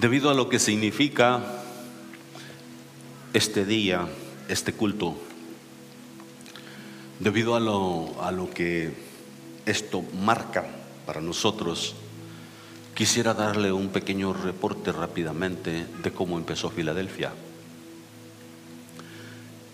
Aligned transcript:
Debido 0.00 0.30
a 0.30 0.34
lo 0.34 0.48
que 0.48 0.60
significa 0.60 1.42
este 3.32 3.64
día, 3.64 4.06
este 4.48 4.72
culto, 4.72 5.18
debido 7.18 7.56
a 7.56 7.60
lo, 7.60 8.14
a 8.22 8.30
lo 8.30 8.48
que 8.48 8.92
esto 9.66 10.04
marca 10.22 10.68
para 11.04 11.20
nosotros, 11.20 11.96
quisiera 12.94 13.34
darle 13.34 13.72
un 13.72 13.88
pequeño 13.88 14.32
reporte 14.32 14.92
rápidamente 14.92 15.84
de 16.00 16.12
cómo 16.12 16.38
empezó 16.38 16.70
Filadelfia. 16.70 17.32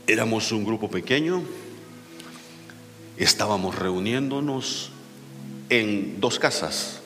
Éramos 0.06 0.52
un 0.52 0.64
grupo 0.64 0.88
pequeño, 0.88 1.42
estábamos 3.18 3.74
reuniéndonos 3.74 4.90
en 5.68 6.18
dos 6.18 6.38
casas. 6.38 7.03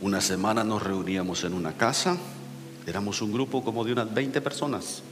Una 0.00 0.20
semana 0.20 0.64
nos 0.64 0.82
reuníamos 0.82 1.44
en 1.44 1.54
una 1.54 1.76
casa, 1.76 2.16
éramos 2.86 3.22
un 3.22 3.32
grupo 3.32 3.64
como 3.64 3.84
de 3.84 3.92
unas 3.92 4.12
20 4.12 4.40
personas. 4.40 5.02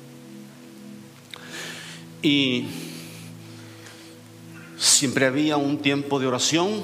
Y 2.23 2.67
siempre 4.79 5.27
había 5.27 5.57
un 5.57 5.79
tiempo 5.79 6.21
de 6.21 6.27
oración, 6.27 6.83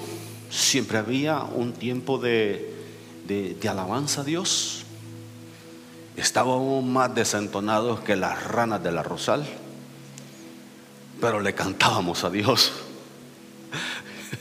siempre 0.51 0.99
había 0.99 1.43
un 1.43 1.73
tiempo 1.73 2.19
de, 2.19 2.75
alabanza 3.69 4.23
a 4.23 4.25
Dios. 4.25 4.85
Estábamos 6.17 6.85
más 6.85 7.15
desentonados 7.15 8.01
que 8.01 8.17
las 8.17 8.43
ranas 8.45 8.83
de 8.83 8.91
la 8.91 9.03
rosal, 9.03 9.47
pero 11.21 11.41
le 11.41 11.55
cantábamos 11.55 12.25
a 12.25 12.31
Dios 12.31 12.73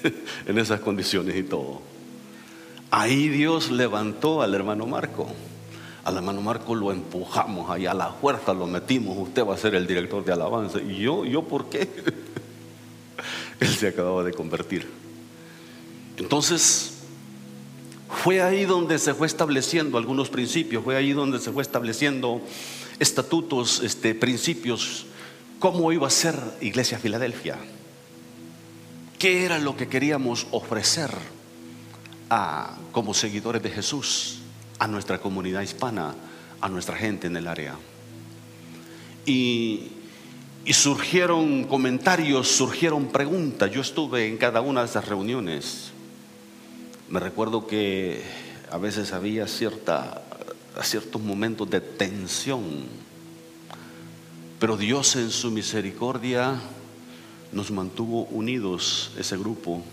en 0.48 0.58
esas 0.58 0.80
condiciones 0.80 1.36
y 1.36 1.44
todo. 1.44 1.82
Ahí 2.90 3.28
Dios 3.28 3.70
levantó 3.70 4.42
al 4.42 4.54
hermano 4.54 4.86
Marco. 4.86 5.28
Al 6.06 6.16
hermano 6.16 6.42
Marco 6.42 6.74
lo 6.74 6.92
empujamos 6.92 7.70
ahí 7.70 7.86
a 7.86 7.94
la 7.94 8.12
fuerza, 8.12 8.54
lo 8.54 8.66
metimos. 8.66 9.18
Usted 9.18 9.46
va 9.46 9.56
a 9.56 9.58
ser 9.58 9.76
el 9.76 9.86
director 9.86 10.24
de 10.24 10.32
alabanza. 10.32 10.80
¿Y 10.80 11.00
yo, 11.00 11.26
yo 11.26 11.44
por 11.44 11.70
qué? 11.70 11.90
Él 13.60 13.68
se 13.68 13.90
acababa 13.90 14.24
de 14.24 14.32
convertir. 14.32 14.90
Entonces, 16.16 16.94
fue 18.10 18.42
ahí 18.42 18.64
donde 18.66 19.00
se 19.00 19.14
fue 19.14 19.28
estableciendo 19.28 19.98
algunos 19.98 20.30
principios, 20.30 20.84
fue 20.84 20.96
ahí 20.96 21.12
donde 21.12 21.40
se 21.40 21.52
fue 21.52 21.62
estableciendo 21.62 22.42
estatutos, 23.00 23.82
este, 23.84 24.16
principios, 24.16 25.08
cómo 25.60 25.92
iba 25.92 26.08
a 26.08 26.12
ser 26.12 26.36
Iglesia 26.62 27.00
Filadelfia, 27.00 27.58
qué 29.20 29.44
era 29.44 29.60
lo 29.60 29.76
que 29.76 29.88
queríamos 29.88 30.48
ofrecer 30.52 31.12
a, 32.30 32.78
como 32.92 33.14
seguidores 33.14 33.64
de 33.64 33.70
Jesús 33.70 34.40
a 34.80 34.88
nuestra 34.88 35.20
comunidad 35.20 35.62
hispana, 35.62 36.14
a 36.62 36.70
nuestra 36.70 36.96
gente 36.96 37.28
en 37.28 37.38
el 37.38 37.48
área. 37.48 37.76
Y, 39.26 39.92
y 40.66 40.74
surgieron 40.74 41.64
comentarios, 41.64 42.48
surgieron 42.48 43.08
preguntas. 43.08 43.72
Yo 43.72 43.82
estuve 43.82 44.28
en 44.28 44.38
cada 44.38 44.62
una 44.62 44.82
de 44.82 44.88
esas 44.88 45.08
reuniones. 45.08 45.92
Me 47.10 47.20
recuerdo 47.20 47.68
que 47.68 48.22
a 48.72 48.78
veces 48.78 49.14
había 49.14 49.48
cierta, 49.48 50.22
ciertos 50.84 51.22
momentos 51.22 51.70
de 51.70 51.82
tensión, 51.82 52.86
pero 54.60 54.76
Dios 54.76 55.16
en 55.16 55.32
su 55.32 55.52
misericordia 55.52 56.60
nos 57.52 57.72
mantuvo 57.72 58.24
unidos 58.24 59.12
ese 59.18 59.38
grupo 59.38 59.84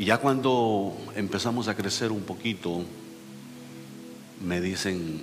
y 0.00 0.06
ya 0.06 0.16
cuando 0.16 0.96
empezamos 1.14 1.68
a 1.68 1.76
crecer 1.76 2.10
un 2.10 2.22
poquito, 2.22 2.82
me 4.42 4.58
dicen 4.62 5.20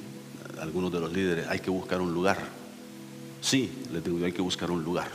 algunos 0.62 0.92
de 0.92 1.00
los 1.00 1.12
líderes, 1.12 1.48
hay 1.48 1.62
que 1.62 1.72
buscar 1.72 2.00
un 2.00 2.14
lugar. 2.14 2.38
Sí, 3.42 3.72
les 3.92 4.04
digo, 4.04 4.24
hay 4.24 4.34
que 4.34 4.44
buscar 4.44 4.70
un 4.70 4.84
lugar. 4.84 5.08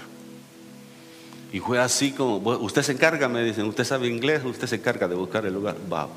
Y 1.53 1.61
fue 1.61 1.79
así 1.79 2.11
como, 2.11 2.39
usted 2.39 2.83
se 2.83 2.91
encarga, 2.91 3.29
me 3.29 3.45
dicen, 3.45 3.65
usted 3.67 3.85
sabe 3.85 4.09
inglés, 4.09 4.45
usted 4.45 4.67
se 4.67 4.75
encarga 4.75 5.07
de 5.07 5.15
buscar 5.15 5.47
el 5.47 5.55
lugar. 5.55 5.77
Va, 5.91 6.09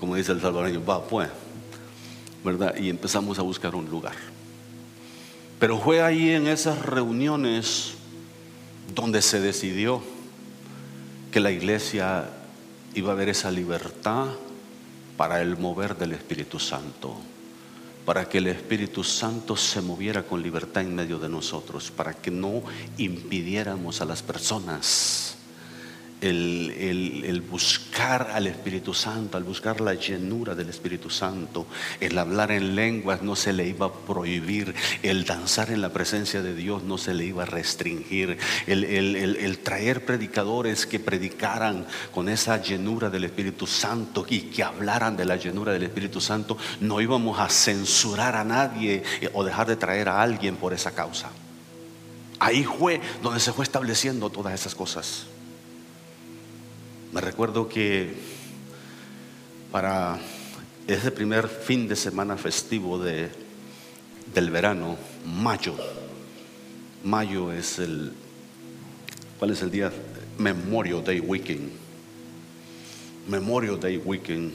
como 0.00 0.16
dice 0.16 0.32
el 0.32 0.40
salvadoreño, 0.40 0.84
va, 0.84 1.06
pues, 1.06 1.28
¿verdad? 2.44 2.74
Y 2.76 2.90
empezamos 2.90 3.38
a 3.38 3.42
buscar 3.42 3.76
un 3.76 3.88
lugar. 3.88 4.16
Pero 5.60 5.78
fue 5.78 6.02
ahí 6.02 6.30
en 6.30 6.48
esas 6.48 6.84
reuniones 6.84 7.92
donde 8.96 9.22
se 9.22 9.38
decidió 9.38 10.02
que 11.30 11.38
la 11.38 11.52
iglesia 11.52 12.30
iba 12.94 13.10
a 13.10 13.12
haber 13.14 13.28
esa 13.28 13.50
libertad 13.50 14.28
para 15.16 15.40
el 15.40 15.56
mover 15.56 15.96
del 15.96 16.12
Espíritu 16.12 16.58
Santo, 16.58 17.16
para 18.04 18.28
que 18.28 18.38
el 18.38 18.48
Espíritu 18.48 19.04
Santo 19.04 19.56
se 19.56 19.80
moviera 19.80 20.22
con 20.24 20.42
libertad 20.42 20.82
en 20.82 20.94
medio 20.94 21.18
de 21.18 21.28
nosotros, 21.28 21.90
para 21.90 22.14
que 22.14 22.30
no 22.30 22.62
impidiéramos 22.98 24.00
a 24.00 24.04
las 24.04 24.22
personas 24.22 25.36
el, 26.24 27.44
buscar 27.50 28.30
al 28.32 28.46
Espíritu 28.46 28.94
Santo, 28.94 29.36
al 29.36 29.44
buscar 29.44 29.80
la 29.80 29.94
llenura 29.94 30.54
del 30.54 30.70
Espíritu 30.70 31.10
Santo, 31.10 31.66
el 32.00 32.18
hablar 32.18 32.50
en 32.52 32.74
lenguas 32.74 33.22
no 33.22 33.36
se 33.36 33.52
le 33.52 33.66
iba 33.66 33.86
a 33.86 33.92
prohibir, 33.92 34.74
el 35.02 35.24
danzar 35.24 35.70
en 35.70 35.80
la 35.80 35.92
presencia 35.92 36.42
de 36.42 36.54
Dios 36.54 36.82
no 36.82 36.98
se 36.98 37.14
le 37.14 37.24
iba 37.24 37.42
a 37.42 37.46
restringir, 37.46 38.38
el, 38.66 38.84
el 38.84 39.58
traer 39.58 40.04
predicadores 40.04 40.86
que 40.86 41.00
predicaran 41.00 41.86
con 42.12 42.28
esa 42.28 42.60
llenura 42.62 43.10
del 43.10 43.24
Espíritu 43.24 43.66
Santo 43.66 44.26
y 44.28 44.40
que 44.40 44.62
hablaran 44.62 45.16
de 45.16 45.24
la 45.24 45.36
llenura 45.36 45.72
del 45.72 45.84
Espíritu 45.84 46.20
Santo, 46.20 46.56
no 46.80 47.00
íbamos 47.00 47.38
a 47.38 47.48
censurar 47.48 48.36
a 48.36 48.44
nadie 48.44 49.02
o 49.32 49.44
dejar 49.44 49.66
de 49.66 49.76
traer 49.76 50.08
a 50.08 50.22
alguien 50.22 50.56
por 50.56 50.72
esa 50.72 50.92
causa. 50.92 51.30
Ahí 52.38 52.64
fue 52.64 53.00
donde 53.22 53.40
se 53.40 53.52
fue 53.52 53.64
estableciendo 53.64 54.30
todas 54.30 54.54
esas 54.54 54.74
cosas. 54.74 55.26
Me 57.14 57.20
recuerdo 57.20 57.68
que 57.68 58.12
para 59.70 60.18
ese 60.88 61.12
primer 61.12 61.46
fin 61.46 61.86
de 61.86 61.94
semana 61.94 62.36
festivo 62.36 62.98
de, 62.98 63.30
del 64.34 64.50
verano, 64.50 64.96
mayo, 65.24 65.76
mayo 67.04 67.52
es 67.52 67.78
el, 67.78 68.12
¿cuál 69.38 69.52
es 69.52 69.62
el 69.62 69.70
día? 69.70 69.92
Memorial 70.38 71.04
Day 71.04 71.20
Weekend. 71.20 71.70
Memorial 73.28 73.78
Day 73.78 73.96
Weekend. 73.96 74.52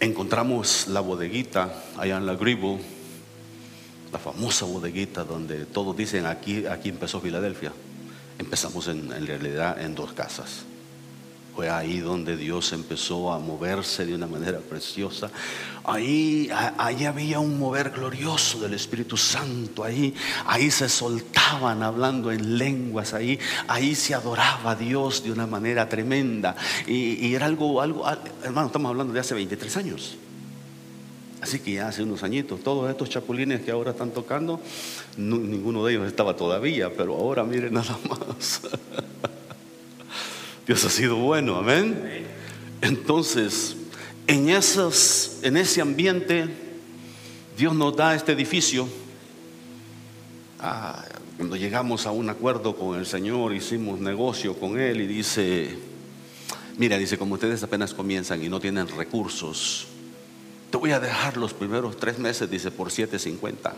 Encontramos 0.00 0.88
la 0.88 0.98
bodeguita 0.98 1.84
allá 1.96 2.16
en 2.16 2.26
la 2.26 2.34
Gribble, 2.34 2.80
la 4.12 4.18
famosa 4.18 4.64
bodeguita 4.64 5.22
donde 5.22 5.66
todos 5.66 5.96
dicen 5.96 6.26
aquí, 6.26 6.66
aquí 6.66 6.88
empezó 6.88 7.20
Filadelfia. 7.20 7.72
Empezamos 8.38 8.88
en, 8.88 9.10
realidad 9.26 9.80
en 9.80 9.94
dos 9.94 10.12
casas. 10.12 10.64
Fue 11.54 11.70
ahí 11.70 12.00
donde 12.00 12.36
Dios 12.36 12.72
empezó 12.72 13.32
a 13.32 13.38
moverse 13.38 14.04
de 14.04 14.14
una 14.14 14.26
manera 14.26 14.58
preciosa. 14.58 15.30
Ahí, 15.84 16.50
ahí 16.78 17.04
había 17.04 17.38
un 17.38 17.58
mover 17.60 17.90
glorioso 17.90 18.58
del 18.58 18.74
Espíritu 18.74 19.16
Santo. 19.16 19.84
Ahí, 19.84 20.12
ahí 20.46 20.68
se 20.72 20.88
soltaban 20.88 21.84
hablando 21.84 22.32
en 22.32 22.58
lenguas. 22.58 23.14
Ahí, 23.14 23.38
ahí 23.68 23.94
se 23.94 24.14
adoraba 24.14 24.72
a 24.72 24.74
Dios 24.74 25.22
de 25.22 25.30
una 25.30 25.46
manera 25.46 25.88
tremenda. 25.88 26.56
Y, 26.88 27.24
y 27.24 27.34
era 27.36 27.46
algo, 27.46 27.80
algo, 27.80 28.04
hermano, 28.42 28.66
estamos 28.66 28.90
hablando 28.90 29.12
de 29.12 29.20
hace 29.20 29.34
23 29.34 29.76
años. 29.76 30.16
Así 31.44 31.58
que 31.58 31.74
ya 31.74 31.88
hace 31.88 32.02
unos 32.02 32.22
añitos, 32.22 32.62
todos 32.62 32.90
estos 32.90 33.10
chapulines 33.10 33.60
que 33.60 33.70
ahora 33.70 33.90
están 33.90 34.12
tocando, 34.12 34.62
ninguno 35.18 35.84
de 35.84 35.92
ellos 35.92 36.06
estaba 36.06 36.34
todavía, 36.36 36.90
pero 36.96 37.14
ahora 37.14 37.44
miren 37.44 37.74
nada 37.74 37.98
más. 38.08 38.62
Dios 40.66 40.82
ha 40.86 40.88
sido 40.88 41.16
bueno, 41.16 41.56
amén. 41.56 42.24
Entonces, 42.80 43.76
en, 44.26 44.48
esos, 44.48 45.40
en 45.42 45.58
ese 45.58 45.82
ambiente, 45.82 46.48
Dios 47.58 47.74
nos 47.74 47.94
da 47.94 48.14
este 48.14 48.32
edificio. 48.32 48.88
Ah, 50.60 51.04
cuando 51.36 51.56
llegamos 51.56 52.06
a 52.06 52.10
un 52.10 52.30
acuerdo 52.30 52.74
con 52.74 52.98
el 52.98 53.04
Señor, 53.04 53.52
hicimos 53.52 54.00
negocio 54.00 54.58
con 54.58 54.80
Él 54.80 55.02
y 55.02 55.06
dice, 55.06 55.76
mira, 56.78 56.96
dice, 56.96 57.18
como 57.18 57.34
ustedes 57.34 57.62
apenas 57.62 57.92
comienzan 57.92 58.42
y 58.42 58.48
no 58.48 58.60
tienen 58.60 58.88
recursos, 58.88 59.88
te 60.74 60.78
voy 60.78 60.90
a 60.90 60.98
dejar 60.98 61.36
los 61.36 61.54
primeros 61.54 61.98
tres 61.98 62.18
meses, 62.18 62.50
dice, 62.50 62.72
por 62.72 62.90
750. 62.90 63.76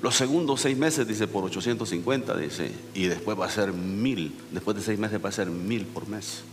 Los 0.00 0.14
segundos 0.14 0.60
seis 0.60 0.78
meses, 0.78 1.08
dice, 1.08 1.26
por 1.26 1.42
850, 1.42 2.36
dice, 2.36 2.70
y 2.94 3.06
después 3.06 3.36
va 3.36 3.46
a 3.46 3.50
ser 3.50 3.72
mil. 3.72 4.32
Después 4.52 4.76
de 4.76 4.82
seis 4.84 4.96
meses 4.96 5.18
va 5.22 5.30
a 5.30 5.32
ser 5.32 5.48
mil 5.48 5.84
por 5.86 6.06
mes. 6.06 6.44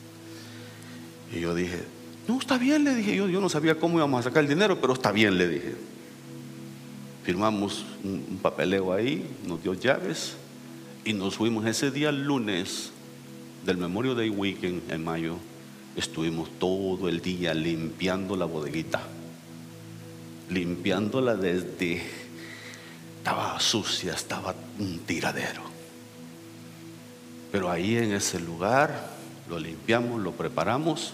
Y 1.32 1.42
yo 1.42 1.54
dije, 1.54 1.84
no, 2.28 2.40
está 2.40 2.58
bien, 2.58 2.84
le 2.84 2.96
dije. 2.96 3.16
Yo, 3.16 3.28
no 3.28 3.50
sabía 3.50 3.76
cómo 3.76 4.00
íbamos 4.00 4.22
a 4.22 4.30
sacar 4.30 4.42
el 4.42 4.50
dinero, 4.50 4.82
pero 4.82 4.94
está 4.94 5.12
bien, 5.12 5.38
le 5.38 5.48
dije. 5.48 5.76
Firmamos 7.24 7.86
un, 8.04 8.26
un 8.32 8.38
papeleo 8.40 8.92
ahí, 8.92 9.30
nos 9.46 9.62
dio 9.62 9.76
llaves 9.76 10.38
y 11.06 11.14
nos 11.14 11.36
fuimos 11.36 11.68
ese 11.68 11.92
día 11.92 12.12
lunes 12.12 12.90
del 13.64 13.78
Memorial 13.78 14.16
Day 14.16 14.32
Weekend 14.32 14.92
en 14.92 15.04
mayo 15.04 15.38
estuvimos 15.96 16.50
todo 16.60 17.10
el 17.10 17.22
día 17.22 17.54
limpiando 17.54 18.36
la 18.36 18.46
bodeguita, 18.46 19.02
limpiándola 20.50 21.36
desde, 21.36 22.02
estaba 23.18 23.60
sucia, 23.60 24.14
estaba 24.14 24.56
un 24.80 25.00
tiradero. 25.00 25.62
Pero 27.52 27.72
ahí 27.72 27.98
en 27.98 28.14
ese 28.14 28.40
lugar 28.40 29.12
lo 29.50 29.60
limpiamos, 29.60 30.22
lo 30.22 30.32
preparamos 30.32 31.14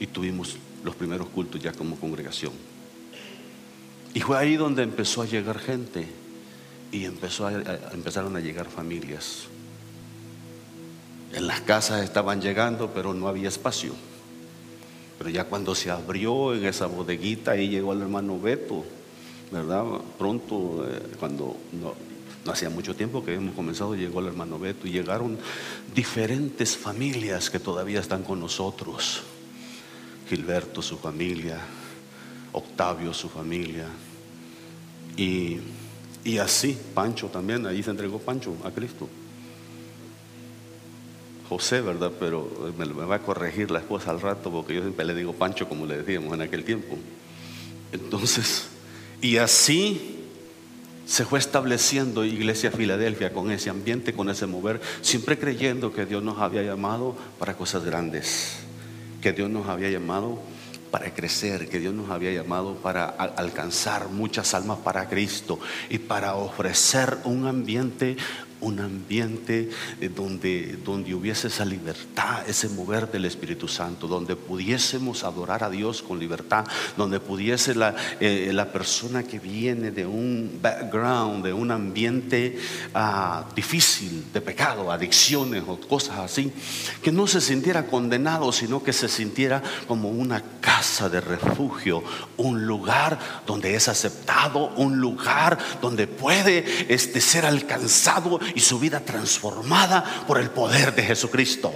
y 0.00 0.06
tuvimos 0.06 0.56
los 0.84 0.94
primeros 0.96 1.28
cultos 1.28 1.60
ya 1.60 1.72
como 1.72 1.96
congregación. 1.96 2.52
Y 4.14 4.20
fue 4.20 4.38
ahí 4.38 4.56
donde 4.56 4.82
empezó 4.82 5.22
a 5.22 5.26
llegar 5.26 5.58
gente 5.58 6.06
y 6.90 7.04
empezó 7.04 7.46
a, 7.46 7.52
empezaron 7.92 8.36
a 8.36 8.40
llegar 8.40 8.68
familias. 8.68 9.44
En 11.32 11.46
las 11.46 11.62
casas 11.62 12.02
estaban 12.04 12.42
llegando, 12.42 12.90
pero 12.92 13.14
no 13.14 13.28
había 13.28 13.48
espacio. 13.48 13.94
Pero 15.22 15.30
ya 15.30 15.44
cuando 15.44 15.76
se 15.76 15.88
abrió 15.88 16.52
en 16.52 16.64
esa 16.64 16.86
bodeguita, 16.88 17.52
ahí 17.52 17.68
llegó 17.68 17.92
el 17.92 18.02
hermano 18.02 18.40
Beto, 18.40 18.84
¿verdad? 19.52 19.84
Pronto, 20.18 20.84
eh, 20.84 21.00
cuando 21.20 21.56
no, 21.70 21.94
hacía 22.50 22.68
mucho 22.70 22.96
tiempo 22.96 23.24
que 23.24 23.34
hemos 23.34 23.54
comenzado, 23.54 23.94
llegó 23.94 24.18
el 24.18 24.26
hermano 24.26 24.58
Beto 24.58 24.88
y 24.88 24.90
llegaron 24.90 25.38
diferentes 25.94 26.76
familias 26.76 27.50
que 27.50 27.60
todavía 27.60 28.00
están 28.00 28.24
con 28.24 28.40
nosotros. 28.40 29.22
Gilberto, 30.28 30.82
su 30.82 30.98
familia, 30.98 31.60
Octavio, 32.50 33.14
su 33.14 33.28
familia. 33.28 33.86
Y, 35.16 35.58
y 36.24 36.38
así, 36.38 36.76
Pancho 36.94 37.28
también, 37.28 37.64
ahí 37.64 37.80
se 37.80 37.90
entregó 37.90 38.18
Pancho 38.18 38.56
a 38.64 38.72
Cristo. 38.72 39.08
José, 41.52 41.80
¿verdad? 41.80 42.12
Pero 42.18 42.72
me, 42.78 42.86
me, 42.86 43.04
va 43.04 43.16
a 43.16 43.18
corregir 43.20 43.70
la 43.70 43.78
esposa 43.78 44.10
al 44.10 44.20
rato 44.20 44.50
porque 44.50 44.74
yo 44.74 44.80
siempre 44.80 45.04
le 45.04 45.14
digo 45.14 45.32
Pancho 45.32 45.68
como 45.68 45.86
le 45.86 45.98
decíamos 45.98 46.34
en 46.34 46.42
aquel 46.42 46.64
tiempo. 46.64 46.96
Entonces, 47.92 48.68
y 49.20 49.36
así 49.36 50.22
se 51.06 51.24
fue 51.24 51.38
estableciendo 51.38 52.24
Iglesia 52.24 52.70
Filadelfia 52.70 53.32
con 53.32 53.50
ese 53.50 53.70
ambiente, 53.70 54.14
con 54.14 54.30
ese 54.30 54.46
mover, 54.46 54.80
siempre 55.00 55.38
creyendo 55.38 55.92
que 55.92 56.06
Dios 56.06 56.22
nos 56.22 56.38
había 56.38 56.62
llamado 56.62 57.16
para 57.38 57.54
cosas 57.54 57.84
grandes, 57.84 58.56
que 59.20 59.32
Dios 59.32 59.50
nos 59.50 59.68
había 59.68 59.90
llamado 59.90 60.38
para 60.90 61.12
crecer, 61.12 61.68
que 61.68 61.80
Dios 61.80 61.94
nos 61.94 62.10
había 62.10 62.32
llamado 62.32 62.76
para 62.76 63.06
alcanzar 63.06 64.08
muchas 64.08 64.54
almas 64.54 64.78
para 64.78 65.08
Cristo 65.08 65.58
y 65.90 65.98
para 65.98 66.34
ofrecer 66.34 67.18
un 67.24 67.46
ambiente 67.46 68.16
un 68.62 68.80
ambiente 68.80 69.68
eh, 70.00 70.08
donde, 70.08 70.78
donde 70.84 71.14
hubiese 71.14 71.48
esa 71.48 71.64
libertad, 71.64 72.48
ese 72.48 72.68
mover 72.68 73.10
del 73.10 73.24
Espíritu 73.24 73.68
Santo, 73.68 74.06
donde 74.06 74.36
pudiésemos 74.36 75.24
adorar 75.24 75.64
a 75.64 75.70
Dios 75.70 76.02
con 76.02 76.18
libertad, 76.18 76.64
donde 76.96 77.20
pudiese 77.20 77.74
la, 77.74 77.94
eh, 78.20 78.50
la 78.52 78.72
persona 78.72 79.24
que 79.24 79.38
viene 79.38 79.90
de 79.90 80.06
un 80.06 80.58
background, 80.62 81.44
de 81.44 81.52
un 81.52 81.70
ambiente 81.70 82.58
ah, 82.94 83.44
difícil, 83.54 84.24
de 84.32 84.40
pecado, 84.40 84.90
adicciones 84.90 85.64
o 85.66 85.78
cosas 85.78 86.18
así, 86.18 86.52
que 87.02 87.12
no 87.12 87.26
se 87.26 87.40
sintiera 87.40 87.86
condenado, 87.86 88.52
sino 88.52 88.82
que 88.82 88.92
se 88.92 89.08
sintiera 89.08 89.62
como 89.88 90.08
una 90.08 90.42
casa 90.60 91.08
de 91.08 91.20
refugio, 91.20 92.02
un 92.36 92.66
lugar 92.66 93.18
donde 93.46 93.74
es 93.74 93.88
aceptado, 93.88 94.68
un 94.76 94.98
lugar 94.98 95.58
donde 95.80 96.06
puede 96.06 96.64
este, 96.88 97.20
ser 97.20 97.44
alcanzado 97.44 98.40
y 98.54 98.60
su 98.60 98.78
vida 98.78 99.00
transformada 99.00 100.24
por 100.26 100.38
el 100.38 100.50
poder 100.50 100.94
de 100.94 101.02
Jesucristo. 101.02 101.72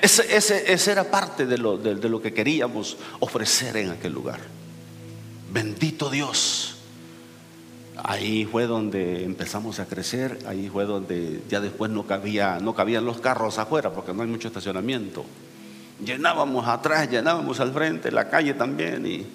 Ese, 0.00 0.36
ese, 0.36 0.90
era 0.90 1.04
parte 1.04 1.46
de 1.46 1.58
lo, 1.58 1.78
de, 1.78 2.08
lo 2.08 2.20
que 2.20 2.34
queríamos 2.34 2.96
ofrecer 3.20 3.76
en 3.76 3.90
aquel 3.90 4.12
lugar. 4.12 4.40
Bendito 5.52 6.10
Dios. 6.10 6.76
Ahí 8.02 8.44
fue 8.44 8.66
donde 8.66 9.22
empezamos 9.22 9.78
a 9.78 9.86
crecer, 9.86 10.38
ahí 10.46 10.68
fue 10.68 10.86
donde 10.86 11.42
ya 11.48 11.60
después 11.60 11.90
no 11.90 12.04
cabía, 12.04 12.58
no 12.60 12.74
cabían 12.74 13.04
los 13.04 13.20
carros 13.20 13.58
afuera 13.58 13.92
porque 13.92 14.12
no 14.12 14.22
hay 14.22 14.28
mucho 14.28 14.48
estacionamiento. 14.48 15.24
Llenábamos 16.04 16.66
atrás, 16.66 17.08
llenábamos 17.08 17.60
al 17.60 17.72
frente, 17.72 18.10
la 18.10 18.28
calle 18.28 18.54
también 18.54 19.06
y, 19.06 19.26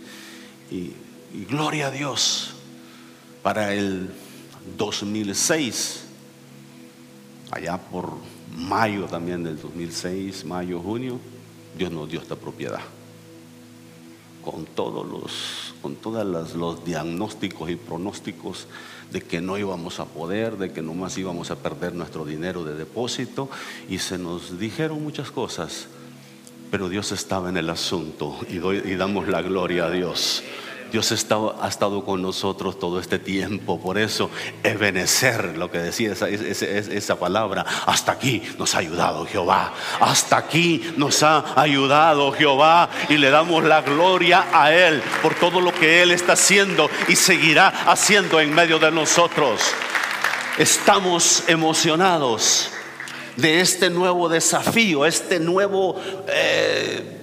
y 0.69 1.45
gloria 1.49 1.87
a 1.87 1.91
Dios. 1.91 2.55
Para 3.41 3.73
el 3.73 4.09
2006 4.77 6.06
allá 7.51 7.77
por 7.77 8.13
mayo 8.55 9.05
también 9.05 9.43
del 9.43 9.59
2006, 9.59 10.45
mayo, 10.45 10.79
junio, 10.79 11.19
Dios 11.77 11.91
nos 11.91 12.09
dio 12.09 12.19
esta 12.19 12.35
propiedad. 12.35 12.81
Con 14.43 14.65
todos 14.65 15.05
los, 15.05 15.75
con 15.81 15.97
los 16.55 16.85
diagnósticos 16.85 17.69
y 17.69 17.75
pronósticos 17.75 18.67
de 19.11 19.21
que 19.21 19.41
no 19.41 19.57
íbamos 19.57 19.99
a 19.99 20.05
poder, 20.05 20.57
de 20.57 20.71
que 20.71 20.81
nomás 20.81 21.17
íbamos 21.17 21.51
a 21.51 21.57
perder 21.57 21.93
nuestro 21.93 22.25
dinero 22.25 22.63
de 22.63 22.75
depósito 22.75 23.49
y 23.89 23.99
se 23.99 24.17
nos 24.17 24.57
dijeron 24.59 25.03
muchas 25.03 25.31
cosas, 25.31 25.87
pero 26.71 26.89
Dios 26.89 27.11
estaba 27.11 27.49
en 27.49 27.57
el 27.57 27.69
asunto 27.69 28.37
y 28.49 28.95
damos 28.95 29.27
la 29.27 29.41
gloria 29.41 29.85
a 29.85 29.91
Dios. 29.91 30.43
Dios 30.91 31.11
ha 31.11 31.67
estado 31.67 32.05
con 32.05 32.21
nosotros 32.21 32.79
todo 32.79 32.99
este 32.99 33.19
tiempo. 33.19 33.79
Por 33.79 33.97
eso, 33.97 34.29
Ebenecer, 34.63 35.57
lo 35.57 35.69
que 35.69 35.79
decía 35.79 36.13
esa, 36.13 36.29
esa, 36.29 37.19
palabra, 37.19 37.65
hasta 37.85 38.13
aquí 38.13 38.41
nos 38.57 38.75
ha 38.75 38.79
ayudado 38.79 39.25
Jehová. 39.25 39.73
Hasta 39.99 40.37
aquí 40.37 40.93
nos 40.97 41.23
ha 41.23 41.59
ayudado 41.59 42.31
Jehová. 42.31 42.89
Y 43.09 43.17
le 43.17 43.29
damos 43.29 43.63
la 43.63 43.81
gloria 43.81 44.47
a 44.53 44.73
Él 44.73 45.01
por 45.21 45.35
todo 45.35 45.61
lo 45.61 45.73
que 45.73 46.01
Él 46.01 46.11
está 46.11 46.33
haciendo 46.33 46.89
y 47.07 47.15
seguirá 47.15 47.67
haciendo 47.87 48.39
en 48.39 48.53
medio 48.53 48.79
de 48.79 48.91
nosotros. 48.91 49.61
Estamos 50.57 51.43
emocionados 51.47 52.71
de 53.35 53.61
este 53.61 53.89
nuevo 53.89 54.29
desafío, 54.29 55.05
este 55.05 55.39
nuevo... 55.39 55.95
Eh, 56.27 57.16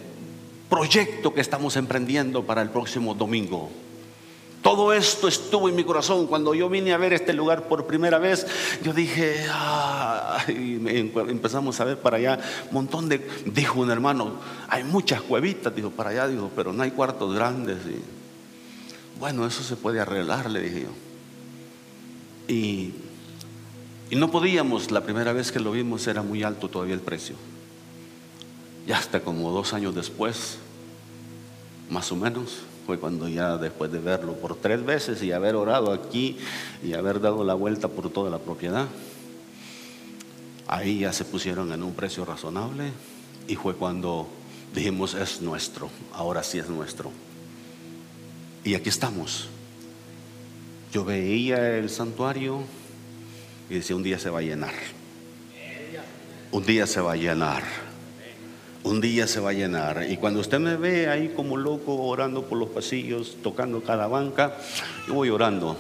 proyecto 0.75 1.33
que 1.33 1.41
estamos 1.41 1.77
emprendiendo 1.77 2.43
para 2.43 2.61
el 2.61 2.69
próximo 2.69 3.15
domingo. 3.15 3.71
Todo 4.61 4.93
esto 4.93 5.29
estuvo 5.29 5.69
en 5.69 5.77
mi 5.77 5.85
corazón. 5.85 6.27
Cuando 6.27 6.53
yo 6.53 6.69
vine 6.69 6.93
a 6.93 6.97
ver 6.97 7.13
este 7.13 7.33
lugar 7.33 7.69
por 7.69 7.87
primera 7.87 8.19
vez, 8.19 8.45
yo 8.83 8.93
dije, 8.93 9.37
empezamos 10.49 11.79
a 11.79 11.85
ver 11.85 11.99
para 11.99 12.17
allá 12.17 12.41
un 12.71 12.75
montón 12.75 13.09
de, 13.09 13.25
dijo 13.47 13.79
un 13.79 13.93
hermano, 13.93 14.33
hay 14.69 14.83
muchas 14.83 15.23
cuevitas, 15.23 15.73
dijo, 15.77 15.91
para 15.91 16.11
allá, 16.11 16.27
dijo, 16.27 16.51
pero 16.57 16.73
no 16.73 16.83
hay 16.83 16.91
cuartos 16.91 17.33
grandes. 17.33 17.77
Y, 17.87 18.03
bueno, 19.21 19.47
eso 19.47 19.63
se 19.63 19.77
puede 19.77 20.01
arreglar, 20.01 20.51
le 20.51 20.61
dije 20.61 20.81
yo. 20.89 22.53
Y, 22.53 22.95
y 24.11 24.17
no 24.17 24.29
podíamos, 24.33 24.91
la 24.91 25.03
primera 25.03 25.33
vez 25.33 25.53
que 25.53 25.61
lo 25.61 25.71
vimos 25.71 26.05
era 26.09 26.23
muy 26.23 26.43
alto 26.43 26.69
todavía 26.69 26.95
el 26.95 27.01
precio. 27.01 27.37
Y 28.89 28.91
hasta 28.91 29.21
como 29.21 29.53
dos 29.53 29.73
años 29.73 29.95
después, 29.95 30.59
más 31.95 32.11
o 32.11 32.17
menos, 32.17 32.59
fue 32.87 32.99
cuando 32.99 33.29
ya 33.29 33.57
después 33.57 33.91
de 33.93 34.01
verlo 34.01 34.35
por 34.35 34.57
tres 34.57 34.85
veces 34.85 35.23
y 35.23 35.31
haber 35.31 35.55
orado 35.55 35.93
aquí 35.93 36.37
y 36.83 36.93
haber 36.93 37.21
dado 37.21 37.45
la 37.45 37.55
vuelta 37.55 37.87
por 37.87 38.11
toda 38.11 38.31
la 38.31 38.39
propiedad, 38.39 38.89
ahí 40.67 40.99
ya 40.99 41.13
se 41.13 41.25
pusieron 41.25 41.73
en 41.73 41.85
un 41.85 41.95
precio 41.95 42.25
razonable 42.25 42.91
y 43.47 43.55
fue 43.55 43.77
cuando 43.77 44.29
dijimos 44.75 45.15
es 45.15 45.41
nuestro, 45.41 45.89
ahora 46.13 46.43
sí 46.43 46.59
es 46.59 46.69
nuestro. 46.69 47.13
Y 48.65 48.75
aquí 48.75 48.89
estamos. 48.89 49.49
Yo 50.93 51.05
veía 51.05 51.79
el 51.79 51.91
santuario 51.91 52.63
y 53.71 53.75
decía, 53.75 53.95
un 53.95 54.03
día 54.03 54.19
se 54.19 54.31
va 54.31 54.41
a 54.41 54.43
llenar. 54.43 54.75
Un 56.51 56.67
día 56.67 56.89
se 56.89 57.01
va 57.01 57.13
a 57.13 57.17
llenar 57.17 57.84
un 58.85 59.01
día 59.01 59.27
se 59.27 59.41
va 59.41 59.51
a 59.51 59.55
llenar. 59.55 60.07
Y 60.09 60.17
cuando 60.19 60.41
usted 60.41 60.61
me 60.61 60.77
ve 60.77 61.09
ahí 61.09 61.33
como 61.35 61.57
loco 61.57 61.95
orando 61.97 62.45
por 62.45 62.59
los 62.59 62.69
pasillos, 62.69 63.37
tocando 63.43 63.83
cada 63.83 64.07
banca, 64.07 64.57
yo 65.09 65.15
voy 65.15 65.31
orando 65.31 65.77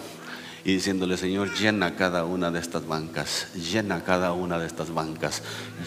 y 0.64 0.72
diciéndole, 0.72 1.18
Señor, 1.18 1.52
llena 1.54 1.94
cada 1.94 2.24
una 2.24 2.50
de 2.50 2.58
estas 2.58 2.86
bancas, 2.86 3.48
llena 3.54 4.02
cada 4.02 4.32
una 4.32 4.58
de 4.58 4.66
estas 4.66 4.92
bancas, 4.92 5.42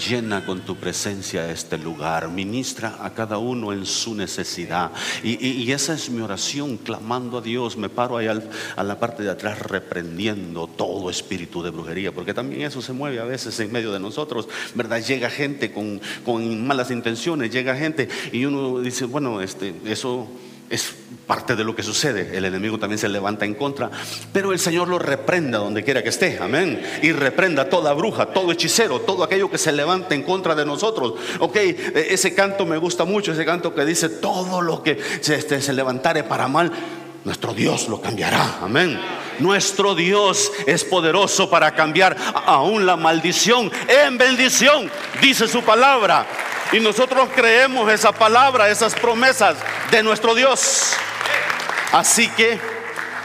llena 0.07 0.46
con 0.46 0.62
tu 0.62 0.75
presencia 0.75 1.50
este 1.51 1.79
lugar, 1.79 2.29
ministra 2.29 3.00
a 3.01 3.12
cada 3.15 3.39
uno 3.39 3.74
en 3.74 3.88
su 3.88 4.13
necesidad. 4.13 4.91
Y, 5.24 5.72
esa 5.72 5.93
es 5.93 6.10
mi 6.10 6.22
oración, 6.22 6.77
clamando 6.77 7.39
a 7.39 7.41
Dios, 7.41 7.75
me 7.75 7.89
paro 7.89 8.17
ahí 8.17 8.27
a 8.27 8.84
la 8.84 9.00
parte 9.00 9.24
de 9.24 9.31
atrás 9.31 9.60
reprendiendo 9.60 10.67
todo 10.67 11.10
espíritu 11.10 11.63
de 11.63 11.72
brujería, 11.72 12.12
porque 12.12 12.34
también 12.34 12.62
eso 12.62 12.81
se 12.81 12.93
mueve 12.93 13.19
a 13.19 13.25
veces 13.25 13.60
en 13.60 13.72
medio 13.72 13.91
de 13.91 14.00
nosotros, 14.00 14.48
¿verdad? 14.75 15.03
Llega 15.03 15.29
gente 15.29 15.72
con, 15.72 16.00
con 16.24 16.65
malas 16.67 16.91
intenciones, 16.91 17.51
llega 17.51 17.75
gente 17.75 18.10
y 18.31 18.46
uno 18.46 18.79
dice, 18.79 19.05
bueno, 19.05 19.41
este, 19.41 19.74
eso 19.86 20.27
Es 20.69 20.93
parte 21.25 21.55
de 21.55 21.63
lo 21.63 21.75
que 21.75 21.83
sucede. 21.83 22.38
El 22.38 22.45
enemigo 22.45 22.77
también 22.77 23.00
se 23.00 23.07
levanta 23.07 23.45
en 23.45 23.53
contra. 23.53 23.89
Pero 24.33 24.51
el 24.51 24.59
Señor 24.59 24.88
lo 24.88 25.00
reprenda 25.00 25.59
donde 25.59 25.83
quiera 25.83 26.03
que 26.03 26.09
esté. 26.09 26.39
Amén. 26.41 26.81
Y 27.01 27.12
reprenda 27.12 27.69
toda 27.69 27.93
bruja, 27.93 28.27
todo 28.27 28.51
hechicero, 28.51 29.01
todo 29.01 29.24
aquello 29.24 29.50
que 29.50 29.57
se 29.57 29.71
levante 29.71 30.15
en 30.15 30.24
contra 30.24 30.55
de 30.55 30.65
nosotros. 30.65 31.13
Ok, 31.39 31.55
e, 31.55 32.07
ese 32.09 32.33
canto 32.36 32.65
me 32.65 32.77
gusta 32.77 33.05
mucho. 33.05 33.31
Ese 33.31 33.45
canto 33.45 33.74
que 33.74 33.86
dice 33.86 34.09
todo 34.09 34.62
lo 34.62 34.83
que 34.83 35.00
se, 35.21 35.36
este, 35.36 35.62
se 35.62 35.74
levantare 35.74 36.24
para 36.24 36.47
mal. 36.47 36.71
Nuestro 37.24 37.53
Dios 37.53 37.88
lo 37.89 38.01
cambiará. 38.01 38.59
Amén. 38.62 39.00
Nuestro 39.39 39.95
Dios 39.95 40.51
es 40.65 40.83
poderoso 40.83 41.50
para 41.50 41.75
cambiar 41.75 42.15
aún 42.45 42.86
la 42.86 42.95
maldición 42.95 43.71
en 43.88 44.17
bendición, 44.17 44.89
dice 45.21 45.47
su 45.47 45.62
palabra. 45.62 46.25
Y 46.71 46.79
nosotros 46.79 47.29
creemos 47.33 47.91
esa 47.91 48.12
palabra, 48.12 48.69
esas 48.69 48.93
promesas 48.93 49.57
de 49.89 50.03
nuestro 50.03 50.36
Dios. 50.36 50.93
Así 51.93 52.27
que 52.29 52.59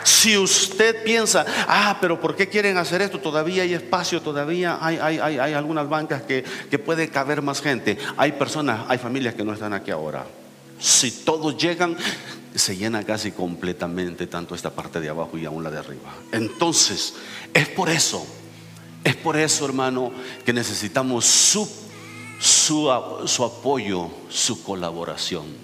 si 0.05 0.37
usted 0.37 1.03
piensa, 1.03 1.45
ah, 1.67 1.99
pero 2.01 2.21
¿por 2.21 2.37
qué 2.37 2.49
quieren 2.49 2.77
hacer 2.79 3.03
esto? 3.03 3.19
Todavía 3.19 3.63
hay 3.63 3.75
espacio, 3.75 4.23
todavía 4.23 4.79
hay, 4.81 4.99
hay, 4.99 5.19
hay, 5.19 5.39
hay 5.39 5.53
algunas 5.55 5.89
bancas 5.89 6.23
que, 6.23 6.45
que 6.71 6.79
puede 6.79 7.09
caber 7.09 7.43
más 7.43 7.61
gente. 7.61 7.99
Hay 8.17 8.33
personas, 8.33 8.81
hay 8.89 8.99
familias 8.99 9.35
que 9.35 9.45
no 9.45 9.53
están 9.53 9.73
aquí 9.73 9.91
ahora. 9.91 10.25
Si 10.79 11.11
todos 11.11 11.57
llegan, 11.57 11.97
se 12.55 12.77
llena 12.77 13.05
casi 13.05 13.33
completamente 13.33 14.27
tanto 14.27 14.55
esta 14.55 14.71
parte 14.71 15.01
de 15.01 15.09
abajo 15.09 15.39
y 15.39 15.45
aún 15.45 15.65
la 15.65 15.71
de 15.71 15.79
arriba. 15.79 16.13
Entonces, 16.33 17.15
es 17.55 17.69
por 17.69 17.89
eso, 17.89 18.27
es 19.05 19.17
por 19.17 19.37
eso, 19.37 19.65
hermano, 19.65 20.13
que 20.45 20.53
necesitamos 20.53 21.25
su, 21.25 21.69
su, 22.43 22.91
su 23.27 23.45
apoyo, 23.45 24.09
su 24.29 24.63
colaboración. 24.65 25.62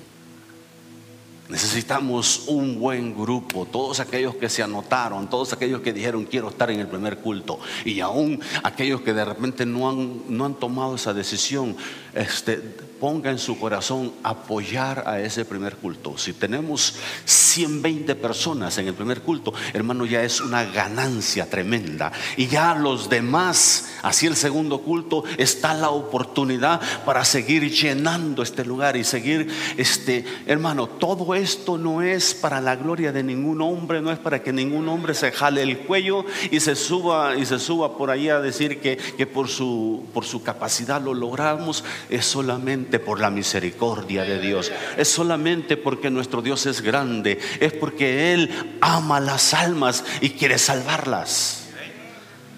Necesitamos 1.48 2.44
un 2.46 2.78
buen 2.78 3.14
grupo, 3.14 3.64
todos 3.64 4.00
aquellos 4.00 4.34
que 4.36 4.50
se 4.50 4.62
anotaron, 4.62 5.30
todos 5.30 5.54
aquellos 5.54 5.80
que 5.80 5.94
dijeron 5.94 6.26
quiero 6.26 6.50
estar 6.50 6.70
en 6.70 6.78
el 6.78 6.88
primer 6.88 7.18
culto 7.18 7.58
y 7.86 8.00
aún 8.00 8.40
aquellos 8.62 9.00
que 9.00 9.14
de 9.14 9.24
repente 9.24 9.64
no 9.64 9.88
han, 9.88 10.22
no 10.28 10.44
han 10.44 10.54
tomado 10.54 10.94
esa 10.96 11.14
decisión, 11.14 11.74
este, 12.14 12.56
ponga 13.00 13.30
en 13.30 13.38
su 13.38 13.58
corazón 13.58 14.12
apoyar 14.22 15.04
a 15.06 15.20
ese 15.20 15.44
primer 15.44 15.76
culto. 15.76 16.18
Si 16.18 16.32
tenemos 16.32 16.96
120 17.24 18.14
personas 18.16 18.76
en 18.78 18.88
el 18.88 18.94
primer 18.94 19.22
culto, 19.22 19.54
hermano, 19.72 20.04
ya 20.04 20.22
es 20.22 20.40
una 20.40 20.64
ganancia 20.64 21.48
tremenda. 21.48 22.12
Y 22.36 22.48
ya 22.48 22.74
los 22.74 23.08
demás, 23.08 23.90
así 24.02 24.26
el 24.26 24.36
segundo 24.36 24.80
culto, 24.82 25.24
está 25.36 25.74
la 25.74 25.90
oportunidad 25.90 26.80
para 27.04 27.24
seguir 27.24 27.70
llenando 27.70 28.42
este 28.42 28.64
lugar 28.64 28.96
y 28.96 29.04
seguir, 29.04 29.48
este, 29.76 30.24
hermano, 30.46 30.88
todo 30.88 31.34
esto 31.38 31.78
no 31.78 32.02
es 32.02 32.34
para 32.34 32.60
la 32.60 32.76
gloria 32.76 33.12
de 33.12 33.22
ningún 33.22 33.62
hombre, 33.62 34.02
no 34.02 34.12
es 34.12 34.18
para 34.18 34.42
que 34.42 34.52
ningún 34.52 34.88
hombre 34.88 35.14
se 35.14 35.32
jale 35.32 35.62
el 35.62 35.78
cuello 35.78 36.24
y 36.50 36.60
se 36.60 36.76
suba 36.76 37.36
y 37.36 37.46
se 37.46 37.58
suba 37.58 37.96
por 37.96 38.10
ahí 38.10 38.28
a 38.28 38.40
decir 38.40 38.80
que, 38.80 38.96
que 38.96 39.26
por, 39.26 39.48
su, 39.48 40.06
por 40.12 40.24
su 40.24 40.42
capacidad 40.42 41.00
lo 41.00 41.14
logramos, 41.14 41.84
es 42.10 42.26
solamente 42.26 42.98
por 42.98 43.20
la 43.20 43.30
misericordia 43.30 44.24
de 44.24 44.40
Dios, 44.40 44.70
es 44.96 45.08
solamente 45.08 45.76
porque 45.76 46.10
nuestro 46.10 46.42
Dios 46.42 46.66
es 46.66 46.80
grande, 46.80 47.38
es 47.60 47.72
porque 47.72 48.34
Él 48.34 48.76
ama 48.80 49.20
las 49.20 49.54
almas 49.54 50.04
y 50.20 50.30
quiere 50.30 50.58
salvarlas. 50.58 51.68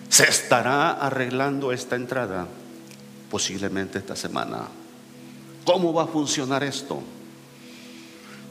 Se 0.09 0.25
estará 0.25 0.91
arreglando 0.91 1.71
esta 1.71 1.95
entrada 1.95 2.49
posiblemente 3.31 3.99
esta 3.99 4.17
semana. 4.17 4.63
¿Cómo 5.65 5.93
va 5.93 6.05
a 6.05 6.07
funcionar 6.09 6.65
esto? 6.65 7.01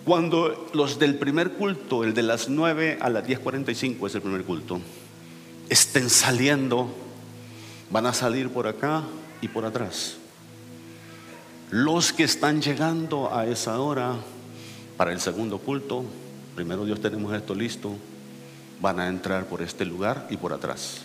Cuando 0.10 0.66
los 0.74 0.98
del 0.98 1.20
primer 1.20 1.52
culto, 1.52 2.04
el 2.04 2.16
de 2.16 2.24
las 2.24 2.50
9 2.50 2.98
a 3.00 3.12
las 3.12 3.28
10.45 3.28 4.08
es 4.08 4.16
el 4.16 4.24
primer 4.24 4.44
culto, 4.44 4.80
estén 5.70 6.10
saliendo, 6.10 6.90
van 7.92 8.08
a 8.08 8.14
salir 8.14 8.50
por 8.50 8.66
acá 8.66 9.04
y 9.40 9.50
por 9.50 9.66
atrás. 9.66 10.16
Los 11.70 12.12
que 12.12 12.24
están 12.24 12.60
llegando 12.60 13.32
a 13.32 13.46
esa 13.46 13.80
hora 13.80 14.16
para 14.98 15.12
el 15.12 15.20
segundo 15.20 15.60
culto, 15.60 16.04
primero 16.56 16.86
Dios 16.86 17.00
tenemos 17.02 17.32
esto 17.36 17.54
listo, 17.54 17.92
van 18.82 19.00
a 19.00 19.10
entrar 19.10 19.46
por 19.46 19.62
este 19.62 19.86
lugar 19.86 20.26
y 20.32 20.38
por 20.38 20.54
atrás, 20.54 21.02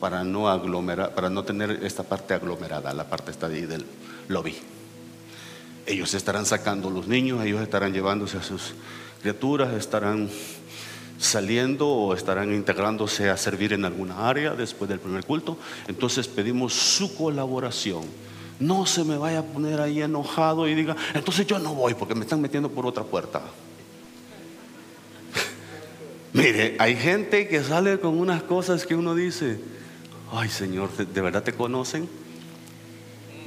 para 0.00 0.22
no 0.22 0.50
aglomerar, 0.50 1.14
para 1.14 1.30
no 1.30 1.44
tener 1.44 1.82
esta 1.82 2.02
parte 2.02 2.34
aglomerada, 2.34 2.92
la 2.92 3.08
parte 3.08 3.30
está 3.30 3.46
ahí 3.46 3.64
del 3.64 3.86
lobby. 4.28 4.54
Ellos 5.88 6.12
estarán 6.12 6.44
sacando 6.44 6.90
los 6.90 7.08
niños, 7.08 7.42
ellos 7.42 7.62
estarán 7.62 7.94
llevándose 7.94 8.36
a 8.36 8.42
sus 8.42 8.74
criaturas, 9.22 9.72
estarán 9.72 10.28
saliendo 11.18 11.88
o 11.88 12.14
estarán 12.14 12.52
integrándose 12.52 13.30
a 13.30 13.38
servir 13.38 13.72
en 13.72 13.86
alguna 13.86 14.28
área 14.28 14.54
después 14.54 14.90
del 14.90 15.00
primer 15.00 15.24
culto. 15.24 15.56
Entonces 15.88 16.28
pedimos 16.28 16.74
su 16.74 17.16
colaboración. 17.16 18.02
No 18.60 18.84
se 18.84 19.02
me 19.02 19.16
vaya 19.16 19.38
a 19.38 19.42
poner 19.42 19.80
ahí 19.80 20.02
enojado 20.02 20.68
y 20.68 20.74
diga, 20.74 20.94
entonces 21.14 21.46
yo 21.46 21.58
no 21.58 21.74
voy 21.74 21.94
porque 21.94 22.14
me 22.14 22.22
están 22.22 22.42
metiendo 22.42 22.68
por 22.68 22.84
otra 22.84 23.04
puerta. 23.04 23.40
Mire, 26.34 26.76
hay 26.78 26.96
gente 26.96 27.48
que 27.48 27.64
sale 27.64 27.98
con 27.98 28.18
unas 28.18 28.42
cosas 28.42 28.84
que 28.84 28.94
uno 28.94 29.14
dice, 29.14 29.58
ay 30.32 30.50
Señor, 30.50 30.94
¿de 30.94 31.20
verdad 31.22 31.42
te 31.42 31.54
conocen? 31.54 32.27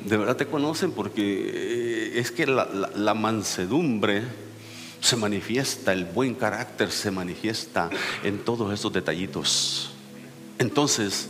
De 0.06 0.18
verdad 0.18 0.36
te 0.36 0.48
conocen 0.48 0.92
porque 0.92 1.22
eh, 1.22 2.20
es 2.20 2.32
que 2.32 2.46
la, 2.46 3.14
mansedumbre 3.14 4.24
se 5.00 5.16
manifiesta, 5.16 5.94
el 5.94 6.06
buen 6.06 6.36
carácter 6.36 6.92
se 6.92 7.12
manifiesta 7.12 7.90
en 8.24 8.40
todos 8.40 8.74
estos 8.74 8.94
detallitos. 8.94 9.92
Entonces, 10.60 11.30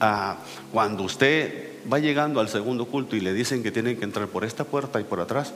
ah, 0.00 0.38
cuando 0.72 1.04
usted 1.04 1.72
va 1.92 1.98
llegando 1.98 2.40
al 2.40 2.48
segundo 2.48 2.86
culto 2.86 3.16
y 3.16 3.20
le 3.20 3.32
dicen 3.32 3.62
que 3.62 3.72
tienen 3.72 3.96
que 3.96 4.04
entrar 4.04 4.28
por 4.28 4.44
esta 4.44 4.64
puerta 4.64 5.00
y 5.00 5.04
por 5.04 5.20
atrás, 5.20 5.52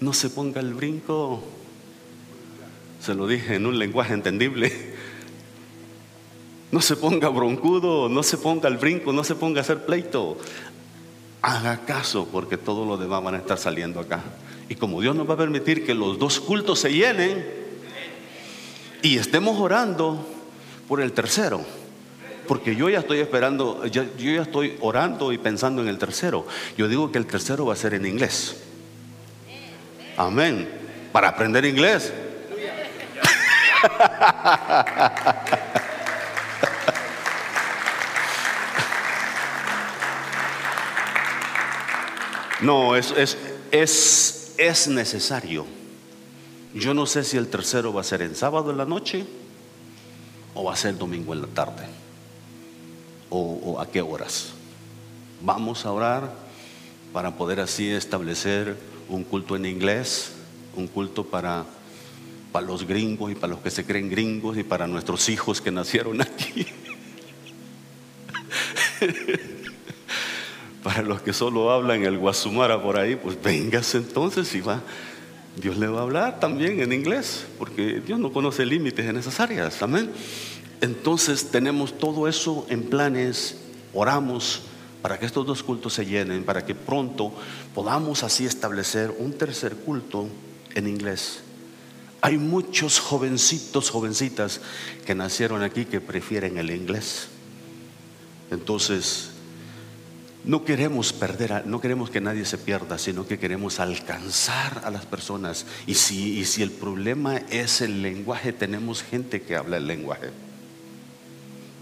no 0.00 0.12
se 0.12 0.30
ponga 0.30 0.60
el 0.60 0.74
brinco. 0.74 1.42
Se 3.02 3.14
lo 3.14 3.26
dije 3.26 3.54
en 3.54 3.66
un 3.66 3.78
lenguaje 3.78 4.14
entendible. 4.14 4.72
No 6.72 6.80
se 6.80 6.94
ponga 6.94 7.28
broncudo, 7.28 8.08
no 8.08 8.22
se 8.22 8.38
ponga 8.38 8.68
el 8.68 8.76
brinco, 8.76 9.12
no 9.12 9.24
se 9.24 9.34
ponga 9.34 9.58
a 9.58 9.62
hacer 9.62 9.84
pleito 9.84 10.38
haga 11.42 11.78
caso 11.86 12.28
porque 12.30 12.56
todo 12.56 12.84
lo 12.84 12.96
demás 12.96 13.22
van 13.22 13.34
a 13.34 13.38
estar 13.38 13.58
saliendo 13.58 14.00
acá. 14.00 14.20
Y 14.68 14.74
como 14.76 15.00
Dios 15.00 15.16
nos 15.16 15.28
va 15.28 15.34
a 15.34 15.38
permitir 15.38 15.84
que 15.84 15.94
los 15.94 16.18
dos 16.18 16.40
cultos 16.40 16.80
se 16.80 16.92
llenen 16.92 17.44
y 19.02 19.18
estemos 19.18 19.58
orando 19.58 20.26
por 20.86 21.00
el 21.00 21.12
tercero. 21.12 21.64
Porque 22.46 22.74
yo 22.74 22.88
ya 22.88 22.98
estoy 23.00 23.20
esperando, 23.20 23.86
yo, 23.86 24.04
ya 24.18 24.42
estoy 24.42 24.76
orando 24.80 25.32
y 25.32 25.38
pensando 25.38 25.82
en 25.82 25.88
el 25.88 25.98
tercero. 25.98 26.46
Yo 26.76 26.88
digo 26.88 27.12
que 27.12 27.18
el 27.18 27.26
tercero 27.26 27.66
va 27.66 27.74
a 27.74 27.76
ser 27.76 27.94
en 27.94 28.06
inglés. 28.06 28.56
Amén. 30.16 30.68
Para 31.12 31.28
aprender 31.28 31.64
inglés. 31.64 32.12
No, 42.62 42.94
es, 42.94 43.12
es, 43.12 43.38
es, 43.70 44.54
es 44.58 44.88
necesario. 44.88 45.66
Yo 46.74 46.94
no 46.94 47.06
sé 47.06 47.24
si 47.24 47.36
el 47.36 47.48
tercero 47.48 47.92
va 47.92 48.02
a 48.02 48.04
ser 48.04 48.22
en 48.22 48.36
sábado 48.36 48.70
en 48.70 48.78
la 48.78 48.84
noche 48.84 49.24
o 50.54 50.64
va 50.64 50.74
a 50.74 50.76
ser 50.76 50.96
domingo 50.98 51.32
en 51.32 51.42
la 51.42 51.48
tarde. 51.48 51.86
O, 53.30 53.80
a 53.80 53.86
qué 53.86 54.02
horas. 54.02 54.50
Vamos 55.40 55.86
a 55.86 55.92
orar 55.92 56.34
para 57.12 57.36
poder 57.36 57.60
así 57.60 57.88
establecer 57.90 58.76
un 59.08 59.24
culto 59.24 59.56
en 59.56 59.66
inglés, 59.66 60.32
un 60.76 60.86
culto 60.86 61.24
para, 61.24 61.64
para 62.52 62.66
los 62.66 62.86
gringos 62.86 63.32
y 63.32 63.34
para 63.36 63.52
los 63.52 63.60
que 63.60 63.70
se 63.70 63.84
creen 63.84 64.10
gringos 64.10 64.58
y 64.58 64.64
para 64.64 64.86
nuestros 64.86 65.28
hijos 65.28 65.60
que 65.60 65.70
nacieron 65.70 66.20
aquí. 66.20 66.66
Para 70.90 71.02
los 71.02 71.22
que 71.22 71.32
solo 71.32 71.70
hablan 71.70 72.02
el 72.02 72.18
guasumara 72.18 72.82
por 72.82 72.98
ahí, 72.98 73.14
pues 73.14 73.40
véngase 73.40 73.98
entonces 73.98 74.52
y 74.56 74.60
va. 74.60 74.82
Dios 75.56 75.76
le 75.76 75.86
va 75.86 76.00
a 76.00 76.02
hablar 76.02 76.40
también 76.40 76.80
en 76.80 76.92
inglés, 76.92 77.46
porque 77.60 78.02
Dios 78.04 78.18
no 78.18 78.32
conoce 78.32 78.66
límites 78.66 79.06
en 79.06 79.16
esas 79.16 79.38
áreas. 79.38 79.80
Amén. 79.84 80.10
Entonces 80.80 81.52
tenemos 81.52 81.96
todo 81.96 82.26
eso 82.26 82.66
en 82.70 82.82
planes, 82.82 83.58
oramos 83.94 84.62
para 85.00 85.16
que 85.16 85.26
estos 85.26 85.46
dos 85.46 85.62
cultos 85.62 85.92
se 85.92 86.06
llenen, 86.06 86.42
para 86.42 86.66
que 86.66 86.74
pronto 86.74 87.32
podamos 87.72 88.24
así 88.24 88.44
establecer 88.44 89.14
un 89.16 89.34
tercer 89.34 89.76
culto 89.76 90.26
en 90.74 90.88
inglés. 90.88 91.38
Hay 92.20 92.36
muchos 92.36 92.98
jovencitos, 92.98 93.90
jovencitas 93.90 94.60
que 95.06 95.14
nacieron 95.14 95.62
aquí 95.62 95.84
que 95.84 96.00
prefieren 96.00 96.58
el 96.58 96.72
inglés. 96.72 97.28
Entonces, 98.50 99.29
no 100.44 100.64
queremos 100.64 101.12
perder, 101.12 101.66
no 101.66 101.80
queremos 101.80 102.10
que 102.10 102.20
nadie 102.20 102.44
se 102.44 102.56
pierda, 102.56 102.98
sino 102.98 103.26
que 103.26 103.38
queremos 103.38 103.78
alcanzar 103.78 104.82
a 104.84 104.90
las 104.90 105.04
personas. 105.04 105.66
Y 105.86 105.94
si, 105.94 106.38
y 106.38 106.44
si 106.46 106.62
el 106.62 106.70
problema 106.70 107.36
es 107.50 107.82
el 107.82 108.02
lenguaje, 108.02 108.52
tenemos 108.52 109.02
gente 109.02 109.42
que 109.42 109.56
habla 109.56 109.76
el 109.76 109.86
lenguaje. 109.86 110.30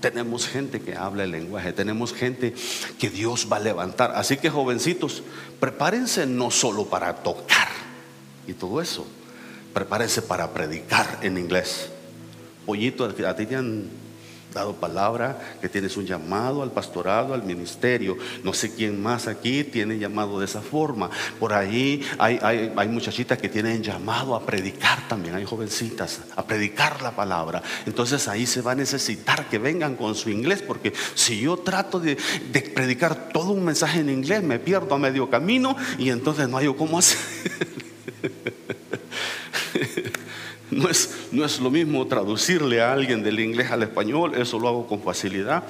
Tenemos 0.01 0.47
gente 0.47 0.81
que 0.81 0.95
habla 0.95 1.25
el 1.25 1.33
lenguaje, 1.33 1.73
tenemos 1.73 2.13
gente 2.13 2.55
que 2.99 3.11
Dios 3.11 3.49
va 3.51 3.57
a 3.57 3.61
levantar. 3.61 4.13
Así 4.15 4.37
que 4.37 4.51
jovencitos, 4.51 5.23
prepárense 5.61 6.27
no 6.27 6.51
solo 6.51 6.87
para 6.87 7.15
tocar 7.17 7.69
y 8.47 8.55
todo 8.55 8.81
eso, 8.81 9.07
prepárense 9.75 10.23
para 10.23 10.53
predicar 10.53 11.19
en 11.23 11.37
inglés. 11.37 11.91
Pollito, 12.65 13.05
a 13.05 13.37
ti 13.37 13.47
te 13.47 13.57
han 13.57 13.89
dado 14.59 14.75
palabra, 14.75 15.39
que 15.61 15.69
tienes 15.69 15.97
un 15.97 16.07
llamado 16.07 16.63
al 16.63 16.71
pastorado, 16.71 17.35
al 17.35 17.43
ministerio. 17.43 18.17
No 18.43 18.53
sé 18.53 18.75
quién 18.75 19.01
más 19.03 19.27
aquí 19.27 19.65
tiene 19.65 19.99
llamado 19.99 20.39
de 20.39 20.45
esa 20.45 20.61
forma. 20.61 21.11
Por 21.39 21.53
ahí 21.53 22.05
hay, 22.19 22.39
hay, 22.43 22.89
muchachitas 22.89 23.39
que 23.39 23.49
tienen 23.49 23.83
llamado 23.83 24.35
a 24.35 24.45
predicar 24.45 25.07
también, 25.09 25.35
hay 25.35 25.45
jovencitas, 25.45 26.21
a 26.37 26.47
predicar 26.47 27.03
la 27.03 27.13
palabra. 27.13 27.63
Entonces 27.87 28.29
ahí 28.29 28.47
se 28.47 28.61
va 28.61 28.73
a 28.73 28.75
necesitar 28.75 29.49
que 29.49 29.59
vengan 29.59 29.97
con 29.97 30.15
su 30.15 30.31
inglés, 30.31 30.63
porque 30.63 30.93
si 31.15 31.41
yo 31.41 31.59
trato 31.59 32.01
de, 32.01 32.17
predicar 32.75 33.29
todo 33.33 33.53
un 33.53 33.65
mensaje 33.65 34.01
en 34.01 34.11
inglés, 34.11 34.43
me 34.43 34.59
pierdo 34.59 34.95
a 34.95 34.99
medio 34.99 35.31
camino 35.31 35.77
y 35.99 36.11
entonces 36.11 36.49
no 36.49 36.57
hay 36.57 36.69
cómo 36.75 36.99
hacer. 36.99 37.19
No 40.71 40.89
es, 40.89 41.11
no 41.33 41.45
es 41.45 41.61
lo 41.61 41.71
mismo 41.71 42.07
traducirle 42.07 42.81
a 42.81 42.93
alguien 42.93 43.23
del 43.23 43.41
inglés 43.41 43.71
al 43.71 43.83
español, 43.83 44.35
eso 44.35 44.59
lo 44.59 44.69
hago 44.69 44.87
con 44.87 45.03
facilidad. 45.03 45.65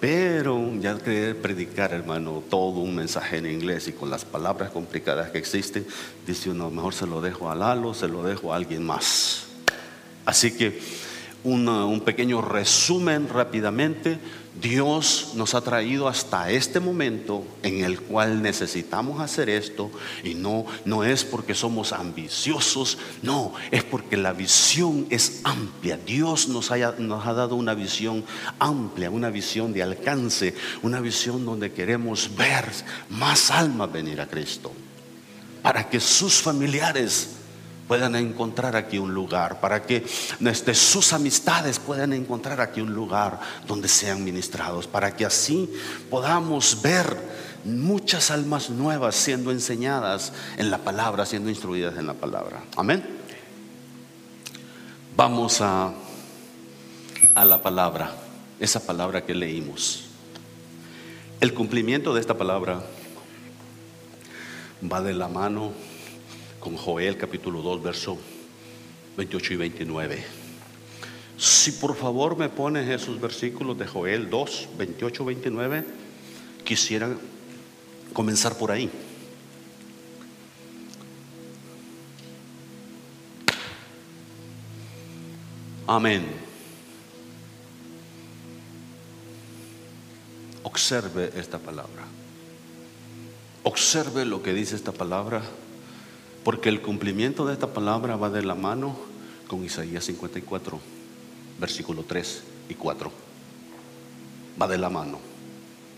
Pero 0.00 0.72
ya 0.80 0.96
querer 0.96 1.36
predicar, 1.36 1.92
hermano, 1.92 2.42
todo 2.48 2.80
un 2.80 2.94
mensaje 2.96 3.36
en 3.36 3.46
inglés 3.46 3.86
y 3.88 3.92
con 3.92 4.08
las 4.08 4.24
palabras 4.24 4.70
complicadas 4.70 5.30
que 5.30 5.36
existen, 5.36 5.86
dice 6.26 6.48
uno, 6.48 6.70
mejor 6.70 6.94
se 6.94 7.06
lo 7.06 7.20
dejo 7.20 7.50
a 7.50 7.54
Lalo, 7.54 7.92
se 7.92 8.08
lo 8.08 8.22
dejo 8.22 8.52
a 8.52 8.56
alguien 8.56 8.82
más. 8.82 9.44
Así 10.24 10.56
que 10.56 10.80
un 11.44 12.02
pequeño 12.04 12.42
resumen 12.42 13.28
rápidamente 13.28 14.18
Dios 14.60 15.32
nos 15.36 15.54
ha 15.54 15.62
traído 15.62 16.08
hasta 16.08 16.50
este 16.50 16.80
momento 16.80 17.44
en 17.62 17.84
el 17.84 18.00
cual 18.00 18.42
necesitamos 18.42 19.20
hacer 19.20 19.48
esto 19.48 19.90
y 20.24 20.34
no 20.34 20.66
no 20.84 21.04
es 21.04 21.24
porque 21.24 21.54
somos 21.54 21.92
ambiciosos, 21.92 22.98
no, 23.22 23.54
es 23.70 23.84
porque 23.84 24.16
la 24.16 24.32
visión 24.32 25.06
es 25.08 25.40
amplia. 25.44 25.96
Dios 25.96 26.48
nos, 26.48 26.70
nos 26.98 27.26
ha 27.26 27.32
dado 27.32 27.54
una 27.54 27.74
visión 27.74 28.24
amplia, 28.58 29.10
una 29.10 29.30
visión 29.30 29.72
de 29.72 29.82
alcance, 29.82 30.54
una 30.82 31.00
visión 31.00 31.44
donde 31.44 31.72
queremos 31.72 32.30
ver 32.36 32.64
más 33.08 33.50
almas 33.50 33.92
venir 33.92 34.20
a 34.20 34.26
Cristo, 34.26 34.72
para 35.62 35.88
que 35.88 36.00
sus 36.00 36.42
familiares 36.42 37.39
puedan 37.90 38.14
encontrar 38.14 38.76
aquí 38.76 38.98
un 38.98 39.12
lugar, 39.12 39.58
para 39.58 39.82
que 39.82 40.06
este, 40.46 40.74
sus 40.74 41.12
amistades 41.12 41.80
puedan 41.80 42.12
encontrar 42.12 42.60
aquí 42.60 42.80
un 42.80 42.94
lugar 42.94 43.40
donde 43.66 43.88
sean 43.88 44.22
ministrados, 44.22 44.86
para 44.86 45.16
que 45.16 45.26
así 45.26 45.68
podamos 46.08 46.80
ver 46.82 47.16
muchas 47.64 48.30
almas 48.30 48.70
nuevas 48.70 49.16
siendo 49.16 49.50
enseñadas 49.50 50.32
en 50.56 50.70
la 50.70 50.78
palabra, 50.78 51.26
siendo 51.26 51.50
instruidas 51.50 51.98
en 51.98 52.06
la 52.06 52.14
palabra. 52.14 52.62
Amén. 52.76 53.04
Vamos 55.16 55.60
a, 55.60 55.92
a 57.34 57.44
la 57.44 57.60
palabra, 57.60 58.14
esa 58.60 58.86
palabra 58.86 59.26
que 59.26 59.34
leímos. 59.34 60.04
El 61.40 61.54
cumplimiento 61.54 62.14
de 62.14 62.20
esta 62.20 62.38
palabra 62.38 62.84
va 64.80 65.02
de 65.02 65.12
la 65.12 65.26
mano 65.26 65.89
con 66.60 66.76
Joel 66.76 67.16
capítulo 67.16 67.62
2, 67.62 67.82
verso 67.82 68.18
28 69.16 69.54
y 69.54 69.56
29. 69.56 70.24
Si 71.38 71.72
por 71.72 71.96
favor 71.96 72.36
me 72.36 72.50
pones 72.50 72.88
esos 72.88 73.18
versículos 73.18 73.78
de 73.78 73.86
Joel 73.86 74.28
2, 74.28 74.68
28, 74.76 75.24
29, 75.24 75.84
quisiera 76.62 77.08
comenzar 78.12 78.58
por 78.58 78.70
ahí. 78.70 78.90
Amén. 85.86 86.26
Observe 90.62 91.32
esta 91.34 91.58
palabra. 91.58 92.04
Observe 93.62 94.26
lo 94.26 94.42
que 94.42 94.52
dice 94.52 94.76
esta 94.76 94.92
palabra 94.92 95.42
porque 96.50 96.68
el 96.68 96.82
cumplimiento 96.82 97.46
de 97.46 97.52
esta 97.52 97.68
palabra 97.68 98.16
va 98.16 98.28
de 98.28 98.42
la 98.42 98.56
mano 98.56 98.96
con 99.46 99.64
Isaías 99.64 100.02
54, 100.06 100.80
versículo 101.60 102.02
3 102.02 102.42
y 102.70 102.74
4. 102.74 103.12
Va 104.60 104.66
de 104.66 104.76
la 104.76 104.90
mano. 104.90 105.20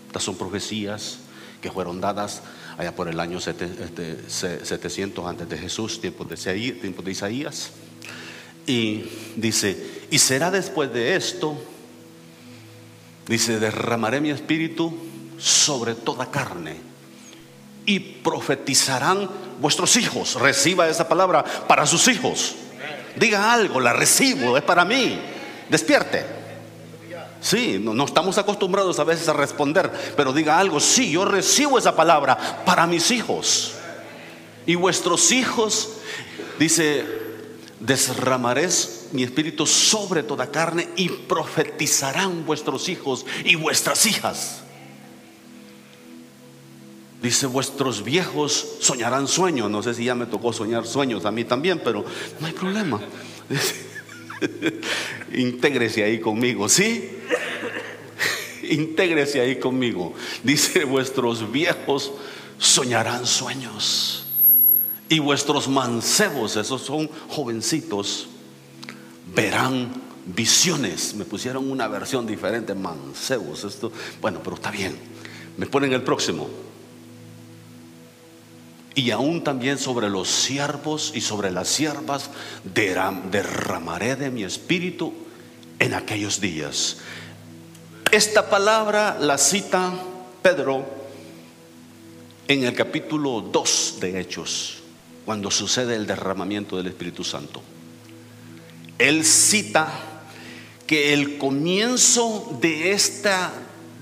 Estas 0.05 0.21
son 0.21 0.37
profecías 0.37 1.17
que 1.59 1.71
fueron 1.71 1.99
dadas 1.99 2.43
allá 2.77 2.95
por 2.95 3.07
el 3.07 3.19
año 3.19 3.39
700 3.39 4.29
este, 4.29 5.21
antes 5.27 5.49
de 5.49 5.57
Jesús, 5.57 5.99
tiempos 5.99 6.29
de, 6.29 6.71
tiempos 6.79 7.03
de 7.03 7.11
Isaías. 7.11 7.71
Y 8.67 9.05
dice, 9.35 10.05
y 10.11 10.19
será 10.19 10.51
después 10.51 10.93
de 10.93 11.15
esto, 11.15 11.57
dice, 13.27 13.59
derramaré 13.59 14.21
mi 14.21 14.29
espíritu 14.29 14.95
sobre 15.39 15.95
toda 15.95 16.29
carne 16.29 16.92
y 17.85 17.99
profetizarán 17.99 19.29
vuestros 19.59 19.95
hijos. 19.97 20.35
Reciba 20.35 20.87
esa 20.87 21.07
palabra 21.07 21.43
para 21.67 21.85
sus 21.85 22.07
hijos. 22.07 22.55
Diga 23.15 23.53
algo, 23.53 23.79
la 23.79 23.93
recibo, 23.93 24.57
es 24.57 24.63
para 24.63 24.85
mí. 24.85 25.19
Despierte. 25.69 26.25
Sí, 27.41 27.77
no, 27.79 27.93
no, 27.93 28.05
estamos 28.05 28.37
acostumbrados 28.37 28.99
a 28.99 29.03
veces 29.03 29.27
a 29.27 29.33
responder, 29.33 29.91
pero 30.15 30.31
diga 30.31 30.57
algo, 30.57 30.79
sí, 30.79 31.11
yo 31.11 31.25
recibo 31.25 31.77
esa 31.77 31.93
palabra 31.93 32.63
para 32.65 32.87
mis 32.87 33.11
hijos. 33.11 33.73
Y 34.65 34.75
vuestros 34.75 35.31
hijos, 35.33 35.89
dice, 36.57 37.05
desramaré 37.81 38.69
mi 39.11 39.23
espíritu 39.23 39.67
sobre 39.67 40.23
toda 40.23 40.51
carne 40.51 40.87
y 40.95 41.09
profetizarán 41.09 42.45
vuestros 42.45 42.87
hijos 42.87 43.25
y 43.43 43.55
vuestras 43.55 44.05
hijas. 44.05 44.63
Dice, 47.23 47.47
vuestros 47.47 48.03
viejos 48.03 48.67
soñarán 48.81 49.29
sueños. 49.29 49.71
No 49.71 49.81
sé 49.81 49.93
si 49.93 50.03
ya 50.03 50.13
me 50.13 50.25
tocó 50.25 50.51
soñar 50.51 50.85
sueños 50.85 51.23
a 51.23 51.31
mí 51.31 51.45
también, 51.45 51.79
pero 51.81 52.03
no 52.37 52.45
hay 52.45 52.51
problema. 52.51 52.99
Intégrese 55.33 56.03
ahí 56.03 56.19
conmigo, 56.19 56.67
¿sí? 56.67 57.11
Intégrese 58.69 59.39
ahí 59.39 59.55
conmigo. 59.55 60.13
Dice, 60.43 60.83
vuestros 60.83 61.49
viejos 61.49 62.11
soñarán 62.57 63.25
sueños. 63.25 64.25
Y 65.07 65.19
vuestros 65.19 65.69
mancebos, 65.69 66.57
esos 66.57 66.81
son 66.81 67.09
jovencitos, 67.29 68.27
verán 69.33 69.93
visiones. 70.25 71.13
Me 71.15 71.23
pusieron 71.23 71.71
una 71.71 71.87
versión 71.87 72.27
diferente, 72.27 72.75
mancebos. 72.75 73.63
Esto, 73.63 73.93
bueno, 74.19 74.41
pero 74.43 74.57
está 74.57 74.71
bien. 74.71 74.97
Me 75.55 75.67
ponen 75.67 75.93
el 75.93 76.01
próximo 76.01 76.72
y 78.95 79.11
aún 79.11 79.43
también 79.43 79.77
sobre 79.77 80.09
los 80.09 80.29
siervos 80.29 81.11
y 81.15 81.21
sobre 81.21 81.51
las 81.51 81.67
siervas 81.67 82.29
derramaré 82.63 84.15
de 84.15 84.29
mi 84.29 84.43
espíritu 84.43 85.13
en 85.79 85.93
aquellos 85.93 86.39
días. 86.39 86.97
Esta 88.11 88.49
palabra 88.49 89.17
la 89.19 89.37
cita 89.37 89.93
Pedro 90.43 90.85
en 92.47 92.63
el 92.63 92.75
capítulo 92.75 93.41
2 93.41 93.97
de 93.99 94.19
Hechos, 94.19 94.83
cuando 95.25 95.49
sucede 95.49 95.95
el 95.95 96.05
derramamiento 96.05 96.77
del 96.77 96.87
Espíritu 96.87 97.23
Santo. 97.23 97.63
Él 98.99 99.25
cita 99.25 99.89
que 100.85 101.13
el 101.13 101.37
comienzo 101.37 102.57
de 102.61 102.91
esta, 102.91 103.51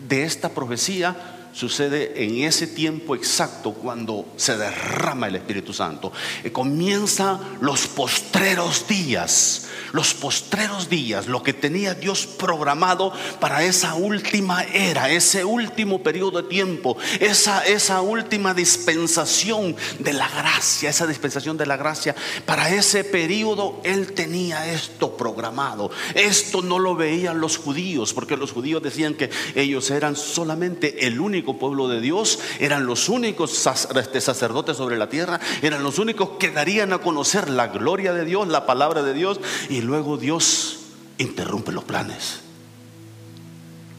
de 0.10 0.24
esta 0.24 0.50
profecía 0.50 1.31
sucede 1.52 2.24
en 2.24 2.44
ese 2.44 2.68
tiempo 2.68 3.16
exacto 3.16 3.74
cuando 3.74 4.26
se 4.36 4.58
derrama 4.58 5.28
el 5.28 5.36
Espíritu 5.36 5.74
Santo. 5.74 6.12
Y 6.44 6.50
comienzan 6.50 7.40
los 7.62 7.88
postreros 7.88 8.88
días 8.88 9.68
los 9.92 10.14
postreros 10.14 10.90
días, 10.90 11.28
lo 11.28 11.44
que 11.44 11.54
tenía 11.54 11.94
Dios 11.94 12.26
programado 12.26 13.14
para 13.40 13.64
esa 13.64 13.96
última 13.96 14.64
era, 14.64 15.10
ese 15.10 15.44
último 15.44 16.02
periodo 16.02 16.42
de 16.42 16.50
tiempo, 16.50 16.98
esa, 17.20 17.66
esa 17.66 18.02
última 18.02 18.54
dispensación 18.54 19.76
de 20.00 20.14
la 20.14 20.30
gracia, 20.30 20.90
esa 20.90 21.08
dispensación 21.08 21.58
de 21.58 21.66
la 21.66 21.78
gracia, 21.78 22.16
para 22.46 22.74
ese 22.74 23.04
periodo 23.04 23.82
Él 23.84 24.14
tenía 24.14 24.72
esto 24.72 25.18
programado. 25.18 25.92
Esto 26.16 26.62
no 26.62 26.80
lo 26.80 26.96
veían 26.96 27.42
los 27.42 27.58
judíos, 27.58 28.14
porque 28.14 28.38
los 28.38 28.52
judíos 28.52 28.82
decían 28.82 29.16
que 29.16 29.30
ellos 29.56 29.92
eran 29.92 30.16
solamente 30.16 31.06
el 31.06 31.20
único 31.20 31.41
pueblo 31.44 31.88
de 31.88 32.02
Dios, 32.02 32.40
eran 32.60 32.86
los 32.86 33.10
únicos 33.10 33.68
este, 33.96 34.22
sacerdotes 34.22 34.78
sobre 34.78 34.98
la 34.98 35.10
tierra, 35.10 35.40
eran 35.62 35.84
los 35.84 36.00
únicos 36.00 36.32
que 36.40 36.52
darían 36.52 36.94
a 36.94 37.00
conocer 37.00 37.50
la 37.50 37.68
gloria 37.68 38.14
de 38.14 38.26
Dios, 38.26 38.48
la 38.48 38.66
palabra 38.66 39.04
de 39.04 39.14
Dios, 39.14 39.40
y 39.70 39.82
luego 39.82 40.18
Dios 40.18 40.80
interrumpe 41.18 41.72
los 41.72 41.84
planes. 41.84 42.42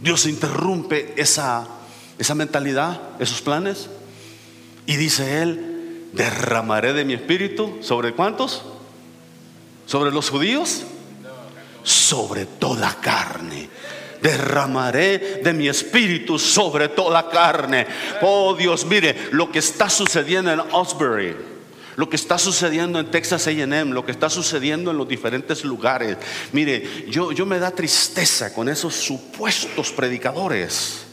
Dios 0.01 0.27
interrumpe 0.27 1.15
esa, 1.17 1.69
esa 2.19 2.35
mentalidad, 2.35 3.01
esos 3.19 3.41
planes, 3.41 3.89
y 4.87 4.97
dice 4.97 5.43
Él, 5.43 6.09
derramaré 6.13 6.93
de 6.93 7.05
mi 7.05 7.15
espíritu 7.15 7.79
sobre 7.81 8.15
cuántos? 8.15 8.63
¿Sobre 9.87 10.11
los 10.11 10.31
judíos? 10.31 10.83
Sobre 11.83 12.47
toda 12.47 12.95
carne 13.01 13.69
derramaré 14.23 15.41
de 15.43 15.53
mi 15.53 15.69
espíritu 15.69 16.39
sobre 16.39 16.89
toda 16.89 17.29
carne. 17.29 17.87
Oh 18.23 18.55
Dios, 18.55 18.87
mire 18.87 19.29
lo 19.33 19.51
que 19.51 19.59
está 19.59 19.91
sucediendo 19.91 20.53
en 20.53 20.61
Osbury. 20.61 21.37
Lo 21.97 22.09
que 22.09 22.17
está 22.17 22.39
sucediendo 22.39 22.99
en 22.99 23.11
Texas 23.11 23.47
AM, 23.49 23.91
lo 23.91 24.07
que 24.07 24.13
está 24.13 24.31
sucediendo 24.31 24.91
en 24.93 24.97
los 24.97 25.07
diferentes 25.07 25.63
lugares. 25.63 26.17
Mire, 26.53 27.05
yo, 27.09 27.33
yo 27.33 27.45
me 27.45 27.59
da 27.59 27.71
tristeza 27.71 28.55
con 28.55 28.71
esos 28.71 28.95
supuestos 28.95 29.93
predicadores 29.93 31.12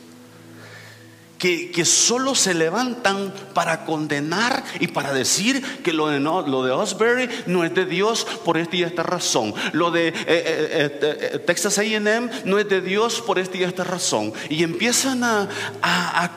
que, 1.39 1.85
solo 1.85 2.35
se 2.35 2.53
levantan 2.53 3.33
para 3.53 3.85
condenar 3.85 4.63
y 4.79 4.87
para 4.87 5.13
decir 5.13 5.63
que 5.81 5.93
lo 5.93 6.09
de, 6.09 6.19
lo 6.19 6.63
de 6.63 6.71
Osbury 6.71 7.29
no 7.47 7.63
es 7.63 7.73
de 7.73 7.85
Dios 7.85 8.27
por 8.43 8.57
esta 8.57 8.75
y 8.75 8.83
esta 8.83 9.03
razón. 9.03 9.53
Lo 9.71 9.89
de 9.89 10.09
eh, 10.09 10.13
eh, 10.27 10.99
eh, 11.01 11.39
Texas 11.39 11.79
AM 11.79 12.29
no 12.43 12.59
es 12.59 12.67
de 12.67 12.81
Dios 12.81 13.21
por 13.21 13.39
esta 13.39 13.57
y 13.57 13.63
esta 13.63 13.85
razón. 13.85 14.33
Y 14.49 14.63
empiezan 14.63 15.23
a, 15.23 15.47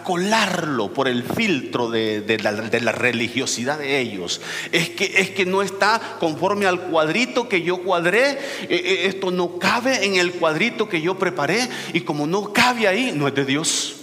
colarlo 0.04 0.92
por 0.92 1.08
el 1.08 1.22
filtro 1.22 1.90
de, 1.90 2.38
la, 2.42 2.52
de, 2.52 2.80
la, 2.80 2.92
religiosidad 2.92 3.78
de 3.78 3.98
ellos. 4.00 4.40
Es 4.70 4.90
que, 4.90 5.04
es 5.16 5.30
que 5.30 5.44
no 5.44 5.62
está 5.62 6.16
conforme 6.18 6.66
al 6.66 6.80
cuadrito 6.80 7.48
que 7.48 7.62
yo 7.62 7.82
cuadré. 7.82 8.38
esto 8.68 9.30
no 9.30 9.58
cabe 9.58 10.04
en 10.04 10.14
el 10.14 10.32
cuadrito 10.32 10.88
que 10.88 11.00
yo 11.00 11.18
preparé. 11.18 11.68
Y 11.92 12.02
como 12.02 12.26
no 12.26 12.52
cabe 12.52 12.86
ahí, 12.86 13.12
no 13.14 13.26
es 13.26 13.34
de 13.34 13.44
Dios. 13.44 14.01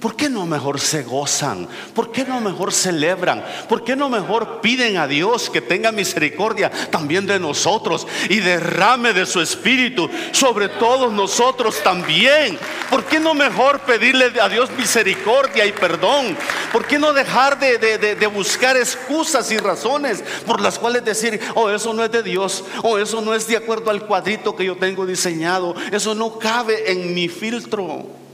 ¿Por 0.00 0.14
qué 0.14 0.28
no 0.30 0.46
mejor 0.46 0.78
se 0.78 1.02
gozan? 1.02 1.66
¿Por 1.92 2.12
qué 2.12 2.24
no 2.24 2.40
mejor 2.40 2.72
celebran? 2.72 3.44
¿Por 3.68 3.82
qué 3.82 3.96
no 3.96 4.08
mejor 4.08 4.60
piden 4.60 4.96
a 4.96 5.08
Dios 5.08 5.50
que 5.50 5.60
tenga 5.60 5.90
misericordia 5.90 6.70
también 6.90 7.26
de 7.26 7.40
nosotros 7.40 8.06
y 8.28 8.36
derrame 8.36 9.12
de 9.12 9.26
su 9.26 9.40
espíritu 9.40 10.08
sobre 10.30 10.68
todos 10.68 11.12
nosotros 11.12 11.82
también? 11.82 12.56
¿Por 12.90 13.06
qué 13.06 13.18
no 13.18 13.34
mejor 13.34 13.80
pedirle 13.80 14.32
a 14.40 14.48
Dios 14.48 14.70
misericordia 14.70 15.66
y 15.66 15.72
perdón? 15.72 16.36
¿Por 16.70 16.86
qué 16.86 17.00
no 17.00 17.12
dejar 17.12 17.58
de, 17.58 18.26
buscar 18.32 18.76
excusas 18.76 19.50
y 19.50 19.58
razones 19.58 20.22
por 20.46 20.60
las 20.60 20.78
cuales 20.78 21.04
decir, 21.04 21.40
oh, 21.56 21.70
eso 21.70 21.92
no 21.92 22.04
es 22.04 22.12
de 22.12 22.22
Dios, 22.22 22.62
oh, 22.84 22.98
eso 22.98 23.20
no 23.20 23.34
es 23.34 23.48
de 23.48 23.56
acuerdo 23.56 23.90
al 23.90 24.06
cuadrito 24.06 24.54
que 24.54 24.64
yo 24.64 24.76
tengo 24.76 25.06
diseñado, 25.06 25.74
eso 25.90 26.14
no 26.14 26.38
cabe 26.38 26.92
en 26.92 27.14
mi 27.14 27.26
filtro? 27.28 28.27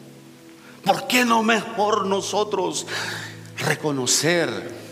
¿Por 0.84 1.06
qué 1.06 1.24
no 1.24 1.42
mejor 1.42 2.06
nosotros 2.06 2.86
reconocer 3.58 4.83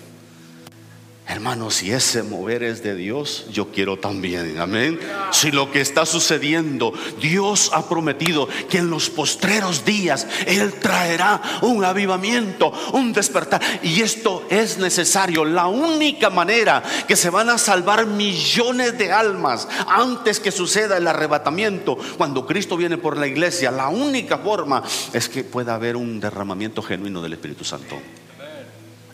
Hermanos, 1.33 1.77
si 1.77 1.90
ese 1.90 2.23
mover 2.23 2.62
es 2.62 2.83
de 2.83 2.95
Dios, 2.95 3.47
yo 3.51 3.68
quiero 3.68 3.99
también, 3.99 4.59
amén. 4.59 5.01
Si 5.31 5.51
lo 5.51 5.73
que 5.73 5.81
está 5.81 6.05
sucediendo, 6.05 6.92
Dios 7.23 7.71
ha 7.73 7.88
prometido 7.88 8.51
que 8.68 8.77
en 8.77 8.90
los 8.90 9.09
postreros 9.09 9.83
días 9.87 10.27
Él 10.47 10.75
traerá 10.75 11.40
un 11.62 11.87
avivamiento, 11.87 12.71
un 12.92 13.14
despertar. 13.14 13.62
Y 13.83 14.03
esto 14.03 14.45
es 14.51 14.77
necesario. 14.77 15.47
La 15.47 15.68
única 15.68 16.29
manera 16.29 16.83
que 17.09 17.16
se 17.16 17.31
van 17.31 17.49
a 17.49 17.57
salvar 17.57 18.05
millones 18.05 18.99
de 18.99 19.11
almas 19.11 19.66
antes 19.88 20.38
que 20.38 20.53
suceda 20.53 20.99
el 20.99 21.09
arrebatamiento, 21.09 21.97
cuando 22.18 22.47
Cristo 22.47 22.77
viene 22.77 22.99
por 22.99 23.16
la 23.16 23.27
iglesia, 23.27 23.71
la 23.71 23.88
única 23.88 24.37
forma 24.37 24.83
es 25.14 25.31
que 25.31 25.45
pueda 25.45 25.77
haber 25.77 25.97
un 25.97 26.21
derramamiento 26.21 26.83
genuino 26.83 27.23
del 27.23 27.33
Espíritu 27.33 27.64
Santo 27.64 27.97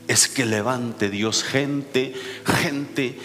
es 0.09 0.27
que 0.27 0.47
levante 0.47 1.11
Dios 1.11 1.45
gente, 1.45 2.15
gente 2.45 3.19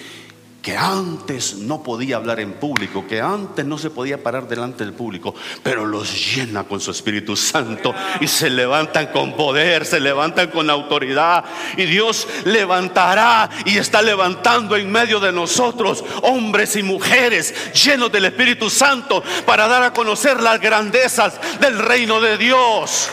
que 0.64 0.78
antes 0.78 1.56
no 1.56 1.84
podía 1.84 2.16
hablar 2.16 2.40
en 2.40 2.54
público, 2.54 3.06
que 3.06 3.20
antes 3.20 3.66
no 3.66 3.78
se 3.78 3.90
podía 3.90 4.24
parar 4.24 4.48
delante 4.48 4.86
del 4.86 4.94
público, 4.94 5.36
pero 5.62 5.86
los 5.86 6.36
llena 6.36 6.64
con 6.64 6.80
su 6.80 6.92
Espíritu 6.92 7.36
Santo 7.36 7.94
y 8.22 8.30
se 8.30 8.50
levantan 8.50 9.08
con 9.08 9.36
poder, 9.36 9.86
se 9.86 10.00
levantan 10.00 10.50
con 10.52 10.70
autoridad 10.70 11.44
y 11.76 11.84
Dios 11.84 12.26
levantará 12.46 13.50
y 13.66 13.78
está 13.78 14.02
levantando 14.02 14.78
en 14.78 14.90
medio 14.90 15.20
de 15.20 15.34
nosotros 15.34 16.02
hombres 16.22 16.78
y 16.78 16.84
mujeres 16.84 17.74
llenos 17.74 18.10
del 18.10 18.26
Espíritu 18.26 18.70
Santo 18.70 19.22
para 19.46 19.68
dar 19.68 19.84
a 19.84 19.94
conocer 19.94 20.42
las 20.42 20.62
grandezas 20.62 21.40
del 21.60 21.78
reino 21.78 22.22
de 22.22 22.38
Dios. 22.38 23.10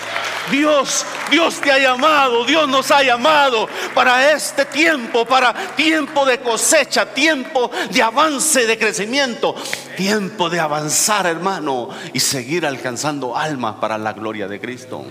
Dios, 0.52 1.04
Dios 1.30 1.60
te 1.60 1.70
ha 1.70 1.78
llamado, 1.78 2.44
Dios 2.44 2.68
nos 2.68 2.90
ha 2.90 3.02
llamado 3.02 3.68
para 3.94 4.32
este 4.32 4.64
tiempo, 4.66 5.24
para 5.24 5.54
tiempo 5.76 6.24
de 6.24 6.40
cosecha, 6.40 7.06
tiempo 7.06 7.70
de 7.90 8.02
avance, 8.02 8.66
de 8.66 8.78
crecimiento, 8.78 9.54
tiempo 9.96 10.50
de 10.50 10.60
avanzar, 10.60 11.26
hermano, 11.26 11.88
y 12.12 12.20
seguir 12.20 12.66
alcanzando 12.66 13.36
almas 13.36 13.76
para 13.76 13.98
la 13.98 14.12
gloria 14.12 14.48
de 14.48 14.60
Cristo. 14.60 15.04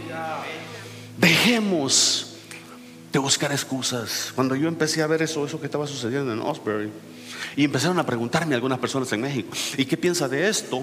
Dejemos 1.17 2.35
de 3.11 3.19
buscar 3.19 3.51
excusas. 3.51 4.31
Cuando 4.35 4.55
yo 4.55 4.67
empecé 4.67 5.01
a 5.01 5.07
ver 5.07 5.21
eso, 5.21 5.45
eso 5.45 5.59
que 5.59 5.65
estaba 5.65 5.87
sucediendo 5.87 6.31
en 6.31 6.39
Osbury, 6.39 6.91
y 7.55 7.65
empezaron 7.65 7.97
a 7.99 8.05
preguntarme 8.05 8.55
algunas 8.55 8.79
personas 8.79 9.11
en 9.13 9.21
México, 9.21 9.49
¿y 9.77 9.85
qué 9.85 9.97
piensa 9.97 10.27
de 10.27 10.47
esto? 10.47 10.81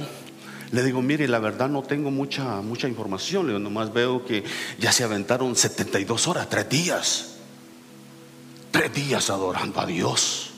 Le 0.72 0.82
digo, 0.82 1.00
mire, 1.02 1.28
la 1.28 1.38
verdad 1.38 1.68
no 1.68 1.82
tengo 1.82 2.10
mucha, 2.10 2.60
mucha 2.60 2.88
información. 2.88 3.46
Le 3.46 3.52
digo, 3.52 3.60
nomás 3.60 3.92
veo 3.92 4.24
que 4.24 4.44
ya 4.78 4.92
se 4.92 5.04
aventaron 5.04 5.54
72 5.54 6.26
horas, 6.28 6.48
tres 6.48 6.68
días. 6.68 7.36
Tres 8.70 8.92
días 8.92 9.30
adorando 9.30 9.80
a 9.80 9.86
Dios. 9.86 10.50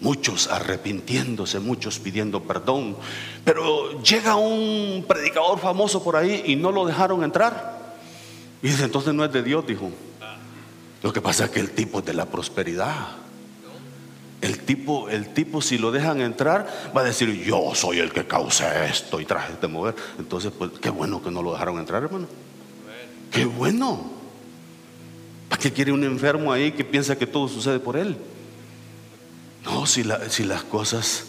Muchos 0.00 0.48
arrepintiéndose, 0.48 1.60
muchos 1.60 1.98
pidiendo 1.98 2.42
perdón. 2.42 2.96
Pero 3.44 4.02
llega 4.02 4.36
un 4.36 5.04
predicador 5.06 5.58
famoso 5.58 6.02
por 6.02 6.16
ahí 6.16 6.42
y 6.46 6.56
no 6.56 6.72
lo 6.72 6.86
dejaron 6.86 7.22
entrar. 7.22 7.94
Y 8.62 8.68
dice, 8.68 8.84
entonces 8.84 9.14
no 9.14 9.24
es 9.24 9.32
de 9.32 9.42
Dios, 9.42 9.66
dijo. 9.66 9.90
Lo 11.02 11.12
que 11.12 11.20
pasa 11.20 11.46
es 11.46 11.50
que 11.50 11.60
el 11.60 11.70
tipo 11.70 12.00
es 12.00 12.04
de 12.04 12.14
la 12.14 12.26
prosperidad. 12.26 13.16
El 14.40 14.60
tipo, 14.60 15.08
el 15.10 15.34
tipo, 15.34 15.60
si 15.60 15.76
lo 15.76 15.90
dejan 15.90 16.20
entrar, 16.22 16.66
va 16.96 17.02
a 17.02 17.04
decir, 17.04 17.44
yo 17.44 17.74
soy 17.74 17.98
el 17.98 18.12
que 18.12 18.26
causa 18.26 18.86
esto 18.86 19.20
y 19.20 19.26
traje 19.26 19.54
de 19.60 19.68
mover. 19.68 19.94
Entonces, 20.18 20.50
pues, 20.56 20.70
qué 20.80 20.88
bueno 20.88 21.22
que 21.22 21.30
no 21.30 21.42
lo 21.42 21.52
dejaron 21.52 21.78
entrar, 21.78 22.02
hermano. 22.02 22.26
Qué 23.30 23.44
bueno. 23.44 24.10
¿Para 25.48 25.60
qué 25.60 25.72
quiere 25.72 25.92
un 25.92 26.04
enfermo 26.04 26.52
ahí 26.52 26.72
que 26.72 26.84
piensa 26.84 27.18
que 27.18 27.26
todo 27.26 27.48
sucede 27.48 27.80
por 27.80 27.96
él? 27.96 28.16
No, 29.64 29.86
si, 29.86 30.04
si 30.30 30.44
las 30.44 30.62
cosas, 30.62 31.24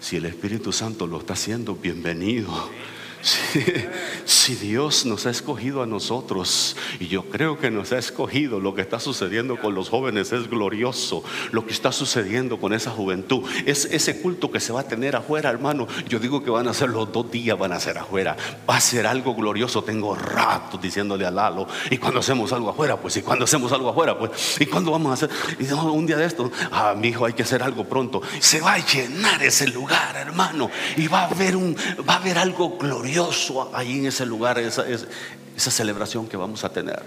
si 0.00 0.16
el 0.16 0.26
Espíritu 0.26 0.72
Santo 0.72 1.06
lo 1.06 1.18
está 1.18 1.32
haciendo, 1.32 1.74
bienvenido. 1.74 2.50
Si, 4.24 4.54
Dios 4.54 5.04
nos 5.04 5.26
ha 5.26 5.30
escogido 5.30 5.82
a 5.82 5.86
nosotros, 5.86 6.76
y 7.00 7.08
yo 7.08 7.24
creo 7.24 7.58
que 7.58 7.72
nos 7.72 7.90
ha 7.90 7.98
escogido, 7.98 8.60
lo 8.60 8.74
que 8.76 8.82
está 8.82 9.00
sucediendo 9.00 9.60
con 9.60 9.74
los 9.74 9.88
jóvenes 9.88 10.32
es 10.32 10.48
glorioso. 10.48 11.24
Lo 11.50 11.66
que 11.66 11.72
está 11.72 11.90
sucediendo 11.90 12.60
con 12.60 12.72
esa 12.72 12.92
juventud, 12.92 13.42
es 13.66 13.86
ese 13.86 14.20
culto 14.20 14.50
que 14.52 14.60
se 14.60 14.72
va 14.72 14.82
a 14.82 14.88
tener 14.88 15.16
afuera, 15.16 15.50
hermano. 15.50 15.88
Yo 16.08 16.20
digo 16.20 16.44
que 16.44 16.50
van 16.50 16.68
a 16.68 16.74
ser 16.74 16.90
los 16.90 17.12
dos 17.12 17.28
días, 17.30 17.58
van 17.58 17.72
a 17.72 17.80
ser 17.80 17.98
afuera. 17.98 18.36
Va 18.68 18.76
a 18.76 18.80
ser 18.80 19.08
algo 19.08 19.34
glorioso. 19.34 19.82
Tengo 19.82 20.14
rato 20.14 20.78
diciéndole 20.78 21.26
a 21.26 21.30
Lalo, 21.32 21.66
y 21.90 21.98
cuando 21.98 22.20
hacemos 22.20 22.52
algo 22.52 22.70
afuera, 22.70 22.96
pues, 22.96 23.16
y 23.16 23.22
cuando 23.22 23.44
hacemos 23.44 23.72
algo 23.72 23.88
afuera, 23.88 24.16
pues, 24.16 24.60
y 24.60 24.66
cuando 24.66 24.92
vamos 24.92 25.10
a 25.10 25.14
hacer, 25.14 25.30
y 25.58 25.72
un 25.72 26.06
día 26.06 26.16
de 26.16 26.26
esto, 26.26 26.50
ah, 26.70 26.94
mi 26.96 27.08
hijo, 27.08 27.26
hay 27.26 27.32
que 27.32 27.42
hacer 27.42 27.62
algo 27.62 27.84
pronto. 27.84 28.22
Se 28.38 28.60
va 28.60 28.74
a 28.74 28.78
llenar 28.78 29.42
ese 29.42 29.66
lugar, 29.66 30.16
hermano, 30.16 30.70
y 30.96 31.08
va 31.08 31.24
a 31.24 31.56
un, 31.56 31.76
va 32.08 32.14
a 32.14 32.16
haber 32.18 32.38
algo 32.38 32.76
glorioso 32.78 33.15
ahí 33.72 33.98
en 33.98 34.06
ese 34.06 34.26
lugar, 34.26 34.58
esa 34.58 34.84
celebración 35.56 36.28
que 36.28 36.36
vamos 36.36 36.64
a 36.64 36.68
tener. 36.68 37.02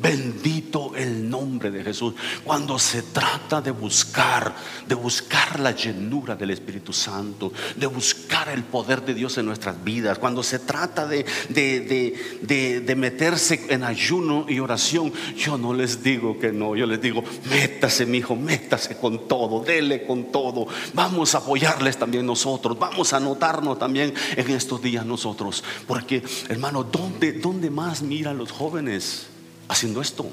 Bendito 0.00 0.94
el 0.94 1.28
nombre 1.28 1.70
de 1.70 1.82
Jesús. 1.82 2.14
Cuando 2.44 2.78
se 2.78 3.02
trata 3.02 3.60
de 3.60 3.72
buscar, 3.72 4.54
de 4.86 4.94
buscar 4.94 5.58
la 5.58 5.72
llenura 5.72 6.36
del 6.36 6.50
Espíritu 6.50 6.92
Santo, 6.92 7.52
de 7.74 7.86
buscar 7.86 8.48
el 8.48 8.62
poder 8.62 9.04
de 9.04 9.14
Dios 9.14 9.36
en 9.38 9.46
nuestras 9.46 9.82
vidas, 9.82 10.18
cuando 10.18 10.42
se 10.42 10.60
trata 10.60 11.06
de, 11.06 11.24
de, 11.48 12.94
meterse 12.96 13.66
en 13.70 13.82
ayuno 13.82 14.46
y 14.48 14.60
oración, 14.60 15.12
yo 15.36 15.58
no 15.58 15.74
les 15.74 16.02
digo 16.02 16.38
que 16.38 16.52
no, 16.52 16.76
yo 16.76 16.86
les 16.86 17.00
digo, 17.00 17.24
métase 17.50 18.06
mi 18.06 18.18
hijo, 18.18 18.36
métase 18.36 18.96
con 18.96 19.26
todo, 19.26 19.64
dele 19.64 20.06
con 20.06 20.30
todo. 20.30 20.68
Vamos 20.94 21.34
a 21.34 21.38
apoyarles 21.38 21.96
también 21.96 22.24
nosotros, 22.24 22.78
vamos 22.78 23.12
a 23.12 23.16
anotarnos 23.16 23.78
también 23.78 24.14
en 24.36 24.50
estos 24.50 24.80
días 24.80 25.04
nosotros. 25.04 25.64
Porque 25.86 26.22
hermano, 26.48 26.84
¿dónde, 26.84 27.32
dónde 27.32 27.70
más 27.70 28.02
miran 28.02 28.38
los 28.38 28.52
jóvenes? 28.52 29.26
Haciendo 29.68 30.00
esto. 30.00 30.28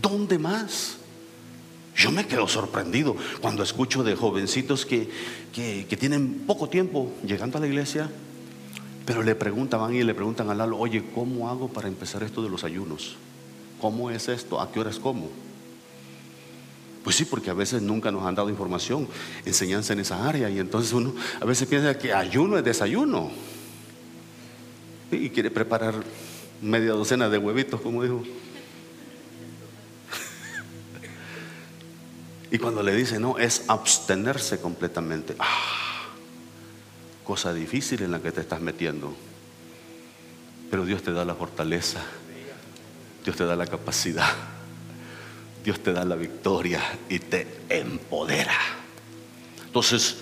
¿Dónde 0.00 0.38
más? 0.38 0.98
Yo 1.96 2.10
me 2.10 2.26
quedo 2.26 2.46
sorprendido 2.46 3.16
cuando 3.40 3.62
escucho 3.62 4.04
de 4.04 4.14
jovencitos 4.14 4.84
que, 4.84 5.08
tienen 5.98 6.44
poco 6.46 6.68
tiempo 6.68 7.10
llegando 7.24 7.56
a 7.56 7.60
la 7.60 7.66
iglesia, 7.66 8.10
pero 9.06 9.22
le 9.22 9.34
preguntan, 9.34 9.94
y 9.94 10.02
le 10.02 10.14
preguntan 10.14 10.50
al 10.50 10.58
Lalo, 10.58 10.78
oye, 10.78 11.02
¿cómo 11.14 11.48
hago 11.48 11.68
para 11.68 11.88
empezar 11.88 12.22
esto 12.22 12.42
de 12.42 12.50
los 12.50 12.64
ayunos? 12.64 13.16
¿Cómo 13.80 14.10
es 14.10 14.28
esto? 14.28 14.60
¿A 14.60 14.70
qué 14.70 14.80
horas 14.80 14.98
como? 14.98 15.30
Pues 17.02 17.16
sí, 17.16 17.24
porque 17.24 17.50
a 17.50 17.54
veces 17.54 17.80
nunca 17.80 18.10
nos 18.10 18.24
han 18.24 18.34
dado 18.34 18.50
información, 18.50 19.08
enseñanza 19.46 19.94
en 19.94 20.00
esa 20.00 20.28
área, 20.28 20.50
y 20.50 20.58
entonces 20.58 20.92
uno 20.92 21.14
a 21.40 21.44
veces 21.46 21.66
piensa 21.66 21.96
que 21.96 22.12
ayuno 22.12 22.58
es 22.58 22.64
desayuno 22.64 23.30
y 25.10 25.30
quiere 25.30 25.50
preparar 25.50 25.94
media 26.60 26.92
docena 26.92 27.28
de 27.28 27.38
huevitos, 27.38 27.80
como 27.80 28.02
dijo. 28.02 28.22
Y 32.50 32.58
cuando 32.58 32.82
le 32.82 32.94
dice, 32.94 33.18
no, 33.18 33.38
es 33.38 33.64
abstenerse 33.68 34.60
completamente. 34.60 35.34
Ah, 35.38 36.06
cosa 37.24 37.52
difícil 37.52 38.02
en 38.02 38.12
la 38.12 38.20
que 38.20 38.32
te 38.32 38.40
estás 38.40 38.60
metiendo. 38.60 39.14
Pero 40.70 40.84
Dios 40.84 41.02
te 41.02 41.12
da 41.12 41.24
la 41.24 41.34
fortaleza. 41.34 42.00
Dios 43.24 43.36
te 43.36 43.44
da 43.44 43.56
la 43.56 43.66
capacidad. 43.66 44.32
Dios 45.64 45.80
te 45.80 45.92
da 45.92 46.04
la 46.04 46.14
victoria 46.14 46.80
y 47.08 47.18
te 47.18 47.46
empodera. 47.68 48.56
Entonces, 49.66 50.18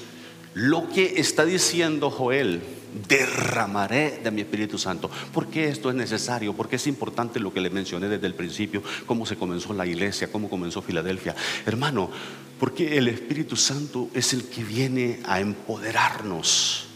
lo 0.54 0.88
que 0.88 1.20
está 1.20 1.44
diciendo 1.44 2.10
Joel 2.10 2.62
derramaré 3.08 4.20
de 4.22 4.30
mi 4.30 4.42
Espíritu 4.42 4.78
Santo. 4.78 5.10
¿Por 5.32 5.48
qué 5.48 5.68
esto 5.68 5.90
es 5.90 5.96
necesario? 5.96 6.54
Porque 6.54 6.76
es 6.76 6.86
importante 6.86 7.40
lo 7.40 7.52
que 7.52 7.60
le 7.60 7.70
mencioné 7.70 8.08
desde 8.08 8.26
el 8.26 8.34
principio, 8.34 8.82
cómo 9.06 9.26
se 9.26 9.36
comenzó 9.36 9.72
la 9.72 9.86
iglesia, 9.86 10.30
cómo 10.30 10.48
comenzó 10.48 10.82
Filadelfia. 10.82 11.34
Hermano, 11.66 12.10
porque 12.58 12.96
el 12.96 13.08
Espíritu 13.08 13.56
Santo 13.56 14.08
es 14.14 14.32
el 14.32 14.44
que 14.44 14.62
viene 14.62 15.20
a 15.26 15.40
empoderarnos 15.40 16.88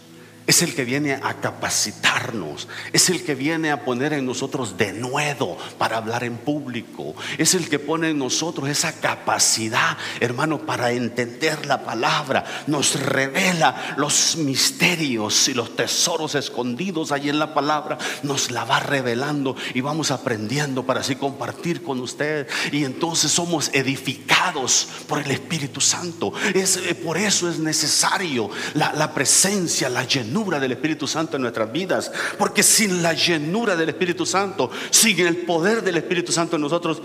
es 0.48 0.62
el 0.62 0.74
que 0.74 0.86
viene 0.86 1.12
a 1.12 1.34
capacitarnos, 1.34 2.68
es 2.94 3.10
el 3.10 3.22
que 3.22 3.34
viene 3.34 3.70
a 3.70 3.84
poner 3.84 4.14
en 4.14 4.24
nosotros 4.24 4.78
de 4.78 4.94
nuevo 4.94 5.58
para 5.76 5.98
hablar 5.98 6.24
en 6.24 6.38
público, 6.38 7.14
es 7.36 7.52
el 7.52 7.68
que 7.68 7.78
pone 7.78 8.08
en 8.08 8.18
nosotros 8.18 8.66
esa 8.66 8.98
capacidad, 8.98 9.98
hermano, 10.20 10.60
para 10.60 10.92
entender 10.92 11.66
la 11.66 11.84
palabra, 11.84 12.46
nos 12.66 12.98
revela 12.98 13.94
los 13.98 14.38
misterios 14.38 15.48
y 15.48 15.54
los 15.54 15.76
tesoros 15.76 16.34
escondidos 16.34 17.12
allí 17.12 17.28
en 17.28 17.38
la 17.38 17.52
palabra, 17.52 17.98
nos 18.22 18.50
la 18.50 18.64
va 18.64 18.80
revelando 18.80 19.54
y 19.74 19.82
vamos 19.82 20.10
aprendiendo 20.10 20.86
para 20.86 21.00
así 21.00 21.16
compartir 21.16 21.82
con 21.82 22.00
usted 22.00 22.48
y 22.72 22.84
entonces 22.84 23.30
somos 23.30 23.68
edificados 23.74 24.88
por 25.06 25.18
el 25.18 25.30
Espíritu 25.30 25.82
Santo. 25.82 26.32
Es, 26.54 26.78
eh, 26.78 26.94
por 26.94 27.18
eso 27.18 27.50
es 27.50 27.58
necesario 27.58 28.48
la, 28.72 28.94
la 28.94 29.12
presencia, 29.12 29.90
la 29.90 30.04
llenura 30.04 30.37
del 30.60 30.72
Espíritu 30.72 31.06
Santo 31.06 31.36
en 31.36 31.42
nuestras 31.42 31.70
vidas. 31.72 32.10
Porque 32.38 32.62
sin 32.62 33.02
la 33.02 33.12
llenura 33.12 33.76
del 33.76 33.88
Espíritu 33.90 34.24
Santo, 34.24 34.70
sin 34.90 35.18
el 35.20 35.38
poder 35.38 35.82
del 35.82 35.96
Espíritu 35.96 36.32
Santo 36.32 36.56
en 36.56 36.62
nosotros, 36.62 37.02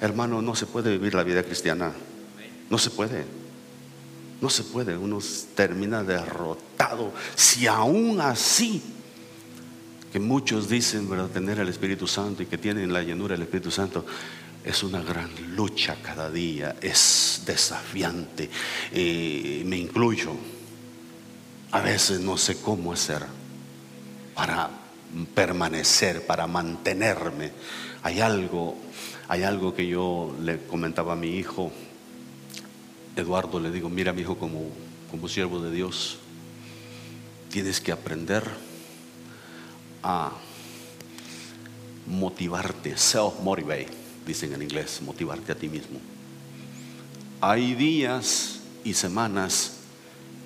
hermano, 0.00 0.42
no 0.42 0.54
se 0.54 0.66
puede 0.66 0.92
vivir 0.92 1.14
la 1.14 1.24
vida 1.24 1.42
cristiana. 1.42 1.92
No 2.70 2.78
se 2.78 2.90
puede. 2.90 3.24
No 4.40 4.50
se 4.50 4.62
puede. 4.64 4.96
Uno 4.96 5.18
termina 5.54 6.04
derrotado. 6.04 7.12
Si 7.34 7.66
aún 7.66 8.20
así, 8.20 8.82
que 10.12 10.20
muchos 10.20 10.68
dicen 10.68 11.08
tener 11.32 11.58
el 11.58 11.68
Espíritu 11.68 12.06
Santo 12.06 12.42
y 12.42 12.46
que 12.46 12.58
tienen 12.58 12.92
la 12.92 13.02
llenura 13.02 13.34
del 13.34 13.42
Espíritu 13.42 13.70
Santo, 13.70 14.04
es 14.64 14.82
una 14.82 15.02
gran 15.02 15.30
lucha 15.56 15.96
cada 16.02 16.30
día, 16.30 16.76
es 16.80 17.42
desafiante. 17.46 18.50
Eh, 18.92 19.62
me 19.64 19.78
incluyo 19.78 20.32
a 21.70 21.80
veces 21.80 22.20
no 22.20 22.36
sé 22.36 22.60
cómo 22.60 22.92
hacer 22.92 23.24
para 24.34 24.70
permanecer, 25.34 26.26
para 26.26 26.46
mantenerme. 26.46 27.52
Hay 28.02 28.20
algo, 28.20 28.76
hay 29.28 29.42
algo 29.42 29.74
que 29.74 29.86
yo 29.86 30.34
le 30.40 30.64
comentaba 30.66 31.14
a 31.14 31.16
mi 31.16 31.36
hijo, 31.36 31.72
Eduardo, 33.16 33.58
le 33.58 33.70
digo, 33.70 33.88
mira 33.88 34.12
mi 34.12 34.22
hijo 34.22 34.38
como, 34.38 34.70
como 35.10 35.28
siervo 35.28 35.60
de 35.60 35.72
Dios, 35.72 36.18
tienes 37.50 37.80
que 37.80 37.90
aprender 37.90 38.44
a 40.02 40.32
motivarte, 42.06 42.96
self-motivate, 42.96 43.88
dicen 44.26 44.54
en 44.54 44.62
inglés, 44.62 45.00
motivarte 45.02 45.52
a 45.52 45.54
ti 45.54 45.68
mismo. 45.68 46.00
Hay 47.40 47.74
días 47.74 48.60
y 48.84 48.94
semanas 48.94 49.77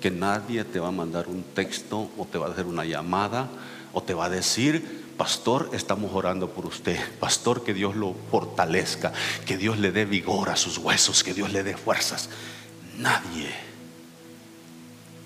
que 0.03 0.11
nadie 0.11 0.65
te 0.65 0.81
va 0.81 0.89
a 0.89 0.91
mandar 0.91 1.29
un 1.29 1.43
texto 1.55 2.11
o 2.17 2.27
te 2.29 2.37
va 2.37 2.47
a 2.47 2.51
hacer 2.51 2.65
una 2.65 2.83
llamada 2.83 3.47
o 3.93 4.03
te 4.03 4.13
va 4.13 4.25
a 4.25 4.29
decir, 4.29 5.13
pastor, 5.15 5.69
estamos 5.71 6.11
orando 6.13 6.49
por 6.49 6.65
usted, 6.65 6.99
pastor, 7.21 7.63
que 7.63 7.73
Dios 7.73 7.95
lo 7.95 8.13
fortalezca, 8.29 9.13
que 9.45 9.55
Dios 9.55 9.79
le 9.79 9.93
dé 9.93 10.03
vigor 10.03 10.49
a 10.49 10.57
sus 10.57 10.77
huesos, 10.77 11.23
que 11.23 11.33
Dios 11.33 11.53
le 11.53 11.63
dé 11.63 11.77
fuerzas. 11.77 12.27
Nadie, 12.97 13.49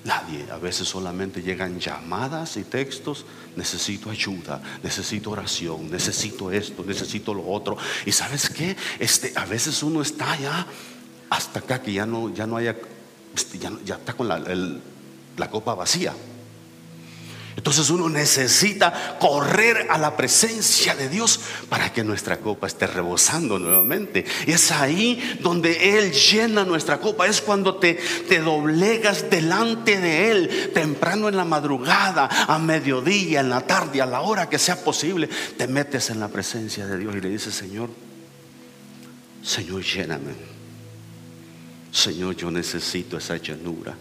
nadie, 0.03 0.45
a 0.51 0.57
veces 0.57 0.87
solamente 0.87 1.41
llegan 1.41 1.79
llamadas 1.79 2.55
y 2.57 2.63
textos, 2.63 3.25
necesito 3.55 4.11
ayuda, 4.11 4.61
necesito 4.83 5.31
oración, 5.31 5.89
necesito 5.89 6.51
esto, 6.51 6.83
necesito 6.85 7.33
lo 7.33 7.49
otro. 7.49 7.77
Y 8.05 8.11
sabes 8.11 8.47
qué, 8.51 8.77
este, 8.99 9.33
a 9.35 9.45
veces 9.45 9.81
uno 9.81 10.03
está 10.03 10.37
ya 10.37 10.67
hasta 11.31 11.57
acá 11.61 11.81
que 11.81 11.93
ya 11.93 12.05
no, 12.05 12.31
ya 12.31 12.45
no 12.45 12.57
haya 12.57 12.75
este, 13.37 13.59
ya, 13.59 13.95
está 13.95 14.13
con 14.13 14.27
la, 14.27 14.39
la 15.37 15.49
copa 15.49 15.75
vacía. 15.75 16.13
Entonces 17.55 17.89
uno 17.89 18.07
necesita 18.07 19.17
correr 19.19 19.87
a 19.89 19.97
la 19.97 20.15
presencia 20.15 20.95
de 20.95 21.09
Dios 21.09 21.39
para 21.69 21.91
que 21.91 22.03
nuestra 22.03 22.37
copa 22.37 22.67
esté 22.67 22.85
rebosando 22.85 23.57
nuevamente. 23.57 24.25
Y 24.45 24.51
es 24.51 24.71
ahí 24.71 25.39
donde 25.41 25.97
Él 25.97 26.11
llena 26.11 26.63
nuestra 26.63 26.99
copa. 26.99 27.25
Es 27.25 27.41
cuando 27.41 27.75
te, 27.75 27.95
te 28.29 28.41
doblegas 28.41 29.31
delante 29.31 29.99
de 29.99 30.31
Él, 30.31 30.71
temprano 30.73 31.29
en 31.29 31.35
la 31.35 31.45
madrugada, 31.45 32.29
a 32.47 32.59
mediodía, 32.59 33.39
en 33.39 33.49
la 33.49 33.61
tarde, 33.61 34.03
a 34.03 34.05
la 34.05 34.21
hora 34.21 34.49
que 34.49 34.59
sea 34.59 34.83
posible. 34.83 35.27
Te 35.57 35.67
metes 35.67 36.11
en 36.11 36.19
la 36.19 36.27
presencia 36.27 36.85
de 36.85 36.97
Dios 36.99 37.15
y 37.15 37.21
le 37.21 37.29
dices, 37.29 37.55
Señor, 37.55 37.89
Señor, 39.41 39.83
lléname. 39.83 40.56
Señor, 41.97 42.35
yo 42.35 42.51
necesito 42.51 43.17
esa 43.17 43.37
llanura. 43.37 43.97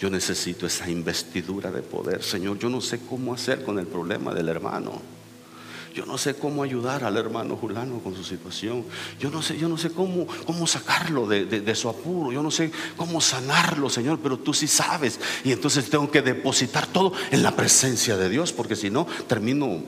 Yo 0.00 0.10
necesito 0.10 0.66
esa 0.66 0.90
investidura 0.90 1.70
de 1.70 1.80
poder. 1.80 2.20
Señor, 2.20 2.58
yo 2.58 2.68
no 2.68 2.80
sé 2.80 2.98
cómo 2.98 3.32
hacer 3.32 3.62
con 3.62 3.78
el 3.78 3.86
problema 3.86 4.34
del 4.34 4.48
hermano. 4.48 5.00
Yo 5.94 6.04
no 6.04 6.18
sé 6.18 6.34
cómo 6.34 6.64
ayudar 6.64 7.04
al 7.04 7.16
hermano 7.16 7.56
Julano 7.56 8.00
con 8.00 8.16
su 8.16 8.24
situación. 8.24 8.84
Yo 9.20 9.30
no 9.30 9.40
sé, 9.40 9.56
yo 9.56 9.68
no 9.68 9.78
sé 9.78 9.90
cómo, 9.90 10.26
cómo 10.46 10.66
sacarlo 10.66 11.28
de, 11.28 11.44
de, 11.44 11.74
su 11.76 11.88
apuro. 11.88 12.32
Yo 12.32 12.42
no 12.42 12.50
sé 12.50 12.72
cómo 12.96 13.20
sanarlo, 13.20 13.88
Señor, 13.88 14.18
pero 14.20 14.36
tú 14.36 14.52
sí 14.52 14.66
sabes. 14.66 15.20
Y 15.44 15.52
entonces 15.52 15.88
tengo 15.88 16.10
que 16.10 16.22
depositar 16.22 16.88
todo 16.88 17.12
en 17.30 17.44
la 17.44 17.54
presencia 17.54 18.16
de 18.16 18.30
Dios, 18.30 18.52
porque 18.52 18.74
si 18.74 18.90
no, 18.90 19.06
termino 19.28 19.80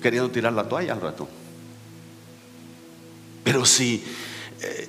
queriendo 0.00 0.30
tirar 0.30 0.54
la 0.54 0.66
toalla 0.66 0.94
al 0.94 1.02
rato. 1.02 1.28
Pero 3.44 3.66
si 3.66 4.02
eh, 4.62 4.88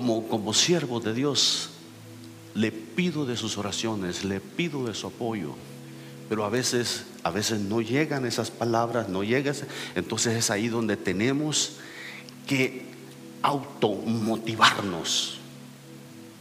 como, 0.00 0.52
siervo 0.54 0.98
de 0.98 1.14
Dios, 1.14 1.70
le 2.56 2.72
pido 2.72 3.26
de 3.26 3.36
sus 3.36 3.56
oraciones, 3.58 4.24
le 4.24 4.40
pido 4.40 4.86
de 4.86 4.92
su 4.94 5.06
apoyo, 5.06 5.54
pero 6.28 6.44
a 6.44 6.48
veces, 6.48 7.04
a 7.22 7.30
veces 7.30 7.60
no 7.60 7.80
llegan 7.80 8.26
esas 8.26 8.50
palabras, 8.50 9.08
no 9.08 9.22
llegan, 9.22 9.54
entonces 9.94 10.36
es 10.36 10.50
ahí 10.50 10.66
donde 10.66 10.96
tenemos 10.96 11.76
que 12.48 12.86
automotivarnos. 13.42 15.38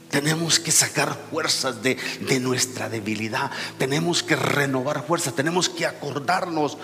Tenemos 0.10 0.60
que 0.60 0.72
sacar 0.72 1.16
fuerzas 1.30 1.84
de, 1.84 1.98
de 2.28 2.40
nuestra 2.40 2.90
debilidad, 2.90 3.52
tenemos 3.78 4.24
que 4.24 4.36
renovar 4.36 5.06
fuerzas, 5.06 5.36
tenemos 5.36 5.70
que 5.70 5.86
acordarnos 5.86 6.80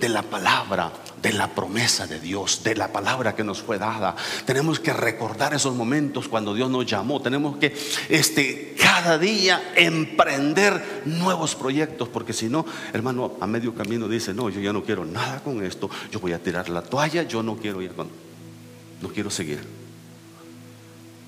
de 0.00 0.08
la 0.08 0.22
palabra, 0.22 0.90
de 1.20 1.32
la 1.34 1.54
promesa 1.54 2.06
de 2.06 2.18
Dios, 2.18 2.62
de 2.64 2.74
la 2.74 2.90
palabra 2.90 3.36
que 3.36 3.44
nos 3.44 3.60
fue 3.60 3.78
dada. 3.78 4.16
Tenemos 4.46 4.80
que 4.80 4.94
recordar 4.94 5.52
esos 5.52 5.76
momentos 5.76 6.26
cuando 6.26 6.54
Dios 6.54 6.70
nos 6.70 6.86
llamó. 6.86 7.20
Tenemos 7.20 7.58
que 7.58 7.76
este, 8.08 8.74
cada 8.80 9.18
día 9.18 9.72
emprender 9.76 11.02
nuevos 11.04 11.54
proyectos, 11.54 12.08
porque 12.08 12.32
si 12.32 12.48
no, 12.48 12.64
hermano, 12.94 13.36
a 13.40 13.46
medio 13.46 13.74
camino 13.74 14.08
dice, 14.08 14.32
no, 14.32 14.48
yo 14.48 14.60
ya 14.60 14.72
no 14.72 14.82
quiero 14.82 15.04
nada 15.04 15.40
con 15.44 15.62
esto, 15.62 15.90
yo 16.10 16.18
voy 16.18 16.32
a 16.32 16.42
tirar 16.42 16.70
la 16.70 16.80
toalla, 16.80 17.22
yo 17.24 17.42
no 17.42 17.56
quiero 17.56 17.82
ir 17.82 17.92
con, 17.92 18.08
no 19.02 19.08
quiero 19.10 19.30
seguir. 19.30 19.60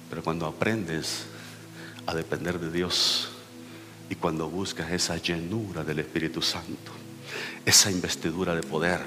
Pero 0.09 0.23
cuando 0.23 0.47
aprendes 0.47 1.27
a 2.07 2.15
depender 2.15 2.59
de 2.59 2.71
Dios 2.71 3.29
y 4.09 4.15
cuando 4.15 4.49
buscas 4.49 4.91
esa 4.93 5.19
llenura 5.19 5.85
del 5.85 5.99
Espíritu 5.99 6.41
Santo, 6.41 7.02
esa 7.65 7.91
investidura 7.91 8.55
de 8.55 8.63
poder, 8.63 9.01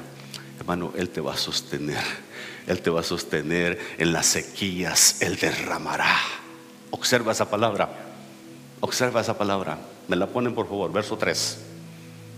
hermano, 0.60 0.94
Él 0.96 1.10
te 1.10 1.22
va 1.22 1.34
a 1.34 1.38
sostener. 1.38 2.04
Él 2.68 2.82
te 2.82 2.90
va 2.90 3.02
a 3.02 3.04
sostener 3.04 3.80
en 3.98 4.12
las 4.12 4.26
sequías, 4.26 5.22
Él 5.22 5.38
derramará. 5.38 6.18
Observa 6.92 7.32
esa 7.32 7.50
palabra. 7.50 7.90
Observa 8.80 9.22
esa 9.22 9.38
palabra. 9.38 9.78
Me 10.08 10.16
la 10.16 10.28
ponen 10.28 10.56
por 10.56 10.68
favor, 10.68 10.92
verso 10.92 11.18
3. 11.18 11.58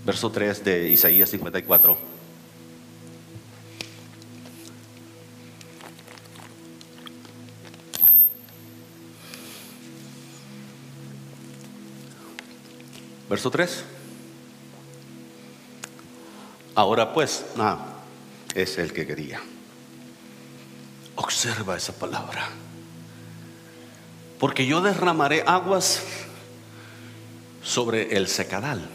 Verso 0.06 0.32
3 0.32 0.64
de 0.64 0.90
Isaías 0.90 1.30
54. 1.30 1.98
Verso 13.30 13.52
3. 13.52 13.97
Ahora 16.78 17.12
pues, 17.12 17.44
ah, 17.58 17.80
es 18.54 18.78
el 18.78 18.94
que 18.94 19.08
quería. 19.08 19.42
Observa 21.16 21.76
esa 21.76 21.92
palabra. 21.94 22.50
Porque 24.38 24.68
yo 24.68 24.80
derramaré 24.82 25.44
aguas 25.48 26.04
sobre 27.64 28.16
el 28.16 28.28
secadal 28.28 28.88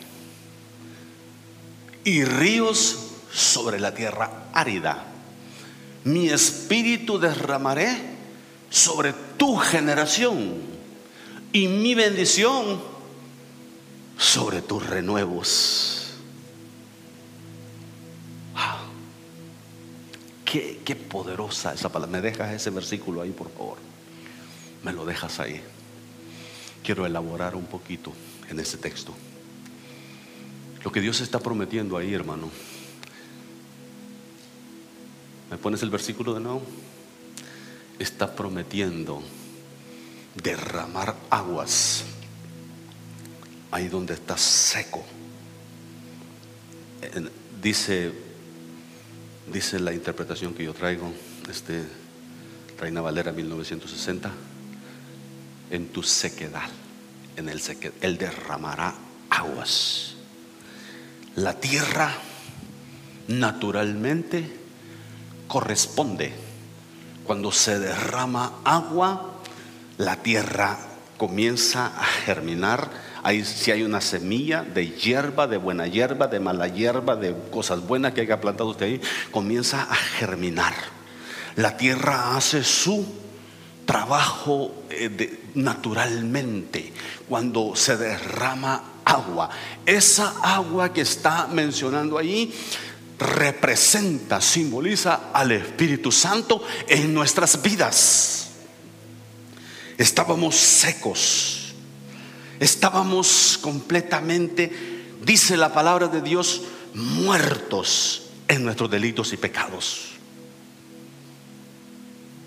y 2.05 2.23
ríos 2.23 2.99
sobre 3.33 3.81
la 3.81 3.93
tierra 3.93 4.31
árida. 4.53 5.05
Mi 6.05 6.29
espíritu 6.29 7.19
derramaré 7.19 8.01
sobre 8.71 9.13
tu 9.37 9.57
generación 9.57 10.55
y 11.53 11.67
mi 11.67 11.97
bendición 11.97 12.81
sobre 14.17 14.63
tus 14.63 14.87
renuevos. 14.87 16.02
Qué, 20.53 20.95
poderosa 20.95 21.73
esa 21.73 21.89
palabra. 21.89 22.21
¿Me 22.21 22.21
dejas 22.21 22.53
ese 22.53 22.69
versículo 22.69 23.23
ahí, 23.23 23.31
por 23.31 23.51
favor? 23.51 23.79
Me 24.85 24.93
lo 24.93 25.07
dejas 25.07 25.41
ahí. 25.41 25.63
Quiero 26.85 27.07
elaborar 27.07 27.57
un 27.57 27.65
poquito 27.65 28.13
en 28.51 28.61
ese 28.61 28.77
texto. 28.77 29.15
Lo 30.85 30.93
que 30.93 31.01
Dios 31.01 31.23
está 31.23 31.39
prometiendo 31.39 31.97
ahí, 31.97 32.13
hermano. 32.13 32.51
¿Me 35.51 35.57
pones 35.57 35.83
el 35.83 35.89
versículo 35.89 36.35
de 36.35 36.41
nuevo? 36.41 36.63
Está 37.99 38.35
prometiendo 38.35 39.23
derramar 40.35 41.17
aguas 41.31 42.05
ahí 43.71 43.89
donde 43.89 44.13
está 44.13 44.37
seco. 44.37 45.03
Dice 47.63 48.32
Dice 49.47 49.81
la 49.81 49.93
interpretación 49.93 50.55
que 50.55 50.65
yo 50.65 50.75
traigo, 50.75 51.13
este 51.51 51.83
Reina 52.79 53.01
Valera 53.01 53.33
1960, 53.33 54.31
en 55.71 55.89
tu 55.89 56.03
sequedad, 56.03 56.69
en 57.37 57.49
el 57.49 57.61
sequedad, 57.61 57.95
Él 58.01 58.19
derramará 58.19 58.95
aguas. 59.31 60.15
La 61.37 61.55
tierra 61.55 62.13
naturalmente 63.29 64.49
corresponde. 65.49 66.33
Cuando 67.25 67.53
se 67.53 67.79
derrama 67.79 68.61
agua, 68.65 69.41
la 69.99 70.17
tierra 70.23 70.79
comienza 71.17 71.87
a 71.87 72.05
germinar 72.05 72.91
si 73.45 73.71
hay 73.71 73.83
una 73.83 74.01
semilla 74.01 74.63
de 74.63 74.91
hierba, 74.91 75.47
de 75.47 75.57
buena 75.57 75.87
hierba, 75.87 76.27
de 76.27 76.41
mala 76.41 76.69
hierba, 76.69 77.17
de 77.17 77.35
cosas 77.51 77.87
buenas 77.87 78.13
que 78.13 78.23
haya 78.23 78.41
plantado 78.41 78.71
usted 78.71 78.87
ahí, 78.87 79.01
comienza 79.31 79.83
a 79.83 79.95
germinar. 79.95 80.75
La 81.57 81.77
tierra 81.77 82.37
hace 82.37 82.65
su 82.65 83.07
trabajo 83.87 84.85
eh, 84.91 85.41
naturalmente 85.55 86.93
cuando 87.29 87.77
se 87.77 87.97
derrama 87.97 88.83
agua. 89.05 89.51
Esa 89.87 90.35
agua 90.43 90.93
que 90.93 91.03
está 91.03 91.47
mencionando 91.47 92.19
ahí 92.19 92.53
representa, 93.19 94.41
simboliza 94.41 95.31
al 95.33 95.53
Espíritu 95.53 96.11
Santo 96.11 96.65
en 96.89 97.15
nuestras 97.15 97.63
vidas. 97.63 98.51
Estábamos 99.97 100.57
secos 100.57 101.62
Estábamos 102.63 103.59
completamente, 103.61 104.71
dice 105.21 105.57
la 105.57 105.75
palabra 105.75 106.07
de 106.07 106.23
Dios, 106.23 106.63
muertos 106.95 108.29
en 108.47 108.63
nuestros 108.63 108.89
delitos 108.89 109.33
y 109.33 109.37
pecados. 109.37 110.11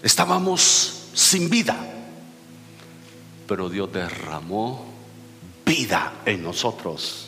Estábamos 0.01 1.10
sin 1.13 1.49
vida, 1.49 1.75
pero 3.45 3.67
Dios 3.67 3.91
derramó 3.91 4.86
vida 5.65 6.13
en 6.25 6.43
nosotros. 6.43 7.25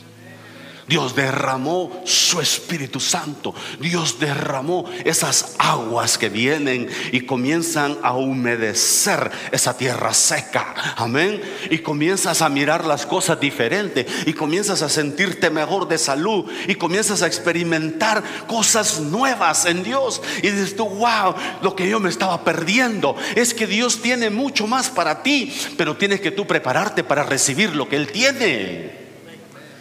Dios 0.88 1.16
derramó 1.16 2.02
su 2.06 2.40
Espíritu 2.40 3.00
Santo. 3.02 3.54
Dios 3.80 4.20
derramó 4.20 4.86
esas 5.04 5.56
aguas 5.60 6.18
que 6.18 6.30
vienen 6.30 6.90
y 7.12 7.22
comienzan 7.22 7.98
a 8.04 8.14
humedecer 8.14 9.30
esa 9.52 9.78
tierra 9.78 10.14
seca. 10.14 10.74
Amén. 10.96 11.42
Y 11.70 11.80
comienzas 11.80 12.42
a 12.42 12.48
mirar 12.48 12.86
las 12.86 13.06
cosas 13.06 13.38
diferentes 13.40 14.06
y 14.26 14.34
comienzas 14.34 14.82
a 14.82 14.88
sentirte 14.88 15.50
mejor 15.50 15.90
de 15.90 15.98
salud 15.98 16.50
y 16.68 16.76
comienzas 16.76 17.22
a 17.22 17.28
experimentar 17.28 18.24
cosas 18.48 19.02
nuevas 19.02 19.66
en 19.66 19.84
Dios. 19.84 20.22
Y 20.42 20.50
dices 20.50 20.78
tú, 20.78 20.88
wow, 20.88 21.36
lo 21.62 21.76
que 21.76 21.90
yo 21.90 22.00
me 22.00 22.10
estaba 22.10 22.46
perdiendo 22.46 23.18
es 23.36 23.54
que 23.54 23.68
Dios 23.68 24.02
tiene 24.02 24.30
mucho 24.30 24.68
más 24.68 24.90
para 24.90 25.22
ti, 25.22 25.54
pero 25.78 25.98
tienes 25.98 26.22
que 26.22 26.32
tú 26.32 26.48
prepararte 26.48 27.04
para 27.04 27.24
recibir 27.24 27.76
lo 27.76 27.90
que 27.90 27.98
Él 27.98 28.08
tiene. 28.10 29.07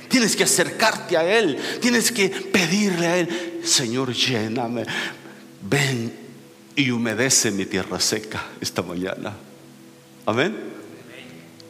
Tienes 0.09 0.37
que 0.37 0.45
acercarte 0.45 1.17
a 1.17 1.25
Él. 1.25 1.59
Tienes 1.81 2.13
que 2.13 2.29
pedirle 2.29 3.07
a 3.07 3.17
Él, 3.19 3.61
Señor, 3.65 4.13
lléname. 4.13 4.85
Ven 5.63 6.13
y 6.77 6.91
humedece 6.91 7.51
mi 7.51 7.67
tierra 7.67 7.99
seca 7.99 8.45
esta 8.61 8.83
mañana. 8.83 9.35
Amén. 10.27 10.57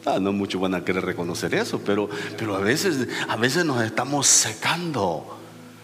Ah, 0.05 0.19
no 0.19 0.31
muchos 0.31 0.61
van 0.61 0.73
a 0.73 0.85
querer 0.85 1.03
reconocer 1.03 1.53
eso, 1.53 1.81
pero, 1.85 2.09
pero 2.37 2.55
a, 2.55 2.59
veces, 2.59 3.07
a 3.27 3.35
veces 3.35 3.65
nos 3.65 3.83
estamos 3.83 4.27
secando. 4.27 5.36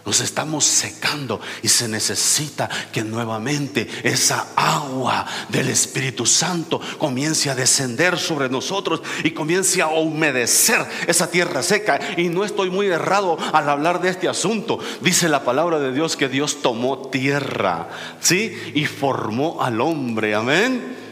Nos 0.05 0.19
estamos 0.19 0.65
secando 0.65 1.39
y 1.61 1.69
se 1.69 1.87
necesita 1.87 2.69
que 2.91 3.03
nuevamente 3.03 3.87
esa 4.03 4.47
agua 4.55 5.25
del 5.47 5.69
Espíritu 5.69 6.25
Santo 6.25 6.81
comience 6.97 7.49
a 7.49 7.55
descender 7.55 8.17
sobre 8.17 8.49
nosotros 8.49 9.01
y 9.23 9.31
comience 9.31 9.81
a 9.81 9.87
humedecer 9.87 10.85
esa 11.07 11.31
tierra 11.31 11.63
seca. 11.63 11.99
Y 12.17 12.27
no 12.27 12.43
estoy 12.43 12.69
muy 12.69 12.87
errado 12.87 13.37
al 13.53 13.69
hablar 13.69 14.01
de 14.01 14.09
este 14.09 14.27
asunto. 14.27 14.77
Dice 14.99 15.29
la 15.29 15.45
palabra 15.45 15.79
de 15.79 15.93
Dios 15.93 16.17
que 16.17 16.27
Dios 16.27 16.61
tomó 16.61 17.07
tierra, 17.07 17.87
¿sí? 18.19 18.53
Y 18.73 18.85
formó 18.85 19.61
al 19.61 19.79
hombre. 19.79 20.35
Amén. 20.35 21.02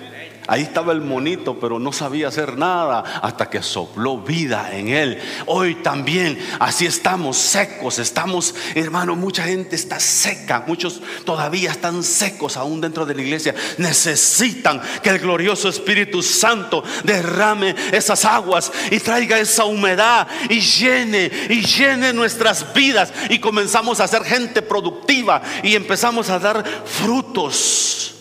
Ahí 0.52 0.64
estaba 0.64 0.92
el 0.92 1.00
monito, 1.00 1.58
pero 1.62 1.80
no 1.80 1.94
sabía 1.94 2.28
hacer 2.28 2.58
nada 2.58 3.22
hasta 3.22 3.50
que 3.50 3.64
sopló 3.64 4.18
vida 4.18 4.70
en 4.74 4.90
él. 4.90 5.18
Hoy 5.46 5.76
también 5.76 6.38
así 6.60 6.86
estamos 6.86 7.38
secos, 7.38 8.00
estamos, 8.00 8.54
hermano, 8.76 9.16
mucha 9.16 9.44
gente 9.44 9.78
está 9.78 9.98
seca, 10.02 10.66
muchos 10.68 11.00
todavía 11.24 11.72
están 11.72 12.04
secos 12.04 12.58
aún 12.58 12.82
dentro 12.82 13.06
de 13.06 13.16
la 13.16 13.22
iglesia. 13.22 13.56
Necesitan 13.78 14.82
que 15.02 15.12
el 15.12 15.20
glorioso 15.20 15.70
Espíritu 15.70 16.22
Santo 16.22 16.84
derrame 17.06 17.74
esas 17.94 18.26
aguas 18.26 18.74
y 18.92 19.00
traiga 19.00 19.40
esa 19.40 19.64
humedad 19.64 20.28
y 20.50 20.60
llene 20.60 21.32
y 21.50 21.66
llene 21.66 22.12
nuestras 22.12 22.74
vidas 22.74 23.14
y 23.30 23.40
comenzamos 23.40 24.02
a 24.02 24.08
ser 24.10 24.26
gente 24.26 24.62
productiva 24.62 25.42
y 25.64 25.78
empezamos 25.78 26.30
a 26.30 26.40
dar 26.40 26.66
frutos 26.84 28.16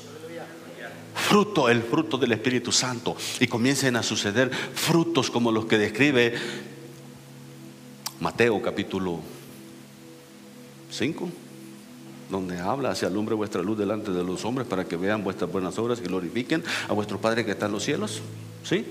fruto, 1.31 1.69
el 1.69 1.83
fruto 1.85 2.19
del 2.19 2.33
Espíritu 2.33 2.73
Santo, 2.73 3.17
y 3.39 3.47
comiencen 3.47 3.95
a 3.95 4.03
suceder 4.03 4.51
frutos 4.51 5.31
como 5.31 5.53
los 5.53 5.67
que 5.67 5.79
describe 5.79 6.35
Mateo 8.19 8.61
capítulo 8.61 9.21
5, 10.91 11.29
donde 12.31 12.59
habla, 12.59 12.97
se 12.97 13.07
alumbre 13.07 13.37
vuestra 13.37 13.63
luz 13.63 13.79
delante 13.79 14.11
de 14.11 14.25
los 14.25 14.45
hombres 14.45 14.67
para 14.67 14.87
que 14.87 14.97
vean 14.97 15.23
vuestras 15.23 15.53
buenas 15.53 15.79
obras 15.79 16.01
y 16.01 16.09
glorifiquen 16.09 16.65
a 16.89 16.95
vuestro 16.95 17.21
Padre 17.21 17.45
que 17.45 17.53
está 17.53 17.67
en 17.67 17.73
los 17.73 17.85
cielos. 17.85 18.23
¿Sí? 18.65 18.85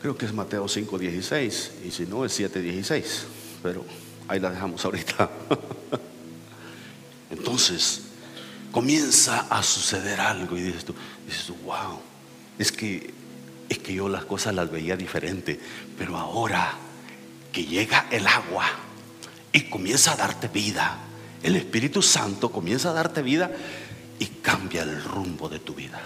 Creo 0.00 0.16
que 0.16 0.26
es 0.26 0.32
Mateo 0.32 0.68
5:16 0.68 1.70
y 1.84 1.90
si 1.90 2.06
no 2.06 2.24
es 2.24 2.38
7:16, 2.38 3.24
pero 3.64 3.84
ahí 4.28 4.38
la 4.38 4.52
dejamos 4.52 4.84
ahorita. 4.84 5.28
Entonces, 7.32 8.03
comienza 8.74 9.46
a 9.50 9.62
suceder 9.62 10.20
algo 10.20 10.58
y 10.58 10.62
dices 10.62 10.84
tú, 10.84 10.96
dices 11.24 11.44
tú, 11.46 11.54
wow, 11.64 12.00
es 12.58 12.72
que 12.72 13.14
es 13.68 13.78
que 13.78 13.94
yo 13.94 14.08
las 14.08 14.24
cosas 14.24 14.52
las 14.52 14.68
veía 14.68 14.96
diferente, 14.96 15.60
pero 15.96 16.18
ahora 16.18 16.72
que 17.52 17.64
llega 17.64 18.08
el 18.10 18.26
agua 18.26 18.66
y 19.52 19.70
comienza 19.70 20.12
a 20.12 20.16
darte 20.16 20.48
vida, 20.48 20.98
el 21.44 21.54
Espíritu 21.54 22.02
Santo 22.02 22.50
comienza 22.50 22.90
a 22.90 22.94
darte 22.94 23.22
vida 23.22 23.52
y 24.18 24.26
cambia 24.26 24.82
el 24.82 25.04
rumbo 25.04 25.48
de 25.48 25.60
tu 25.60 25.72
vida. 25.74 26.02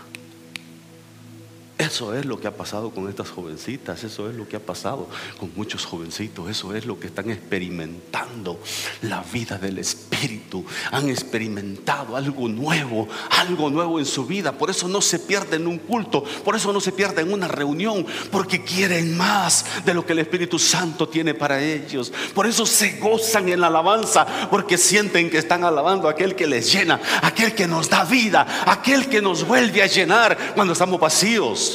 Eso 1.79 2.13
es 2.13 2.27
lo 2.27 2.41
que 2.41 2.49
ha 2.49 2.57
pasado 2.57 2.91
con 2.91 3.09
estas 3.09 3.31
jovencitas, 3.31 4.03
eso 4.03 4.29
es 4.29 4.35
lo 4.35 4.49
que 4.49 4.57
ha 4.57 4.61
pasado 4.61 5.09
con 5.39 5.53
muchos 5.55 5.87
jovencitos, 5.87 6.51
eso 6.51 6.75
es 6.75 6.85
lo 6.85 6.99
que 6.99 7.07
están 7.07 7.31
experimentando 7.31 8.59
la 9.03 9.23
vida 9.33 9.59
del 9.59 9.79
Espíritu. 9.79 10.65
Han 10.91 11.09
experimentado 11.09 12.17
algo 12.17 12.49
nuevo, 12.49 13.07
algo 13.31 13.71
nuevo 13.71 14.01
en 14.01 14.07
su 14.07 14.27
vida. 14.27 14.51
Por 14.51 14.71
eso 14.71 14.89
no 14.89 15.01
se 15.01 15.21
pierden 15.21 15.69
un 15.69 15.79
culto, 15.79 16.25
por 16.45 16.57
eso 16.57 16.73
no 16.73 16.81
se 16.81 16.91
pierden 16.91 17.33
una 17.33 17.47
reunión, 17.47 18.05
porque 18.33 18.65
quieren 18.65 19.17
más 19.17 19.65
de 19.85 19.95
lo 19.95 20.05
que 20.05 20.15
el 20.15 20.19
Espíritu 20.19 20.59
Santo 20.59 21.09
tiene 21.09 21.35
para 21.35 21.63
ellos. 21.63 22.13
Por 22.35 22.49
eso 22.49 22.67
se 22.67 22.99
gozan 22.99 23.49
en 23.51 23.61
la 23.61 23.69
alabanza, 23.69 24.27
porque 24.51 24.79
sienten 24.79 25.31
que 25.31 25.39
están 25.39 25.63
alabando 25.63 26.09
a 26.09 26.11
aquel 26.11 26.35
que 26.35 26.49
les 26.49 26.73
llena, 26.73 27.01
aquel 27.23 27.55
que 27.55 27.69
nos 27.69 27.89
da 27.89 28.03
vida, 28.03 28.65
aquel 28.67 29.09
que 29.09 29.23
nos 29.23 29.47
vuelve 29.47 29.81
a 29.81 29.87
llenar 29.87 30.37
cuando 30.57 30.73
estamos 30.73 30.99
vacíos. 30.99 31.68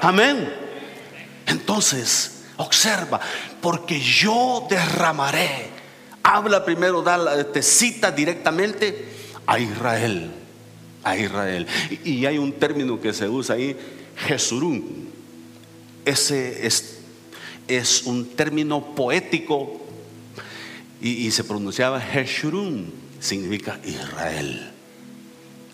Amén. 0.00 0.52
Entonces, 1.46 2.42
observa, 2.56 3.20
porque 3.60 4.00
yo 4.00 4.66
derramaré. 4.68 5.68
Habla 6.22 6.64
primero, 6.64 7.02
da, 7.02 7.44
te 7.52 7.62
cita 7.62 8.10
directamente 8.10 9.04
a 9.46 9.58
Israel. 9.58 10.30
A 11.02 11.16
Israel. 11.16 11.66
Y, 12.04 12.24
hay 12.24 12.38
un 12.38 12.52
término 12.52 13.00
que 13.00 13.12
se 13.12 13.28
usa 13.28 13.56
ahí, 13.56 13.76
Jesurún. 14.16 15.10
Ese 16.04 16.66
es, 16.66 16.98
es 17.68 18.04
un 18.04 18.30
término 18.30 18.94
poético 18.94 19.80
y, 21.00 21.30
se 21.30 21.44
pronunciaba 21.44 22.00
Jeshurun, 22.00 22.90
significa 23.20 23.78
Israel. 23.84 24.73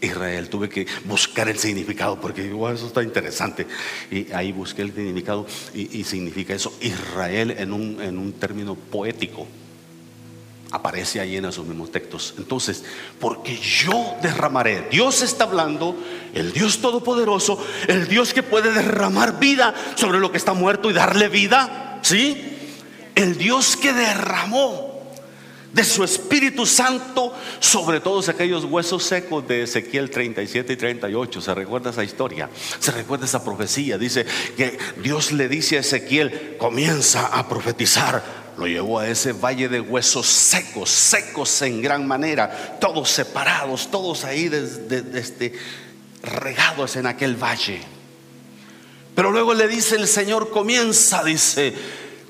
Israel. 0.01 0.49
Tuve 0.49 0.69
que 0.69 0.87
buscar 1.05 1.49
el 1.49 1.59
significado 1.59 2.21
porque 2.21 2.43
digo, 2.43 2.69
eso 2.71 2.87
está 2.87 3.03
interesante. 3.03 3.67
Y 4.11 4.33
ahí 4.33 4.53
busqué 4.53 4.83
el 4.83 4.95
significado 4.95 5.47
y, 5.75 6.05
significa 6.05 6.55
eso, 6.55 6.73
Israel 6.81 7.55
en 7.59 7.73
un, 7.73 8.01
en 8.01 8.19
un 8.19 8.33
término 8.33 8.75
poético. 8.75 9.47
Aparece 10.73 11.19
ahí 11.19 11.37
en 11.37 11.47
esos 11.47 11.67
mismos 11.67 11.91
textos. 11.91 12.35
Entonces, 12.39 12.85
porque 13.19 13.57
yo 13.57 14.17
derramaré, 14.23 14.87
Dios 14.89 15.21
está 15.21 15.45
hablando, 15.45 15.97
el 16.33 16.53
Dios 16.53 16.79
Todopoderoso, 16.79 17.65
el 17.89 18.07
Dios 18.07 18.33
que 18.33 18.45
puede 18.45 18.73
derramar 18.73 19.41
vida 19.41 19.75
sobre 19.97 20.21
lo 20.21 20.31
que 20.31 20.39
está 20.39 20.53
muerto 20.53 20.89
y 20.89 20.93
darle 20.93 21.29
vida, 21.29 21.99
¿sí? 22.03 22.57
El 23.17 23.37
Dios 23.37 23.77
que 23.77 23.93
derramó 23.93 24.90
de 25.73 25.85
su 25.85 26.03
Espíritu 26.03 26.67
Santo 26.67 27.33
sobre 27.61 28.01
todos 28.01 28.29
aquellos 28.29 28.65
huesos 28.65 29.05
secos 29.05 29.47
de 29.47 29.63
Ezequiel 29.63 30.11
37 30.11 30.73
y 30.73 30.77
38. 30.77 31.41
¿Se 31.41 31.55
recuerda 31.55 31.91
esa 31.91 32.05
historia? 32.05 32.51
¿Se 32.79 32.91
recuerda 32.91 33.27
esa 33.27 33.45
profecía? 33.45 33.97
Dice 33.97 34.27
que 34.57 34.79
Dios 35.03 35.33
le 35.33 35.49
dice 35.49 35.77
a 35.77 35.81
Ezequiel, 35.81 36.57
comienza 36.59 37.27
a 37.27 37.49
profetizar. 37.49 38.41
Lo 38.57 38.67
llevó 38.67 38.99
a 38.99 39.09
ese 39.09 39.33
valle 39.33 39.69
de 39.69 39.81
huesos 39.81 40.27
secos, 40.27 40.91
secos 40.91 41.63
en 41.63 41.81
gran 41.81 42.07
manera, 42.07 42.79
todos 42.81 43.09
separados, 43.09 43.91
todos 43.91 44.25
ahí 44.25 44.49
desde, 44.49 45.53
regados 46.23 46.97
en 46.97 47.07
aquel 47.07 47.37
valle. 47.43 47.81
Pero 49.15 49.31
luego 49.31 49.55
le 49.55 49.69
dice 49.69 49.97
el 49.97 50.09
Señor, 50.09 50.51
comienza, 50.51 51.25
dice, 51.25 51.75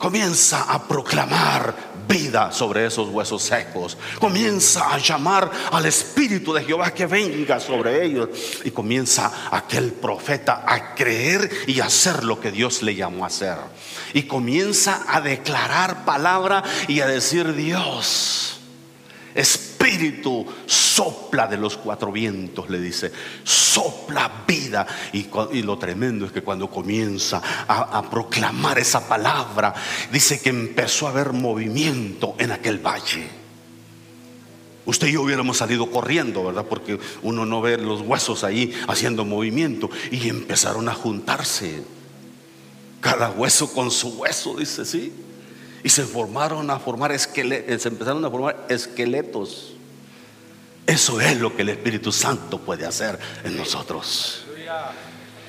comienza 0.01 0.63
a 0.63 0.83
proclamar 0.83 1.91
vida 2.09 2.51
sobre 2.51 2.87
esos 2.87 3.11
huesos 3.11 3.43
secos. 3.43 3.97
Comienza 4.19 4.93
a 4.93 4.99
llamar 4.99 5.49
al 5.71 5.87
Espíritu 5.87 6.53
de 6.53 6.65
Jehová 6.65 6.93
que 6.93 7.07
venga 7.07 7.61
sobre 7.61 8.05
ellos. 8.05 8.31
Y 8.65 8.71
comienza 8.73 9.49
aquel 9.53 9.93
profeta 9.93 10.65
a 10.67 10.95
creer 10.95 11.49
y 11.69 11.79
hacer 11.81 12.25
lo 12.25 12.41
que 12.41 12.51
Dios 12.51 12.83
le 12.83 12.97
llamó 12.97 13.23
a 13.25 13.29
hacer. 13.29 13.59
Y 14.15 14.23
comienza 14.23 15.05
a 15.07 15.21
declarar 15.21 16.05
palabra 16.05 16.65
y 16.89 17.01
a 17.01 17.07
decir 17.07 17.55
Dios. 17.55 18.59
Espíritu, 19.35 19.70
sopla 20.67 21.47
de 21.47 21.57
los 21.57 21.77
cuatro 21.77 22.13
vientos, 22.13 22.69
le 22.69 22.81
dice, 22.81 23.13
sopla 23.45 24.45
vida. 24.47 24.87
Y, 25.13 25.63
lo 25.63 25.79
tremendo 25.79 26.27
es 26.27 26.33
que 26.33 26.43
cuando 26.43 26.71
comienza 26.71 27.41
a, 27.67 27.99
a, 27.99 28.11
proclamar 28.11 28.79
esa 28.79 29.09
palabra, 29.09 29.75
dice 30.13 30.41
que 30.41 30.51
empezó 30.51 31.07
a 31.07 31.11
haber 31.11 31.33
movimiento 31.33 32.35
en 32.39 32.53
aquel 32.53 32.79
valle. 32.79 33.29
Usted 34.87 35.09
y 35.09 35.13
yo 35.13 35.23
hubiéramos 35.23 35.59
salido 35.59 35.91
corriendo, 35.91 36.45
¿verdad? 36.45 36.67
Porque 36.69 36.99
uno 37.23 37.47
no 37.47 37.61
ve 37.61 37.77
los 37.77 38.01
huesos 38.01 38.45
ahí 38.45 38.73
haciendo 38.89 39.25
movimiento. 39.25 39.91
Y 40.11 40.29
empezaron 40.29 40.89
a 40.89 40.95
juntarse. 40.95 41.85
Cada 43.01 43.31
hueso 43.31 43.73
con 43.73 43.91
su 43.91 44.09
hueso, 44.19 44.57
dice, 44.57 44.85
sí. 44.85 45.13
Y 45.83 45.89
se 45.89 46.05
formaron 46.05 46.71
a 46.71 46.79
formar 46.79 47.13
esqueletos, 47.13 47.83
se 47.83 47.89
empezaron 47.89 48.25
a 48.25 48.31
formar 48.31 48.67
esqueletos. 48.69 49.75
Eso 50.87 51.21
es 51.21 51.39
lo 51.39 51.55
que 51.55 51.63
el 51.63 51.71
Espíritu 51.71 52.13
Santo 52.13 52.59
puede 52.59 52.87
hacer 52.87 53.19
en 53.45 53.57
nosotros. 53.57 54.45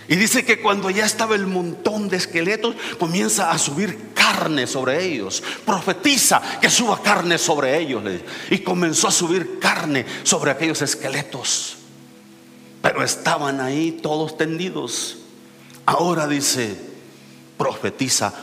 Y 0.07 0.15
dice 0.15 0.43
que 0.43 0.59
cuando 0.61 0.89
ya 0.89 1.05
estaba 1.05 1.35
el 1.35 1.47
montón 1.47 2.09
de 2.09 2.17
esqueletos, 2.17 2.75
comienza 2.99 3.49
a 3.49 3.57
subir 3.57 4.11
carne 4.13 4.67
sobre 4.67 5.05
ellos. 5.05 5.41
Profetiza 5.65 6.41
que 6.59 6.69
suba 6.69 7.01
carne 7.01 7.37
sobre 7.37 7.79
ellos. 7.79 8.03
Y 8.49 8.59
comenzó 8.59 9.07
a 9.07 9.11
subir 9.11 9.59
carne 9.59 10.05
sobre 10.23 10.51
aquellos 10.51 10.81
esqueletos. 10.81 11.77
Pero 12.81 13.03
estaban 13.03 13.61
ahí 13.61 13.99
todos 14.03 14.37
tendidos. 14.37 15.19
Ahora 15.85 16.27
dice, 16.27 16.75
profetiza 17.57 18.33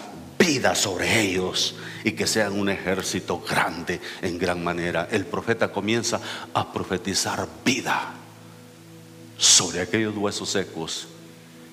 vida 0.48 0.74
sobre 0.74 1.20
ellos 1.20 1.74
y 2.04 2.12
que 2.12 2.26
sean 2.26 2.58
un 2.58 2.70
ejército 2.70 3.38
grande 3.46 4.00
en 4.22 4.38
gran 4.38 4.64
manera. 4.64 5.06
El 5.10 5.26
profeta 5.26 5.70
comienza 5.70 6.20
a 6.54 6.72
profetizar 6.72 7.46
vida 7.66 8.14
sobre 9.36 9.82
aquellos 9.82 10.16
huesos 10.16 10.48
secos 10.48 11.06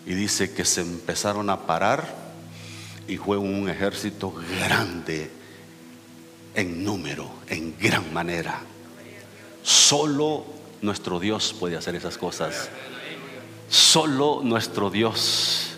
y 0.06 0.14
dice 0.14 0.54
que 0.54 0.66
se 0.66 0.82
empezaron 0.82 1.50
a 1.50 1.66
parar 1.66 2.06
y 3.08 3.16
fue 3.16 3.38
un 3.38 3.70
ejército 3.70 4.34
grande 4.60 5.32
en 6.54 6.84
número, 6.84 7.32
en 7.48 7.78
gran 7.80 8.14
manera. 8.14 8.60
Solo 9.64 10.46
nuestro 10.82 11.22
Dios 11.22 11.56
puede 11.58 11.78
hacer 11.78 11.96
esas 11.96 12.18
cosas. 12.18 12.70
Solo 13.70 14.42
nuestro 14.44 14.90
Dios 14.90 15.75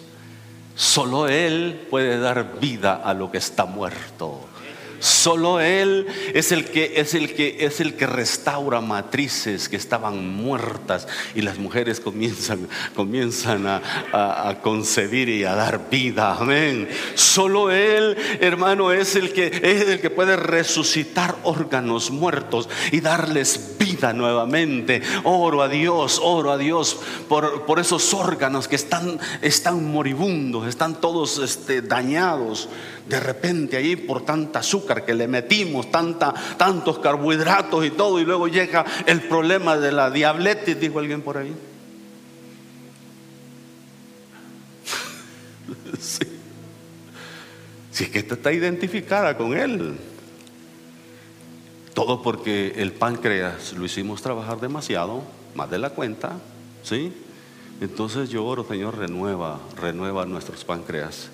Solo 0.77 1.27
Él 1.27 1.87
puede 1.89 2.19
dar 2.19 2.59
vida 2.59 3.01
a 3.03 3.15
lo 3.15 3.31
que 3.31 3.39
está 3.39 3.65
muerto. 3.65 4.46
Solo 4.99 5.59
Él 5.59 6.07
es 6.33 6.51
el 6.51 6.65
que 6.65 6.93
es 6.95 7.13
el 7.13 7.33
que 7.33 7.57
es 7.59 7.79
el 7.79 7.95
que 7.95 8.07
restaura 8.07 8.81
matrices 8.81 9.69
que 9.69 9.75
estaban 9.75 10.27
muertas 10.35 11.07
y 11.35 11.41
las 11.41 11.57
mujeres 11.57 11.99
comienzan, 11.99 12.67
comienzan 12.95 13.67
a, 13.67 13.81
a, 14.11 14.61
concebir 14.61 15.29
y 15.29 15.43
a 15.43 15.55
dar 15.55 15.89
vida. 15.89 16.37
Amén. 16.39 16.89
Solo 17.15 17.71
Él, 17.71 18.17
hermano, 18.39 18.91
es 18.91 19.15
el 19.15 19.33
que 19.33 19.47
es 19.47 19.87
el 19.87 19.99
que 19.99 20.09
puede 20.09 20.35
resucitar 20.35 21.35
órganos 21.43 22.09
muertos 22.09 22.69
y 22.91 23.01
darles 23.01 23.75
vida 23.77 24.13
nuevamente. 24.13 25.01
Oro 25.23 25.61
a 25.61 25.67
Dios, 25.67 26.19
oro 26.23 26.51
a 26.51 26.57
Dios 26.57 26.97
por, 27.27 27.65
por 27.65 27.79
esos 27.79 28.13
órganos 28.13 28.67
que 28.67 28.75
están, 28.75 29.19
están 29.41 29.85
moribundos, 29.85 30.67
están 30.67 30.99
todos 30.99 31.37
este, 31.39 31.81
dañados 31.81 32.69
de 33.07 33.19
repente 33.19 33.77
ahí 33.77 33.95
por 33.95 34.25
tanta 34.25 34.59
azúcar 34.59 34.86
que 34.95 35.13
le 35.13 35.27
metimos, 35.27 35.91
tanta, 35.91 36.33
tantos 36.57 36.99
carbohidratos 36.99 37.85
y 37.85 37.91
todo, 37.91 38.19
y 38.19 38.25
luego 38.25 38.47
llega 38.47 38.85
el 39.05 39.21
problema 39.21 39.77
de 39.77 39.91
la 39.91 40.09
diabetes, 40.09 40.79
dijo 40.79 40.99
alguien 40.99 41.21
por 41.21 41.37
ahí. 41.37 41.53
Si 47.91 48.03
es 48.03 48.11
que 48.11 48.19
esta 48.19 48.35
está 48.35 48.53
identificada 48.53 49.35
con 49.35 49.57
él. 49.57 49.97
Todo 51.95 52.21
porque 52.21 52.73
el 52.75 52.91
páncreas 52.91 53.73
lo 53.73 53.85
hicimos 53.85 54.21
trabajar 54.21 54.59
demasiado, 54.59 55.23
más 55.55 55.71
de 55.71 55.79
la 55.79 55.89
cuenta, 55.89 56.33
¿sí? 56.83 57.11
Entonces 57.81 58.29
yo 58.29 58.45
oro, 58.45 58.63
Señor, 58.67 58.99
renueva, 58.99 59.59
renueva 59.75 60.27
nuestros 60.27 60.63
páncreas. 60.63 61.31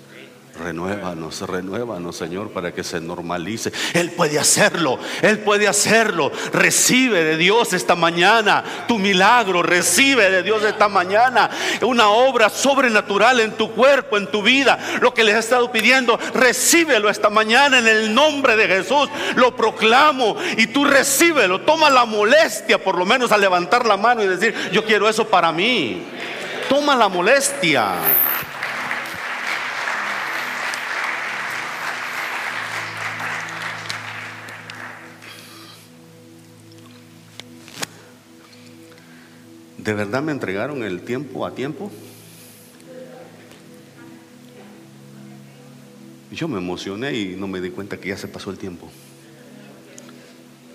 Renuévanos, 0.58 1.40
renuévanos, 1.40 2.16
Señor, 2.16 2.50
para 2.50 2.72
que 2.72 2.84
se 2.84 3.00
normalice. 3.00 3.72
Él 3.92 4.12
puede 4.12 4.38
hacerlo, 4.38 5.00
Él 5.20 5.40
puede 5.40 5.66
hacerlo. 5.66 6.30
Recibe 6.52 7.24
de 7.24 7.36
Dios 7.36 7.72
esta 7.72 7.96
mañana 7.96 8.62
tu 8.86 8.98
milagro, 8.98 9.64
recibe 9.64 10.30
de 10.30 10.44
Dios 10.44 10.62
esta 10.62 10.88
mañana 10.88 11.50
una 11.82 12.08
obra 12.08 12.50
sobrenatural 12.50 13.40
en 13.40 13.52
tu 13.52 13.72
cuerpo, 13.72 14.16
en 14.16 14.28
tu 14.28 14.42
vida. 14.42 14.78
Lo 15.00 15.12
que 15.12 15.24
les 15.24 15.34
he 15.34 15.38
estado 15.40 15.72
pidiendo, 15.72 16.18
recíbelo 16.34 17.10
esta 17.10 17.30
mañana 17.30 17.78
en 17.78 17.88
el 17.88 18.14
nombre 18.14 18.54
de 18.54 18.68
Jesús. 18.68 19.08
Lo 19.34 19.56
proclamo 19.56 20.36
y 20.56 20.68
tú 20.68 20.84
recíbelo. 20.84 21.62
Toma 21.62 21.90
la 21.90 22.04
molestia, 22.04 22.82
por 22.82 22.96
lo 22.96 23.04
menos, 23.04 23.32
a 23.32 23.38
levantar 23.38 23.86
la 23.86 23.96
mano 23.96 24.22
y 24.22 24.28
decir, 24.28 24.54
yo 24.72 24.84
quiero 24.84 25.08
eso 25.08 25.26
para 25.26 25.50
mí. 25.50 26.04
Toma 26.68 26.94
la 26.94 27.08
molestia. 27.08 27.94
¿De 39.84 39.92
verdad 39.92 40.22
me 40.22 40.32
entregaron 40.32 40.82
el 40.82 41.02
tiempo 41.02 41.44
a 41.44 41.54
tiempo? 41.54 41.90
Yo 46.32 46.48
me 46.48 46.56
emocioné 46.56 47.14
y 47.14 47.36
no 47.36 47.46
me 47.46 47.60
di 47.60 47.68
cuenta 47.68 48.00
que 48.00 48.08
ya 48.08 48.16
se 48.16 48.26
pasó 48.26 48.50
el 48.50 48.56
tiempo. 48.56 48.90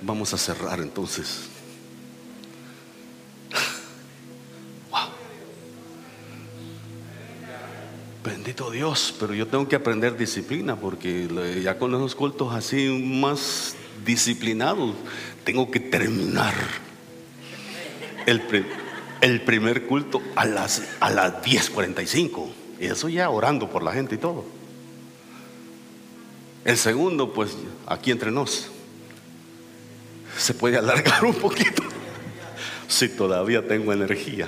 Vamos 0.03 0.32
a 0.36 0.38
cerrar 0.38 0.80
entonces. 0.80 1.49
Wow. 4.91 5.10
Bendito 8.24 8.70
Dios, 8.70 9.16
pero 9.20 9.34
yo 9.34 9.47
tengo 9.47 9.68
que 9.68 9.76
aprender 9.76 10.18
disciplina 10.18 10.76
porque 10.76 11.28
ya 11.64 11.80
con 11.80 11.91
los 11.91 12.14
cultos 12.14 12.53
así 12.53 12.88
más 13.03 13.76
disciplinados 14.05 14.93
tengo 15.43 15.72
que 15.72 15.80
terminar 15.80 16.53
el, 18.30 18.41
el 19.22 19.42
primer 19.42 19.86
culto 19.86 20.22
a 20.36 20.46
las, 20.46 20.84
a 21.00 21.10
las 21.10 21.34
10.45. 21.44 22.48
Y 22.80 22.86
eso 22.86 23.10
ya 23.10 23.30
orando 23.30 23.70
por 23.70 23.84
la 23.84 23.92
gente 23.92 24.16
y 24.16 24.18
todo. 24.18 24.46
El 26.66 26.78
segundo, 26.78 27.34
pues 27.34 27.58
aquí 27.86 28.12
entre 28.12 28.32
nos, 28.32 28.68
se 30.38 30.54
puede 30.54 30.78
alargar 30.78 31.26
un 31.26 31.34
poquito 31.34 31.84
si 32.88 33.10
todavía 33.10 33.68
tengo 33.68 33.92
energía. 33.92 34.48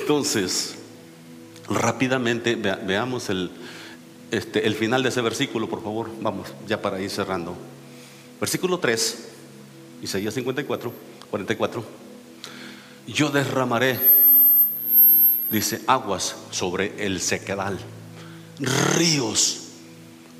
Entonces, 0.00 0.76
rápidamente 1.68 2.56
veamos 2.56 3.30
el, 3.30 3.50
este, 4.30 4.66
el 4.66 4.74
final 4.74 5.02
de 5.02 5.10
ese 5.10 5.20
versículo, 5.20 5.68
por 5.68 5.82
favor. 5.82 6.10
Vamos, 6.20 6.52
ya 6.66 6.82
para 6.82 7.00
ir 7.00 7.10
cerrando. 7.10 7.54
Versículo 8.40 8.78
3, 8.78 9.28
Isaías 10.02 10.34
54, 10.34 10.92
44 11.30 12.11
yo 13.06 13.30
derramaré, 13.30 13.98
dice, 15.50 15.82
aguas 15.86 16.36
sobre 16.50 17.04
el 17.04 17.20
sequedal, 17.20 17.78
ríos 18.58 19.68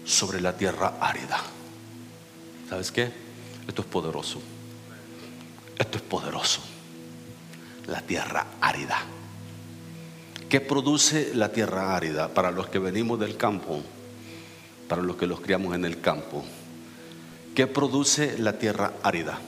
sobre 0.05 0.41
la 0.41 0.57
tierra 0.57 0.95
árida. 1.01 1.41
¿Sabes 2.69 2.91
qué? 2.93 3.13
Esto 3.67 3.83
es 3.83 3.89
poderoso. 3.89 4.41
Esto 5.79 5.99
es 5.99 6.03
poderoso. 6.03 6.61
La 7.87 8.01
tierra 8.01 8.47
árida. 8.61 8.99
¿Qué 10.49 10.61
produce 10.61 11.35
la 11.35 11.51
tierra 11.51 11.97
árida 11.97 12.29
para 12.29 12.51
los 12.51 12.69
que 12.69 12.79
venimos 12.79 13.19
del 13.19 13.37
campo? 13.37 13.83
Para 14.89 15.03
los 15.03 15.17
que 15.17 15.27
los 15.27 15.41
criamos 15.41 15.75
en 15.75 15.85
el 15.85 16.01
campo. 16.01 16.45
¿Qué 17.55 17.67
produce 17.67 18.39
la 18.39 18.59
tierra 18.59 18.93
árida? 19.03 19.39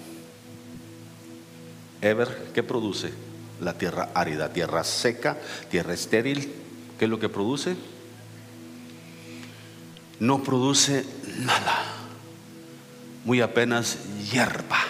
Ever, 2.05 2.50
¿qué 2.52 2.62
produce? 2.62 3.14
La 3.62 3.78
tierra 3.78 4.11
árida, 4.14 4.52
tierra 4.52 4.84
seca, 4.84 5.38
tierra 5.70 5.94
estéril. 5.94 6.52
¿Qué 6.98 7.07
es 7.07 7.11
lo 7.11 7.18
que 7.18 7.30
produce? 7.30 7.76
No 10.20 10.42
produce 10.42 11.07
nada. 11.38 11.82
Muy 13.24 13.40
apenas 13.40 13.96
hierba. 14.30 14.80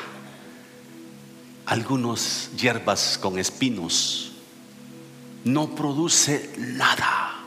Algunos 1.66 2.50
hierbas 2.58 3.16
con 3.16 3.38
espinos. 3.38 4.32
No 5.44 5.72
produce 5.76 6.50
nada. 6.58 7.44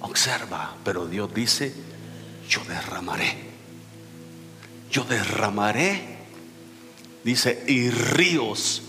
Observa, 0.00 0.74
pero 0.84 1.06
Dios 1.06 1.34
dice, 1.34 1.74
yo 2.48 2.62
derramaré. 2.64 3.50
Yo 4.90 5.04
derramaré 5.04 6.09
Dice, 7.24 7.64
y 7.66 7.90
ríos 7.90 8.82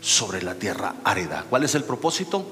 sobre 0.00 0.42
la 0.42 0.54
tierra 0.54 0.96
árida. 1.04 1.44
¿Cuál 1.48 1.64
es 1.64 1.74
el 1.74 1.84
propósito? 1.84 2.44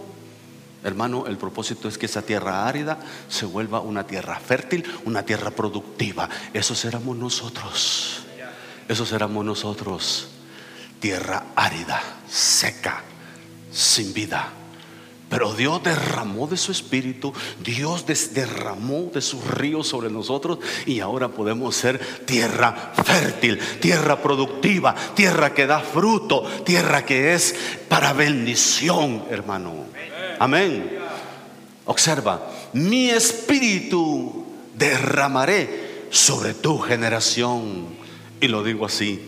Hermano, 0.85 1.27
el 1.27 1.37
propósito 1.37 1.89
es 1.89 1.99
que 1.99 2.07
esa 2.07 2.23
tierra 2.23 2.67
árida 2.67 2.99
se 3.29 3.47
vuelva 3.47 3.81
una 3.81 4.07
tierra 4.07 4.39
fértil, 4.39 4.85
una 5.05 5.25
tierra 5.25 5.51
productiva. 5.51 6.29
Eso 6.53 6.75
seremos 6.75 7.17
nosotros. 7.17 8.21
Eso 8.89 9.05
seremos 9.05 9.45
nosotros. 9.45 10.29
Tierra 11.01 11.47
árida, 11.57 12.01
seca, 12.29 13.03
sin 13.73 14.13
vida. 14.15 14.53
Pero 15.29 15.55
Dios 15.55 15.83
derramó 15.83 16.47
de 16.47 16.57
su 16.57 16.73
espíritu, 16.73 17.35
Dios 17.63 18.07
derramó 18.33 19.11
de 19.13 19.21
sus 19.21 19.45
ríos 19.47 19.87
sobre 19.87 20.11
nosotros 20.11 20.59
y 20.87 21.01
ahora 21.01 21.29
podemos 21.29 21.77
ser 21.77 21.99
tierra 22.25 22.93
fértil, 23.05 23.59
tierra 23.81 24.23
productiva, 24.23 24.95
tierra 25.15 25.53
que 25.53 25.67
da 25.67 25.81
fruto, 25.81 26.45
tierra 26.65 27.05
que 27.05 27.35
es 27.35 27.55
para 27.89 28.15
bendición, 28.15 29.25
hermano. 29.31 29.75
Amén. 30.39 30.99
Observa, 31.85 32.51
mi 32.73 33.11
espíritu 33.11 34.47
derramaré 34.75 36.07
sobre 36.11 36.55
tu 36.55 36.79
generación. 36.79 37.87
Y 38.41 38.49
lo 38.49 38.63
digo 38.63 38.87
así, 38.87 39.21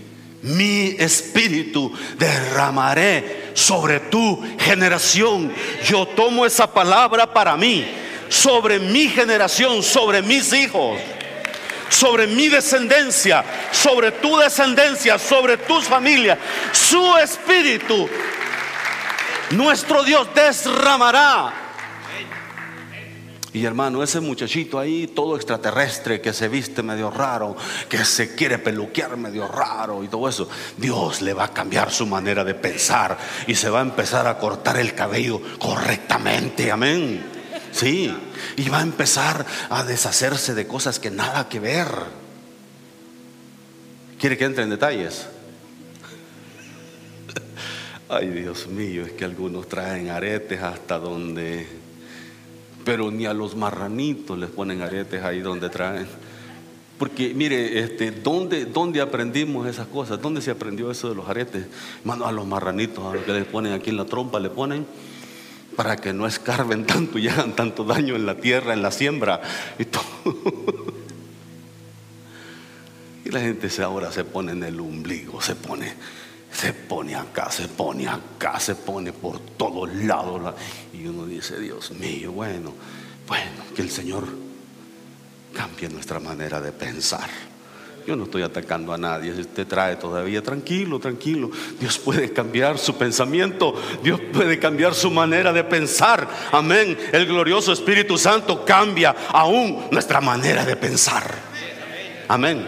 mi 0.43 0.97
espíritu 0.99 1.93
derramaré 2.19 3.53
sobre 3.55 4.01
tu 4.01 4.43
generación. 4.59 5.53
Yo 5.85 6.07
tomo 6.07 6.47
esa 6.47 6.73
palabra 6.73 7.33
para 7.33 7.57
mí, 7.57 7.87
sobre 8.29 8.79
mi 8.79 9.09
generación, 9.09 9.83
sobre 9.83 10.23
mis 10.23 10.53
hijos, 10.53 10.99
sobre 11.89 12.27
mi 12.27 12.49
descendencia, 12.49 13.45
sobre 13.73 14.13
tu 14.13 14.37
descendencia, 14.39 15.19
sobre 15.19 15.57
tus 15.59 15.85
familias. 15.85 16.39
Su 16.73 17.17
espíritu, 17.19 18.09
nuestro 19.51 20.05
Dios 20.05 20.29
derramará 20.35 21.60
y 23.53 23.65
hermano, 23.65 24.03
ese 24.03 24.21
muchachito 24.21 24.79
ahí, 24.79 25.09
todo 25.09 25.35
extraterrestre, 25.35 26.21
que 26.21 26.33
se 26.33 26.49
viste 26.49 26.85
medio 26.85 27.11
raro, 27.11 27.57
que 27.89 28.05
se 28.05 28.37
quiere 28.37 28.59
peluquear 28.59 29.17
medio 29.17 29.49
raro 29.49 30.05
y 30.05 30.09
todo 30.09 30.29
eso, 30.29 30.49
Dios 30.77 31.21
le 31.21 31.35
va 31.35 31.45
a 31.45 31.53
cambiar 31.53 31.91
su 31.91 32.07
manera 32.07 32.45
de 32.45 32.55
pensar 32.55 33.19
y 33.49 33.57
se 33.57 33.69
va 33.69 33.81
a 33.81 33.83
empezar 33.83 34.29
a 34.29 34.39
cortar 34.39 34.79
el 34.79 34.95
cabello 34.95 35.41
correctamente, 35.59 36.71
amén. 36.71 37.25
Sí, 37.73 38.15
y 38.57 38.69
va 38.69 38.79
a 38.79 38.83
empezar 38.83 39.45
a 39.69 39.83
deshacerse 39.83 40.55
de 40.55 40.67
cosas 40.67 41.01
que 41.01 41.11
nada 41.11 41.49
que 41.49 41.59
ver. 41.59 41.89
¿Quiere 44.19 44.37
que 44.39 44.45
entre 44.45 44.63
en 44.63 44.71
detalles? 44.71 45.27
Ay, 48.09 48.29
Dios 48.29 48.69
mío, 48.69 49.07
es 49.07 49.13
que 49.13 49.25
algunos 49.25 49.69
traen 49.69 50.11
aretes 50.11 50.63
hasta 50.63 50.99
donde 50.99 51.80
pero 52.85 53.11
ni 53.11 53.27
a 53.27 53.35
los 53.35 53.57
marranitos 53.57 54.39
les 54.39 54.51
ponen 54.51 54.83
aretes 54.83 55.23
ahí 55.23 55.41
donde 55.41 55.69
traen. 55.69 56.07
Porque 56.99 57.33
mire, 57.35 57.81
este, 57.81 58.11
¿dónde, 58.11 58.67
¿dónde 58.67 59.01
aprendimos 59.01 59.67
esas 59.67 59.87
cosas? 59.87 60.21
¿Dónde 60.21 60.43
se 60.43 60.51
aprendió 60.51 60.91
eso 60.91 61.09
de 61.09 61.15
los 61.15 61.29
aretes? 61.29 61.67
Mano, 62.05 62.27
a 62.27 62.33
los 62.33 62.47
marranitos, 62.47 63.05
a 63.05 63.15
los 63.15 63.25
que 63.25 63.33
les 63.33 63.47
ponen 63.47 63.73
aquí 63.73 63.91
en 63.91 63.97
la 63.97 64.05
trompa, 64.05 64.39
le 64.39 64.51
ponen 64.51 64.87
para 65.77 65.97
que 65.97 66.13
no 66.13 66.27
escarben 66.27 66.85
tanto 66.85 67.19
y 67.19 67.29
hagan 67.29 67.57
tanto 67.57 67.85
daño 67.85 68.17
en 68.17 68.27
la 68.27 68.37
tierra, 68.37 68.75
en 68.75 68.83
la 68.83 68.91
siembra 68.91 69.41
y 69.79 69.85
todo. 69.87 70.05
Y 73.23 73.31
la 73.33 73.41
gente 73.41 73.69
ahora 73.83 74.11
se 74.11 74.25
pone 74.25 74.53
en 74.53 74.65
el 74.65 74.81
ombligo, 74.81 75.41
se 75.41 75.55
pone 75.55 75.93
se 76.53 76.73
pone 76.73 77.15
acá, 77.15 77.51
se 77.51 77.69
pone 77.69 78.09
acá, 78.09 78.59
se 78.59 78.75
pone 78.75 79.13
por 79.13 79.41
todos 79.41 79.93
lados. 79.95 80.55
Y 80.93 81.07
uno 81.07 81.27
dice, 81.27 81.59
Dios 81.59 81.91
mío, 81.93 82.33
bueno, 82.33 82.73
bueno, 83.27 83.63
que 83.75 83.83
el 83.83 83.91
Señor 83.91 84.25
cambie 85.55 85.89
nuestra 85.89 86.19
manera 86.21 86.61
de 86.61 86.73
pensar. 86.73 87.31
Yo 88.07 88.17
no 88.17 88.25
estoy 88.25 88.43
atacando 88.43 88.93
a 88.93 88.99
nadie. 88.99 89.35
Si 89.35 89.43
usted 89.43 89.67
trae 89.67 89.97
todavía, 89.97 90.43
tranquilo, 90.43 90.99
tranquilo. 90.99 91.51
Dios 91.79 91.99
puede 91.99 92.33
cambiar 92.33 92.79
su 92.79 92.97
pensamiento. 92.97 93.75
Dios 94.03 94.21
puede 94.33 94.59
cambiar 94.59 94.95
su 94.95 95.11
manera 95.11 95.53
de 95.53 95.63
pensar. 95.65 96.29
Amén. 96.51 96.99
El 97.13 97.27
glorioso 97.27 97.73
Espíritu 97.73 98.19
Santo 98.19 98.65
cambia 98.65 99.15
aún 99.29 99.87
nuestra 99.91 100.21
manera 100.21 100.65
de 100.65 100.77
pensar. 100.77 101.35
Amén. 102.27 102.67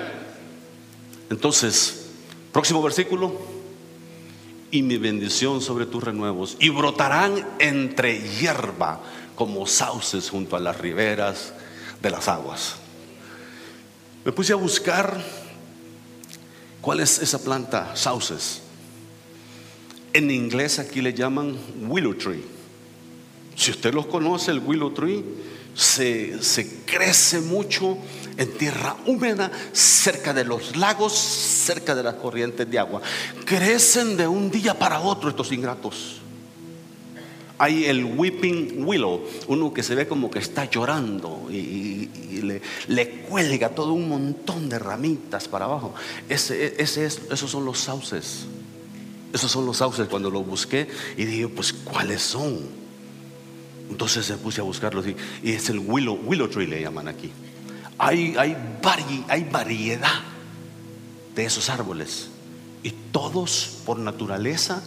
Entonces, 1.30 2.10
próximo 2.52 2.82
versículo. 2.82 3.51
Y 4.72 4.82
mi 4.82 4.96
bendición 4.96 5.60
sobre 5.60 5.86
tus 5.86 6.02
renuevos. 6.02 6.56
Y 6.58 6.70
brotarán 6.70 7.46
entre 7.60 8.18
hierba 8.20 9.00
como 9.36 9.68
sauces 9.68 10.28
junto 10.28 10.56
a 10.56 10.60
las 10.60 10.78
riberas 10.78 11.52
de 12.02 12.10
las 12.10 12.26
aguas. 12.26 12.76
Me 14.24 14.32
puse 14.32 14.52
a 14.52 14.56
buscar 14.56 15.22
cuál 16.80 17.00
es 17.00 17.18
esa 17.18 17.42
planta, 17.42 17.94
sauces. 17.94 18.62
En 20.12 20.30
inglés 20.30 20.78
aquí 20.78 21.00
le 21.00 21.14
llaman 21.14 21.56
willow 21.82 22.14
tree. 22.14 22.44
Si 23.54 23.70
usted 23.70 23.94
los 23.94 24.06
conoce, 24.06 24.50
el 24.50 24.58
willow 24.58 24.90
tree 24.92 25.24
se, 25.74 26.42
se 26.42 26.84
crece 26.84 27.40
mucho 27.40 27.98
en 28.36 28.52
tierra 28.58 28.96
húmeda, 29.06 29.50
cerca 29.72 30.32
de 30.32 30.44
los 30.44 30.76
lagos, 30.76 31.12
cerca 31.12 31.94
de 31.94 32.02
las 32.02 32.14
corrientes 32.14 32.70
de 32.70 32.78
agua. 32.78 33.02
Crecen 33.44 34.16
de 34.16 34.26
un 34.26 34.50
día 34.50 34.78
para 34.78 35.00
otro 35.00 35.30
estos 35.30 35.52
ingratos 35.52 36.22
hay 37.62 37.84
el 37.84 38.04
weeping 38.04 38.84
willow, 38.84 39.22
uno 39.46 39.72
que 39.72 39.84
se 39.84 39.94
ve 39.94 40.08
como 40.08 40.28
que 40.28 40.40
está 40.40 40.68
llorando 40.68 41.46
y, 41.48 42.08
le, 42.88 43.10
cuelga 43.28 43.68
todo 43.68 43.92
un 43.92 44.08
montón 44.08 44.68
de 44.68 44.80
ramitas 44.80 45.46
para 45.46 45.66
abajo. 45.66 45.94
Es, 46.28 46.50
esos 46.50 47.48
son 47.48 47.64
los 47.64 47.78
sauces. 47.78 48.46
Esos 49.32 49.48
son 49.48 49.64
los 49.64 49.76
sauces 49.76 50.08
cuando 50.08 50.28
lo 50.28 50.42
busqué 50.42 50.88
y 51.16 51.24
dije, 51.24 51.46
pues, 51.46 51.72
¿cuáles 51.72 52.20
son? 52.20 52.58
Entonces 53.88 54.26
se 54.26 54.36
puse 54.38 54.60
a 54.60 54.64
buscarlos 54.64 55.06
y, 55.06 55.14
y, 55.44 55.52
es 55.52 55.68
el 55.68 55.78
willow, 55.78 56.18
willow 56.24 56.48
tree 56.48 56.66
le 56.66 56.80
llaman 56.80 57.06
aquí. 57.06 57.30
Hay, 57.98 58.34
hay, 58.36 58.56
hay 59.28 59.44
variedad 59.44 60.20
de 61.34 61.44
esos 61.44 61.68
árboles 61.70 62.28
y 62.82 62.90
todos 63.12 63.78
por 63.86 63.98
naturaleza 63.98 64.82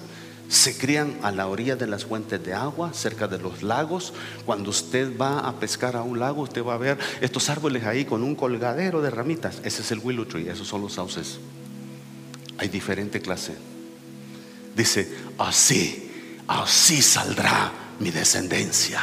se 0.47 0.77
crían 0.77 1.17
a 1.23 1.31
la 1.31 1.47
orilla 1.47 1.75
de 1.75 1.87
las 1.87 2.05
fuentes 2.05 2.43
de 2.43 2.53
agua, 2.53 2.93
cerca 2.93 3.27
de 3.27 3.39
los 3.39 3.63
lagos. 3.63 4.13
Cuando 4.45 4.69
usted 4.69 5.17
va 5.17 5.39
a 5.39 5.59
pescar 5.59 5.95
a 5.95 6.03
un 6.03 6.19
lago, 6.19 6.43
usted 6.43 6.63
va 6.63 6.75
a 6.75 6.77
ver 6.77 6.99
estos 7.21 7.49
árboles 7.49 7.83
ahí 7.85 8.05
con 8.05 8.23
un 8.23 8.35
colgadero 8.35 9.01
de 9.01 9.09
ramitas. 9.09 9.61
Ese 9.63 9.81
es 9.81 9.91
el 9.91 9.99
willow 9.99 10.25
tree, 10.25 10.49
esos 10.49 10.67
son 10.67 10.81
los 10.81 10.93
sauces. 10.93 11.39
Hay 12.57 12.67
diferente 12.67 13.21
clase. 13.21 13.55
Dice, 14.75 15.11
así, 15.37 16.11
así 16.47 17.01
saldrá 17.01 17.71
mi 17.99 18.11
descendencia. 18.11 19.01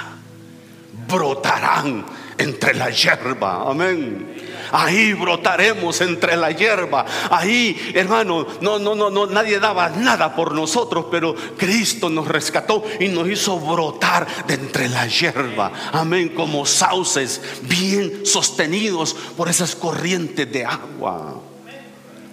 Brotarán 1.12 2.04
entre 2.38 2.74
la 2.74 2.90
hierba. 2.90 3.70
Amén. 3.70 4.34
Ahí 4.72 5.12
brotaremos 5.12 6.00
entre 6.00 6.36
la 6.36 6.50
hierba. 6.50 7.04
Ahí, 7.30 7.92
hermano, 7.94 8.46
no, 8.60 8.78
no, 8.78 8.94
no, 8.94 9.10
no, 9.10 9.26
nadie 9.26 9.60
daba 9.60 9.90
nada 9.90 10.34
por 10.34 10.54
nosotros, 10.54 11.06
pero 11.10 11.34
Cristo 11.56 12.08
nos 12.08 12.26
rescató 12.26 12.82
y 12.98 13.08
nos 13.08 13.28
hizo 13.28 13.60
brotar 13.60 14.26
de 14.46 14.54
entre 14.54 14.88
la 14.88 15.06
hierba. 15.06 15.70
Amén, 15.92 16.30
como 16.30 16.64
sauces 16.64 17.42
bien 17.62 18.24
sostenidos 18.24 19.14
por 19.36 19.48
esas 19.48 19.76
corrientes 19.76 20.50
de 20.50 20.64
agua. 20.64 21.42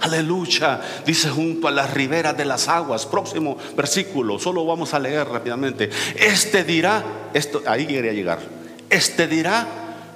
Aleluya, 0.02 0.80
dice 1.06 1.30
junto 1.30 1.68
a 1.68 1.72
las 1.72 1.94
riberas 1.94 2.38
de 2.38 2.46
las 2.46 2.70
aguas. 2.70 3.06
Próximo 3.06 3.58
versículo, 3.76 4.40
solo 4.40 4.66
vamos 4.66 4.94
a 4.94 5.00
leer 5.00 5.28
rápidamente. 5.28 5.90
Este 6.16 6.64
dirá, 6.64 7.04
esto, 7.34 7.62
ahí 7.66 7.86
quería 7.86 8.14
llegar. 8.14 8.59
Este 8.90 9.28
dirá, 9.28 9.68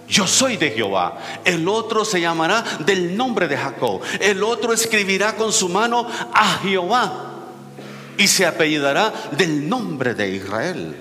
yo 0.08 0.28
soy 0.28 0.58
de 0.58 0.72
Jehová. 0.72 1.18
El 1.46 1.68
otro 1.68 2.06
se 2.06 2.22
llamará 2.22 2.64
del 2.86 3.16
nombre 3.16 3.48
de 3.48 3.58
Jacob. 3.58 4.02
El 4.20 4.44
otro 4.44 4.74
escribirá 4.74 5.36
con 5.36 5.52
su 5.52 5.70
mano 5.70 6.08
a 6.34 6.60
Jehová 6.62 7.32
y 8.18 8.28
se 8.28 8.46
apellidará 8.46 9.14
del 9.32 9.68
nombre 9.68 10.14
de 10.14 10.30
Israel. 10.30 10.96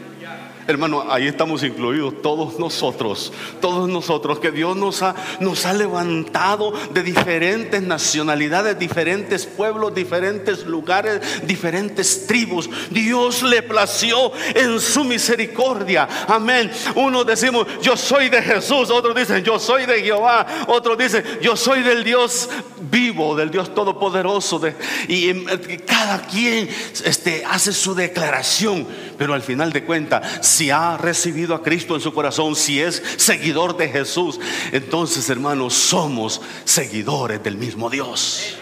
Hermano, 0.67 1.05
ahí 1.11 1.27
estamos 1.27 1.63
incluidos 1.65 2.23
todos 2.23 2.59
nosotros, 2.59 3.33
todos 3.61 3.89
nosotros, 3.89 4.39
que 4.39 4.53
Dios 4.53 4.77
nos 4.77 5.03
ha, 5.03 5.15
nos 5.41 5.67
ha 5.67 5.73
levantado 5.73 6.73
de 6.93 7.03
diferentes 7.03 7.83
nacionalidades, 7.83 8.79
diferentes 8.79 9.45
pueblos, 9.45 9.95
diferentes 9.95 10.65
lugares, 10.65 11.21
diferentes 11.47 12.27
tribus. 12.27 12.71
Dios 12.91 13.43
le 13.43 13.63
plació 13.63 14.33
en 14.55 14.81
su 14.81 15.05
misericordia. 15.05 16.09
Amén. 16.29 16.71
Unos 16.95 17.27
decimos, 17.27 17.67
yo 17.83 17.97
soy 17.97 18.29
de 18.29 18.41
Jesús, 18.43 18.91
otros 18.91 19.17
dicen, 19.17 19.43
yo 19.43 19.59
soy 19.59 19.87
de 19.87 20.03
Jehová, 20.03 20.47
otros 20.69 20.97
dicen, 20.97 21.25
yo 21.41 21.57
soy 21.57 21.83
del 21.83 22.05
Dios 22.05 22.49
vivo, 22.91 23.35
del 23.35 23.51
Dios 23.51 23.75
todopoderoso. 23.75 24.59
De, 24.59 24.75
y 25.09 25.31
eh, 25.31 25.83
cada 25.87 26.21
quien 26.27 26.69
este, 27.05 27.45
hace 27.45 27.73
su 27.73 27.95
declaración, 27.95 28.87
pero 29.19 29.35
al 29.35 29.43
final 29.43 29.73
de 29.73 29.85
cuentas, 29.85 30.23
si 30.53 30.71
ha 30.71 30.99
recibido 30.99 31.55
a 31.55 31.63
Cristo 31.63 31.95
en 31.95 32.01
su 32.01 32.13
corazón, 32.13 32.55
si 32.55 32.79
es 32.79 33.03
seguidor 33.17 33.77
de 33.77 33.89
Jesús, 33.89 34.39
entonces 34.71 35.29
hermanos 35.31 35.73
somos 35.75 36.43
seguidores 36.65 37.43
del 37.43 37.57
mismo 37.57 37.89
Dios. 37.89 38.57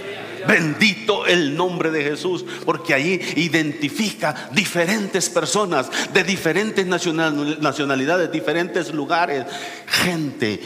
Bendito 0.46 1.26
el 1.26 1.54
nombre 1.54 1.90
de 1.90 2.02
Jesús, 2.02 2.46
porque 2.64 2.94
ahí 2.94 3.20
identifica 3.36 4.48
diferentes 4.52 5.28
personas 5.28 5.90
de 6.14 6.24
diferentes 6.24 6.86
nacionalidades, 6.86 8.32
diferentes 8.32 8.94
lugares, 8.94 9.44
gente 9.86 10.60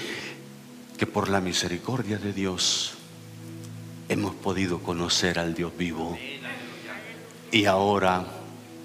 que 0.97 1.07
por 1.07 1.29
la 1.29 1.41
misericordia 1.41 2.19
de 2.19 2.33
Dios 2.33 2.93
hemos 4.09 4.35
podido 4.35 4.79
conocer 4.79 5.39
al 5.39 5.55
Dios 5.55 5.73
vivo. 5.77 6.17
Y 7.51 7.65
ahora 7.65 8.27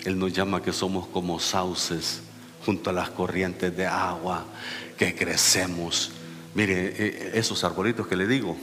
Él 0.06 0.18
nos 0.18 0.34
llama 0.34 0.64
que 0.64 0.74
somos 0.74 1.06
como 1.08 1.40
sauces 1.40 2.22
junto 2.66 2.90
a 2.90 2.94
las 2.94 3.10
corrientes 3.10 3.76
de 3.76 3.86
agua 3.86 4.46
que 4.98 5.16
crecemos. 5.16 6.12
Mire, 6.56 6.94
eh, 6.98 7.32
esos 7.36 7.64
arbolitos 7.64 8.08
que 8.08 8.16
le 8.16 8.28
digo, 8.28 8.58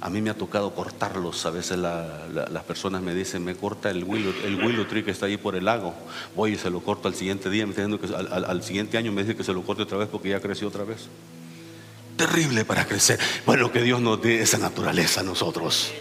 a 0.00 0.10
mí 0.10 0.20
me 0.20 0.30
ha 0.30 0.34
tocado 0.34 0.74
cortarlos. 0.74 1.44
A 1.46 1.50
veces 1.50 1.78
las 1.78 2.64
personas 2.64 3.02
me 3.02 3.14
dicen, 3.14 3.44
me 3.44 3.54
corta 3.54 3.90
el 3.90 4.04
willow, 4.04 4.32
el 4.44 4.62
willow 4.62 4.84
tree 4.84 5.04
que 5.04 5.10
está 5.10 5.26
ahí 5.26 5.36
por 5.36 5.56
el 5.56 5.64
lago. 5.64 5.94
Voy 6.34 6.52
y 6.52 6.56
se 6.56 6.70
lo 6.70 6.80
corto 6.80 7.08
al 7.08 7.14
siguiente 7.14 7.50
día, 7.50 7.66
me 7.66 7.74
que 7.74 8.14
al, 8.14 8.44
al, 8.44 8.62
siguiente 8.62 8.98
año 8.98 9.12
me 9.12 9.22
dice 9.22 9.36
que 9.36 9.44
se 9.44 9.52
lo 9.52 9.62
corte 9.62 9.82
otra 9.82 9.98
vez 9.98 10.08
porque 10.08 10.28
ya 10.28 10.40
creció 10.40 10.68
otra 10.68 10.84
vez. 10.84 11.08
Terrible 12.16 12.64
para 12.64 12.86
crecer. 12.86 13.18
Bueno, 13.44 13.72
que 13.72 13.82
Dios 13.82 14.00
nos 14.00 14.22
dé 14.22 14.40
esa 14.40 14.58
naturaleza 14.58 15.20
a 15.20 15.24
nosotros 15.24 15.92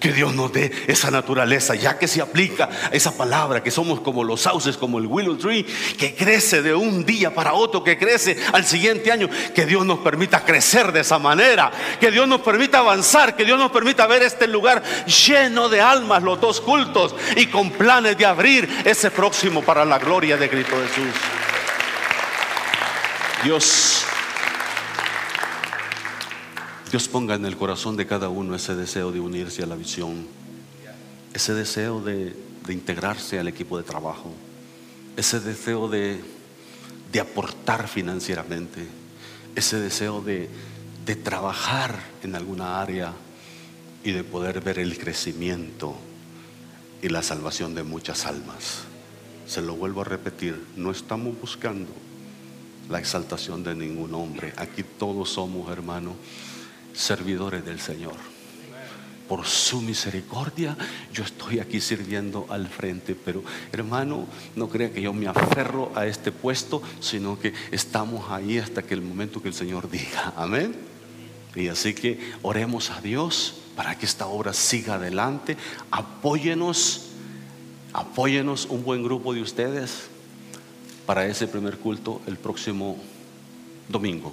que 0.00 0.12
Dios 0.12 0.34
nos 0.34 0.52
dé 0.52 0.70
esa 0.86 1.10
naturaleza, 1.10 1.74
ya 1.74 1.98
que 1.98 2.08
se 2.08 2.20
aplica 2.20 2.68
esa 2.92 3.16
palabra, 3.16 3.62
que 3.62 3.70
somos 3.70 4.00
como 4.00 4.24
los 4.24 4.42
sauces, 4.42 4.76
como 4.76 4.98
el 4.98 5.06
willow 5.06 5.36
tree, 5.36 5.64
que 5.98 6.14
crece 6.14 6.62
de 6.62 6.74
un 6.74 7.04
día 7.04 7.34
para 7.34 7.54
otro, 7.54 7.82
que 7.82 7.98
crece 7.98 8.36
al 8.52 8.64
siguiente 8.64 9.10
año, 9.10 9.28
que 9.54 9.66
Dios 9.66 9.84
nos 9.86 10.00
permita 10.00 10.44
crecer 10.44 10.92
de 10.92 11.00
esa 11.00 11.18
manera, 11.18 11.70
que 12.00 12.10
Dios 12.10 12.28
nos 12.28 12.40
permita 12.40 12.78
avanzar, 12.78 13.36
que 13.36 13.44
Dios 13.44 13.58
nos 13.58 13.70
permita 13.70 14.06
ver 14.06 14.22
este 14.22 14.46
lugar 14.46 14.82
lleno 15.06 15.68
de 15.68 15.80
almas, 15.80 16.22
los 16.22 16.40
dos 16.40 16.60
cultos, 16.60 17.14
y 17.36 17.46
con 17.46 17.70
planes 17.70 18.18
de 18.18 18.26
abrir 18.26 18.68
ese 18.84 19.10
próximo 19.10 19.62
para 19.62 19.84
la 19.84 19.98
gloria 19.98 20.36
de 20.36 20.48
Cristo 20.48 20.76
Jesús. 20.86 21.14
Dios 23.42 24.06
Dios 26.94 27.08
ponga 27.08 27.34
en 27.34 27.44
el 27.44 27.56
corazón 27.56 27.96
de 27.96 28.06
cada 28.06 28.28
uno 28.28 28.54
ese 28.54 28.76
deseo 28.76 29.10
de 29.10 29.18
unirse 29.18 29.64
a 29.64 29.66
la 29.66 29.74
visión, 29.74 30.28
ese 31.32 31.52
deseo 31.52 32.00
de, 32.00 32.36
integrarse 32.68 33.36
al 33.40 33.48
equipo 33.48 33.76
de 33.76 33.82
trabajo, 33.82 34.32
ese 35.16 35.40
deseo 35.40 35.88
de, 35.88 36.20
aportar 37.20 37.88
financieramente, 37.88 38.86
ese 39.56 39.80
deseo 39.80 40.20
de, 40.20 40.48
trabajar 41.24 41.98
en 42.22 42.36
alguna 42.36 42.80
área 42.80 43.12
y 44.04 44.12
de 44.12 44.22
poder 44.22 44.60
ver 44.60 44.78
el 44.78 44.96
crecimiento 44.96 45.96
y 47.02 47.08
la 47.08 47.24
salvación 47.24 47.74
de 47.74 47.82
muchas 47.82 48.24
almas. 48.24 48.82
Se 49.48 49.62
lo 49.62 49.74
vuelvo 49.74 50.02
a 50.02 50.04
repetir, 50.04 50.64
no 50.76 50.92
estamos 50.92 51.40
buscando 51.40 51.90
la 52.88 53.00
exaltación 53.00 53.64
de 53.64 53.74
ningún 53.74 54.14
hombre. 54.14 54.52
Aquí 54.56 54.84
todos 54.84 55.30
somos, 55.30 55.68
hermanos 55.72 56.14
servidores 56.94 57.64
del 57.64 57.80
Señor. 57.80 58.14
Por 59.28 59.46
su 59.46 59.80
misericordia 59.80 60.76
yo 61.12 61.24
estoy 61.24 61.58
aquí 61.58 61.80
sirviendo 61.80 62.46
al 62.50 62.68
frente, 62.68 63.14
pero 63.14 63.42
hermano, 63.72 64.26
no 64.54 64.68
crea 64.68 64.92
que 64.92 65.00
yo 65.00 65.12
me 65.12 65.26
aferro 65.26 65.92
a 65.94 66.06
este 66.06 66.30
puesto, 66.30 66.82
sino 67.00 67.38
que 67.38 67.54
estamos 67.70 68.30
ahí 68.30 68.58
hasta 68.58 68.82
que 68.82 68.94
el 68.94 69.00
momento 69.00 69.42
que 69.42 69.48
el 69.48 69.54
Señor 69.54 69.90
diga, 69.90 70.34
amén. 70.36 70.76
Y 71.54 71.68
así 71.68 71.94
que 71.94 72.32
oremos 72.42 72.90
a 72.90 73.00
Dios 73.00 73.54
para 73.76 73.96
que 73.96 74.06
esta 74.06 74.26
obra 74.26 74.52
siga 74.52 74.94
adelante. 74.94 75.56
Apóyenos, 75.90 77.06
apóyenos 77.92 78.66
un 78.66 78.84
buen 78.84 79.02
grupo 79.02 79.32
de 79.32 79.40
ustedes 79.40 80.08
para 81.06 81.26
ese 81.26 81.46
primer 81.46 81.78
culto 81.78 82.20
el 82.26 82.36
próximo 82.36 82.98
domingo. 83.88 84.32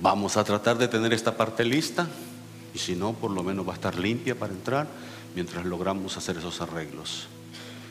Vamos 0.00 0.36
a 0.36 0.44
tratar 0.44 0.78
de 0.78 0.86
tener 0.86 1.12
esta 1.12 1.36
parte 1.36 1.64
lista 1.64 2.06
y 2.72 2.78
si 2.78 2.94
no, 2.94 3.14
por 3.14 3.32
lo 3.32 3.42
menos 3.42 3.66
va 3.66 3.72
a 3.72 3.74
estar 3.74 3.98
limpia 3.98 4.38
para 4.38 4.52
entrar 4.52 4.86
mientras 5.34 5.64
logramos 5.64 6.16
hacer 6.16 6.36
esos 6.36 6.60
arreglos. 6.60 7.26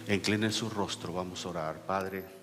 Inclinen 0.08 0.54
su 0.54 0.70
rostro, 0.70 1.12
vamos 1.12 1.46
a 1.46 1.50
orar, 1.50 1.86
Padre. 1.86 2.37